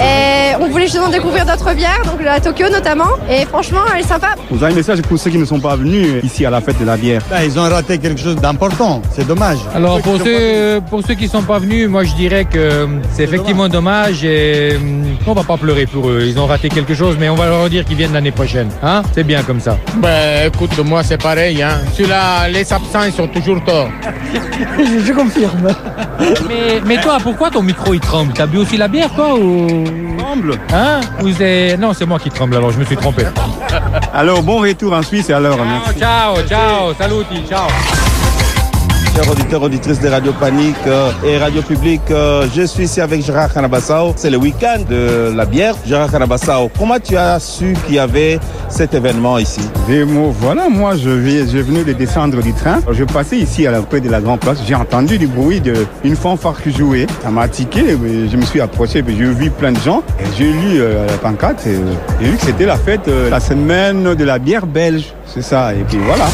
Et 0.00 0.54
on 0.60 0.68
voulait 0.68 0.84
justement 0.84 1.08
découvrir 1.08 1.44
d'autres 1.44 1.74
bières, 1.74 2.02
donc 2.04 2.22
la 2.22 2.38
Tokyo 2.38 2.68
notamment. 2.70 3.10
Et 3.28 3.44
franchement, 3.44 3.80
elle 3.92 4.02
est 4.02 4.06
sympa. 4.06 4.36
Vous 4.52 4.62
avez 4.62 4.72
un 4.72 4.76
message 4.76 5.02
pour 5.02 5.18
ceux 5.18 5.30
qui 5.30 5.38
ne 5.38 5.44
sont 5.44 5.58
pas 5.58 5.74
venus 5.74 6.22
ici 6.22 6.46
à 6.46 6.50
la 6.50 6.60
fête 6.60 6.78
de 6.78 6.84
la 6.86 6.96
bière 6.96 7.22
Là, 7.28 7.44
ils 7.44 7.58
ont 7.58 7.62
raté 7.68 7.98
quelque 7.98 8.20
chose 8.20 8.36
d'important. 8.36 9.02
C'est 9.10 9.26
dommage. 9.26 9.58
Alors 9.74 10.00
pour 10.00 10.16
ceux, 10.18 10.80
pour 10.88 11.02
ceux 11.04 11.14
qui 11.14 11.26
sont 11.26 11.42
pas 11.42 11.58
venus, 11.58 11.88
moi 11.88 12.04
je 12.04 12.14
dirais 12.14 12.44
que 12.44 12.58
euh, 12.58 12.86
c'est 13.12 13.24
effectivement 13.24 13.68
dommage 13.68 14.24
et 14.24 14.78
on 15.26 15.34
va 15.34 15.44
pas 15.44 15.56
pleurer 15.56 15.86
pour 15.86 16.08
eux. 16.08 16.22
Ils 16.26 16.38
ont 16.38 16.46
raté 16.46 16.68
quelque 16.68 16.94
chose, 16.94 17.16
mais 17.18 17.28
on 17.28 17.34
va 17.34 17.46
leur 17.46 17.68
dire 17.68 17.84
qu'ils 17.84 17.96
viennent 17.96 18.12
l'année 18.12 18.30
prochaine. 18.30 18.68
Hein? 18.82 19.02
C'est 19.12 19.24
bien 19.24 19.42
comme 19.42 19.60
ça. 19.60 19.78
Ben, 19.96 20.48
écoute, 20.48 20.78
moi, 20.84 21.02
c'est 21.02 21.20
pareil. 21.20 21.62
Hein. 21.62 21.80
Celui-là, 21.94 22.48
les 22.48 22.72
absents, 22.72 23.04
ils 23.04 23.12
sont 23.12 23.28
toujours 23.28 23.62
torts. 23.64 23.88
je, 24.78 25.04
je 25.06 25.12
confirme. 25.12 25.68
Mais, 26.48 26.80
mais 26.84 27.00
toi, 27.00 27.18
pourquoi 27.22 27.50
ton 27.50 27.62
micro 27.62 27.94
il 27.94 28.00
tremble? 28.00 28.32
T'as 28.34 28.46
bu 28.46 28.58
aussi 28.58 28.76
la 28.76 28.88
bière 28.88 29.10
toi 29.14 29.34
ou? 29.34 29.84
Tremble 30.18 30.58
Hein? 30.72 31.00
Ou 31.22 31.30
c'est 31.36 31.76
non, 31.78 31.92
c'est 31.92 32.06
moi 32.06 32.18
qui 32.18 32.30
tremble. 32.30 32.56
Alors 32.56 32.70
je 32.70 32.78
me 32.78 32.84
suis 32.84 32.96
trompé. 32.96 33.24
Alors, 34.12 34.42
bon 34.42 34.58
retour 34.60 34.92
en 34.92 35.02
Suisse 35.02 35.30
alors. 35.30 35.58
merci. 35.58 35.98
Ciao, 35.98 36.36
ciao, 36.48 36.94
saluti, 36.98 37.42
ciao. 37.48 37.68
Chers 39.14 39.30
auditeurs, 39.30 39.62
auditrices 39.62 40.00
de 40.00 40.08
Radio 40.08 40.32
Panique 40.32 40.74
euh, 40.88 41.12
et 41.24 41.38
Radio 41.38 41.62
Public, 41.62 42.00
euh, 42.10 42.48
je 42.52 42.62
suis 42.62 42.84
ici 42.84 43.00
avec 43.00 43.24
Gérard 43.24 43.54
Canabassao. 43.54 44.12
C'est 44.16 44.28
le 44.28 44.38
week-end 44.38 44.80
de 44.90 45.32
la 45.32 45.44
bière. 45.44 45.76
Gérard 45.86 46.10
Canabassao, 46.10 46.68
comment 46.76 46.98
tu 46.98 47.16
as 47.16 47.38
su 47.38 47.74
qu'il 47.86 47.94
y 47.94 47.98
avait 48.00 48.40
cet 48.68 48.92
événement 48.92 49.38
ici? 49.38 49.60
Et 49.88 50.02
voilà, 50.02 50.68
moi 50.68 50.96
je, 50.96 51.10
vais, 51.10 51.46
je 51.46 51.58
venais 51.58 51.84
de 51.84 51.92
descendre 51.92 52.42
du 52.42 52.52
train. 52.54 52.80
Je 52.90 53.04
passais 53.04 53.36
ici 53.36 53.68
à 53.68 53.70
la 53.70 53.82
près 53.82 54.00
de 54.00 54.10
la 54.10 54.20
Grande 54.20 54.40
Place. 54.40 54.58
J'ai 54.66 54.74
entendu 54.74 55.16
du 55.16 55.28
bruit 55.28 55.60
d'une 55.60 56.16
fanfare 56.16 56.60
qui 56.60 56.72
jouait. 56.72 57.06
Ça 57.22 57.30
m'a 57.30 57.46
tiqué. 57.46 57.96
Je 57.96 58.36
me 58.36 58.42
suis 58.42 58.60
approché. 58.60 59.04
J'ai 59.06 59.12
vu 59.12 59.48
plein 59.50 59.70
de 59.70 59.78
gens. 59.78 60.02
J'ai 60.36 60.50
lu 60.50 60.80
euh, 60.80 61.06
la 61.06 61.18
pancarte. 61.18 61.64
et, 61.68 61.76
J'ai 62.20 62.30
vu 62.30 62.36
que 62.36 62.42
c'était 62.46 62.66
la 62.66 62.76
fête, 62.76 63.08
la 63.30 63.38
semaine 63.38 64.16
de 64.16 64.24
la 64.24 64.40
bière 64.40 64.66
belge. 64.66 65.14
C'est 65.24 65.42
ça. 65.42 65.72
Et 65.72 65.84
puis 65.84 65.98
voilà. 66.04 66.24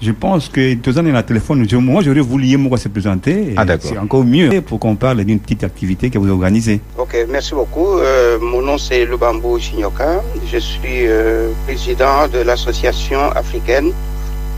Je 0.05 0.11
pense 0.11 0.48
que 0.48 0.74
deux 0.74 0.98
ans 0.98 1.03
dans 1.05 1.12
le 1.12 1.22
téléphone, 1.22 1.64
je- 1.68 1.76
moi 1.76 2.03
j'aurais 2.03 2.20
voulu 2.20 2.57
moi 2.57 2.76
se 2.76 2.88
présenter. 2.88 3.53
Et 3.53 3.55
Ah, 3.57 3.64
d'accord. 3.64 3.88
C'est 3.90 3.98
encore 3.98 4.24
mieux 4.24 4.61
pour 4.61 4.80
qu'on 4.80 4.96
parle 4.96 5.22
d'une 5.24 5.38
petite 5.38 5.62
activité 5.62 6.11
que 6.11 6.18
vous 6.18 6.28
organisez. 6.28 6.80
Ok, 6.98 7.14
merci 7.28 7.55
beaucoup. 7.55 7.98
Euh, 7.98 8.36
mon 8.40 8.62
nom 8.62 8.78
c'est 8.78 9.05
Lubambo 9.05 9.59
Chinyoka. 9.61 10.20
Je 10.53 10.59
suis 10.59 11.07
euh, 11.07 11.50
président 11.66 12.26
de 12.26 12.38
l'association 12.40 13.20
africaine 13.30 13.90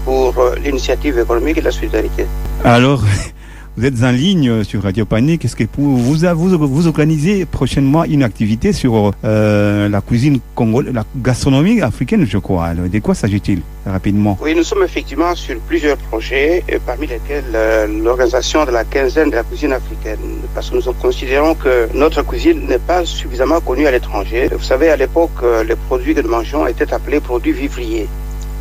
pour 0.06 0.38
euh, 0.38 0.54
l'initiative 0.64 1.18
économique 1.18 1.58
et 1.58 1.62
la 1.62 1.70
solidarité. 1.72 2.24
Alors, 2.64 3.02
vous 3.76 3.84
êtes 3.84 4.04
en 4.04 4.12
ligne 4.12 4.62
sur 4.62 4.84
Radio 4.84 5.04
Panique. 5.04 5.44
Est-ce 5.44 5.56
que 5.56 5.64
vous, 5.76 5.96
vous, 5.98 6.68
vous, 6.68 6.86
organisez 6.86 7.44
prochainement 7.44 8.04
une 8.04 8.22
activité 8.22 8.72
sur 8.72 9.12
euh, 9.24 9.88
la 9.88 10.00
cuisine 10.00 10.38
congolaise, 10.54 10.94
la 10.94 11.04
gastronomie 11.16 11.80
africaine, 11.82 12.24
je 12.24 12.38
crois? 12.38 12.72
De 12.74 12.98
quoi 13.00 13.16
s'agit-il 13.16 13.62
rapidement? 13.84 14.38
Oui, 14.40 14.54
nous 14.54 14.62
sommes 14.62 14.84
effectivement 14.84 15.34
sur 15.34 15.58
plusieurs 15.66 15.96
projets, 15.96 16.62
euh, 16.72 16.78
parmi 16.86 17.08
lesquels 17.08 17.44
euh, 17.54 17.88
l'organisation 17.88 18.64
de 18.64 18.70
la 18.70 18.84
quinzaine 18.84 19.30
de 19.30 19.36
la 19.36 19.42
cuisine 19.42 19.72
africaine, 19.72 20.20
parce 20.54 20.70
que 20.70 20.76
nous 20.76 20.92
considérons 20.92 21.56
que 21.56 21.88
notre 21.94 22.22
cuisine 22.22 22.68
n'est 22.68 22.78
pas 22.78 23.04
suffisamment 23.04 23.60
connue 23.60 23.88
à 23.88 23.90
l'étranger. 23.90 24.50
Vous 24.52 24.62
savez, 24.62 24.88
à 24.88 24.96
l'époque, 24.96 25.42
les 25.66 25.76
produits 25.76 26.14
que 26.14 26.20
nous 26.20 26.30
mangeons 26.30 26.68
étaient 26.68 26.94
appelés 26.94 27.18
produits 27.18 27.52
vivriers. 27.52 28.06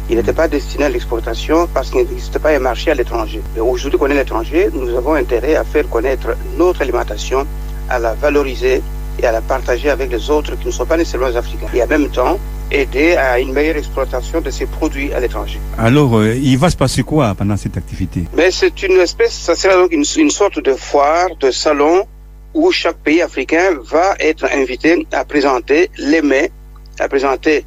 Ils 0.09 0.17
n'étaient 0.17 0.33
pas 0.33 0.47
destinés 0.47 0.85
à 0.85 0.89
l'exportation 0.89 1.67
parce 1.73 1.89
qu'il 1.89 1.99
n'existait 1.99 2.39
pas 2.39 2.49
un 2.49 2.59
marché 2.59 2.91
à 2.91 2.95
l'étranger. 2.95 3.41
Et 3.55 3.59
Aujourd'hui 3.61 3.97
qu'on 3.97 4.07
est 4.07 4.15
l'étranger, 4.15 4.69
nous 4.73 4.93
avons 4.95 5.13
intérêt 5.13 5.55
à 5.55 5.63
faire 5.63 5.87
connaître 5.89 6.35
notre 6.57 6.81
alimentation, 6.81 7.47
à 7.89 7.99
la 7.99 8.13
valoriser 8.13 8.81
et 9.21 9.25
à 9.25 9.31
la 9.31 9.41
partager 9.41 9.89
avec 9.89 10.11
les 10.11 10.29
autres 10.29 10.57
qui 10.59 10.67
ne 10.67 10.71
sont 10.71 10.85
pas 10.85 10.97
nécessairement 10.97 11.27
africains. 11.35 11.67
Et 11.73 11.81
en 11.81 11.87
même 11.87 12.09
temps, 12.09 12.37
aider 12.71 13.15
à 13.15 13.39
une 13.39 13.53
meilleure 13.53 13.77
exploitation 13.77 14.41
de 14.41 14.49
ces 14.49 14.65
produits 14.65 15.13
à 15.13 15.19
l'étranger. 15.19 15.59
Alors, 15.77 16.17
euh, 16.17 16.33
il 16.35 16.57
va 16.57 16.69
se 16.69 16.75
passer 16.77 17.03
quoi 17.03 17.33
pendant 17.35 17.55
cette 17.55 17.77
activité? 17.77 18.23
Mais 18.35 18.49
c'est 18.51 18.81
une 18.83 18.97
espèce, 18.99 19.33
ça 19.33 19.55
sera 19.55 19.75
donc 19.75 19.91
une, 19.91 20.03
une 20.17 20.31
sorte 20.31 20.59
de 20.59 20.73
foire, 20.73 21.27
de 21.39 21.51
salon 21.51 22.05
où 22.53 22.71
chaque 22.71 22.97
pays 22.97 23.21
africain 23.21 23.77
va 23.89 24.15
être 24.19 24.45
invité 24.53 25.07
à 25.11 25.23
présenter 25.23 25.89
les 25.97 26.21
mets, 26.21 26.51
à 26.99 27.07
présenter 27.07 27.65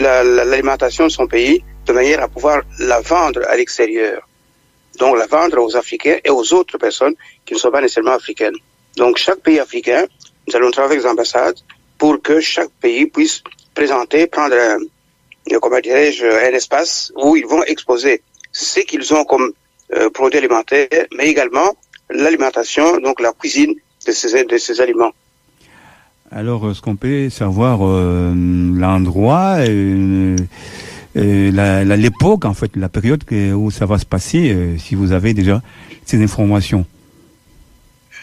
la- 0.00 0.22
la- 0.24 0.44
l'alimentation 0.44 1.04
de 1.06 1.10
son 1.10 1.26
pays 1.26 1.62
de 1.88 1.92
manière 1.92 2.22
à 2.22 2.28
pouvoir 2.28 2.62
la 2.78 3.00
vendre 3.00 3.42
à 3.48 3.56
l'extérieur. 3.56 4.20
Donc 4.98 5.16
la 5.16 5.26
vendre 5.26 5.58
aux 5.62 5.74
Africains 5.76 6.18
et 6.24 6.30
aux 6.30 6.52
autres 6.52 6.76
personnes 6.78 7.14
qui 7.44 7.54
ne 7.54 7.58
sont 7.58 7.70
pas 7.70 7.80
nécessairement 7.80 8.12
africaines. 8.22 8.58
Donc 8.96 9.16
chaque 9.16 9.40
pays 9.40 9.58
africain, 9.58 10.04
nous 10.46 10.56
allons 10.56 10.70
travailler 10.70 10.96
avec 10.96 11.04
les 11.04 11.10
ambassades 11.10 11.58
pour 11.96 12.20
que 12.22 12.40
chaque 12.40 12.70
pays 12.80 13.06
puisse 13.06 13.42
présenter, 13.74 14.26
prendre 14.26 14.54
un, 14.54 14.78
euh, 15.52 15.58
comment 15.60 15.80
dirais-je, 15.80 16.26
un 16.26 16.54
espace 16.62 17.12
où 17.16 17.36
ils 17.36 17.46
vont 17.46 17.62
exposer 17.64 18.22
ce 18.52 18.80
qu'ils 18.80 19.14
ont 19.14 19.24
comme 19.24 19.52
euh, 19.94 20.10
produits 20.10 20.38
alimentaires, 20.38 21.06
mais 21.16 21.28
également 21.28 21.70
l'alimentation, 22.10 22.98
donc 22.98 23.20
la 23.20 23.32
cuisine 23.32 23.74
de 24.06 24.12
ces, 24.12 24.44
de 24.44 24.58
ces 24.58 24.80
aliments. 24.80 25.12
Alors, 26.30 26.70
est-ce 26.70 26.82
qu'on 26.82 26.96
peut 26.96 27.30
savoir 27.30 27.78
euh, 27.82 28.32
l'endroit, 28.34 29.56
euh, 29.60 30.36
euh, 31.18 31.96
l'époque, 31.96 32.44
en 32.44 32.54
fait, 32.54 32.70
la 32.76 32.88
période 32.88 33.24
que- 33.24 33.52
où 33.52 33.70
ça 33.70 33.86
va 33.86 33.98
se 33.98 34.06
passer, 34.06 34.50
euh, 34.52 34.78
si 34.78 34.94
vous 34.94 35.12
avez 35.12 35.34
déjà 35.34 35.60
ces 36.04 36.22
informations 36.22 36.84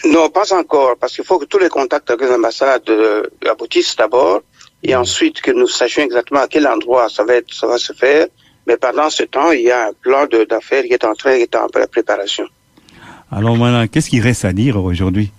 Non, 0.05 0.29
pas 0.29 0.53
encore, 0.53 0.95
parce 0.99 1.13
qu'il 1.15 1.23
faut 1.25 1.39
que 1.39 1.45
tous 1.45 1.57
les 1.59 1.69
contacts 1.69 2.09
avec 2.09 2.27
les 2.27 2.33
ambassades 2.35 2.89
euh, 2.89 3.23
aboutissent 3.49 3.95
d'abord, 3.95 4.41
et 4.83 4.95
ensuite 4.95 5.41
que 5.41 5.51
nous 5.51 5.67
sachions 5.67 6.03
exactement 6.03 6.41
à 6.41 6.47
quel 6.47 6.67
endroit 6.67 7.07
ça 7.09 7.23
va, 7.23 7.35
être, 7.35 7.51
ça 7.53 7.65
va 7.67 7.77
se 7.77 7.93
faire. 7.93 8.27
Mais 8.67 8.77
pendant 8.77 9.09
ce 9.09 9.23
temps, 9.23 9.51
il 9.51 9.61
y 9.61 9.71
a 9.71 9.87
un 9.87 9.91
plan 10.01 10.25
d'affaires 10.49 10.83
qui 10.83 10.93
est 10.93 11.05
en 11.05 11.13
train, 11.13 11.35
qui 11.37 11.43
est 11.43 11.55
en 11.55 11.67
pré- 11.67 11.87
préparation. 11.87 12.45
Alors 13.31 13.57
maintenant, 13.57 13.85
qu'est-ce 13.87 14.09
qu'il 14.09 14.21
reste 14.21 14.45
à 14.45 14.53
dire 14.53 14.77
aujourd'hui? 14.83 15.31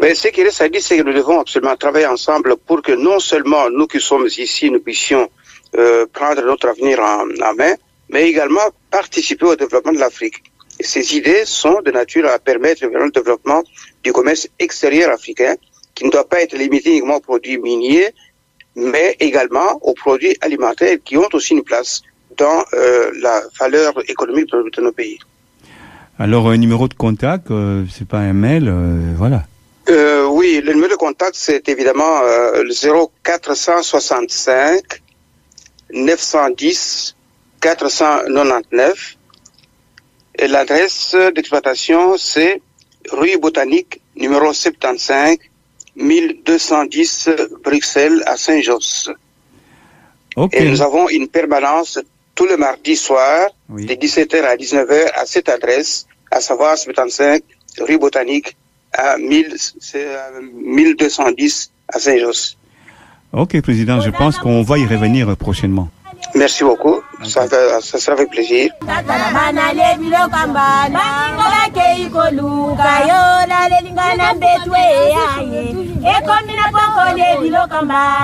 Mais 0.00 0.14
ce 0.14 0.28
qui 0.28 0.44
reste 0.44 0.60
à 0.60 0.68
dire, 0.68 0.80
c'est 0.80 0.96
que 0.96 1.02
nous 1.02 1.12
devons 1.12 1.40
absolument 1.40 1.76
travailler 1.76 2.06
ensemble 2.06 2.56
pour 2.56 2.82
que 2.82 2.92
non 2.92 3.18
seulement 3.18 3.68
nous 3.70 3.86
qui 3.86 4.00
sommes 4.00 4.26
ici, 4.26 4.70
nous 4.70 4.80
puissions 4.80 5.28
euh, 5.76 6.06
prendre 6.12 6.42
notre 6.42 6.68
avenir 6.68 7.00
en, 7.00 7.26
main, 7.54 7.74
mais 8.08 8.28
également 8.28 8.68
participer 8.90 9.46
au 9.46 9.56
développement 9.56 9.92
de 9.92 9.98
l'Afrique. 9.98 10.42
Ces 10.80 11.16
idées 11.16 11.44
sont 11.44 11.80
de 11.84 11.90
nature 11.90 12.26
à 12.28 12.38
permettre 12.38 12.86
le 12.86 13.10
développement 13.10 13.62
du 14.04 14.12
commerce 14.12 14.48
extérieur 14.60 15.10
africain, 15.10 15.56
qui 15.96 16.04
ne 16.04 16.10
doit 16.10 16.28
pas 16.28 16.42
être 16.42 16.56
limité 16.56 16.90
uniquement 16.90 17.16
aux 17.16 17.20
produits 17.20 17.58
miniers, 17.58 18.10
mais 18.76 19.16
également 19.18 19.78
aux 19.82 19.94
produits 19.94 20.36
alimentaires 20.40 20.98
qui 21.04 21.16
ont 21.16 21.28
aussi 21.32 21.54
une 21.54 21.64
place 21.64 22.02
dans 22.36 22.62
euh, 22.72 23.10
la 23.20 23.42
valeur 23.58 23.92
économique 24.08 24.46
de, 24.52 24.70
de 24.70 24.80
nos 24.80 24.92
pays. 24.92 25.18
Alors, 26.20 26.48
un 26.48 26.56
numéro 26.56 26.86
de 26.86 26.94
contact, 26.94 27.50
euh, 27.50 27.84
c'est 27.90 28.06
pas 28.06 28.18
un 28.18 28.32
mail, 28.32 28.68
euh, 28.68 29.12
voilà. 29.16 29.42
Oui, 30.38 30.60
le 30.62 30.72
numéro 30.72 30.92
de 30.92 30.96
contact, 30.96 31.34
c'est 31.34 31.68
évidemment 31.68 32.20
euh, 32.22 32.62
le 32.62 32.72
0465 32.72 35.02
910 35.92 37.16
499. 37.60 39.16
Et 40.38 40.46
l'adresse 40.46 41.16
d'exploitation, 41.34 42.16
c'est 42.16 42.62
rue 43.10 43.36
Botanique, 43.38 44.00
numéro 44.14 44.52
75, 44.52 45.38
1210 45.96 47.30
Bruxelles 47.64 48.22
à 48.24 48.36
Saint-Josse. 48.36 49.10
Et 50.52 50.70
nous 50.70 50.82
avons 50.82 51.08
une 51.08 51.26
permanence 51.26 51.98
tous 52.36 52.46
les 52.46 52.56
mardis 52.56 52.94
soirs, 52.94 53.48
de 53.68 53.92
17h 53.92 54.44
à 54.44 54.54
19h, 54.54 55.10
à 55.14 55.26
cette 55.26 55.48
adresse, 55.48 56.06
à 56.30 56.40
savoir 56.40 56.78
75 56.78 57.40
rue 57.80 57.98
Botanique 57.98 58.56
à 58.98 59.16
1000, 59.16 59.54
c'est, 59.80 60.04
euh, 60.04 60.40
1210 60.52 61.70
à 61.94 61.98
Saint-Josse. 61.98 62.56
Ok, 63.32 63.60
président, 63.62 64.00
je 64.00 64.10
pense 64.10 64.36
qu'on 64.38 64.62
va 64.62 64.78
y 64.78 64.86
revenir 64.86 65.36
prochainement. 65.36 65.88
Merci 66.34 66.64
beaucoup. 66.64 66.96
Ça, 67.22 67.46
va- 67.46 67.80
ça 67.80 67.98
sera 67.98 68.14
avec 68.16 68.30
plaisir. 68.30 68.70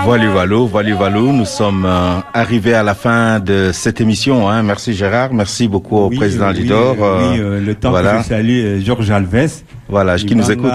Voilà, 0.05 0.29
voilà, 0.31 0.57
voilà, 0.71 0.95
voilà. 0.95 1.21
Nous 1.21 1.45
sommes 1.45 1.85
euh, 1.87 2.19
arrivés 2.33 2.75
à 2.75 2.83
la 2.83 2.95
fin 2.95 3.41
de 3.41 3.71
cette 3.73 4.01
émission. 4.01 4.49
Hein. 4.49 4.63
Merci 4.63 4.95
Gérard, 4.95 5.33
merci 5.33 5.69
beaucoup 5.69 5.97
au 5.99 6.11
président 6.11 6.51
oui, 6.51 6.61
Lidor. 6.63 6.97
euh, 7.01 7.33
oui, 7.33 7.41
euh, 7.41 7.61
le 7.61 7.75
temps 7.75 7.91
voilà. 7.91 8.17
que 8.19 8.23
je 8.25 8.29
salue 8.29 8.65
euh, 8.65 8.81
Georges 8.81 9.11
Alves. 9.11 9.63
Voilà, 9.89 10.17
qui 10.17 10.35
nous 10.35 10.51
écoute. 10.51 10.73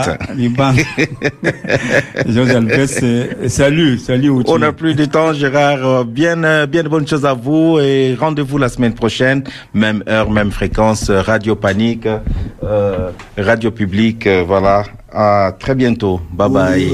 Georges 2.28 2.49
Alves, 2.51 2.88
euh, 3.03 3.47
salut, 3.47 3.97
salut. 3.97 4.30
On 4.45 4.60
n'a 4.60 4.72
plus 4.72 4.93
de 4.93 5.05
temps, 5.05 5.34
Gérard. 5.34 5.80
Euh, 5.86 6.03
Bien, 6.03 6.43
euh, 6.43 6.66
bien 6.68 6.84
de 6.84 6.89
bonnes 6.89 7.07
choses 7.07 7.26
à 7.26 7.34
vous 7.34 7.80
et 7.80 8.16
rendez-vous 8.20 8.57
la 8.57 8.70
semaine 8.70 8.93
prochaine, 8.93 9.43
même 9.74 10.03
heure, 10.07 10.30
même 10.30 10.51
fréquence, 10.51 11.10
euh, 11.10 11.22
Radio 11.22 11.55
Panique, 11.55 12.07
euh, 12.64 13.10
Radio 13.38 13.72
Publique. 13.72 14.28
euh, 14.28 14.43
voilà. 14.45 14.84
À 15.12 15.53
très 15.57 15.74
bientôt. 15.74 16.22
Bye 16.32 16.49
bye. 16.49 16.91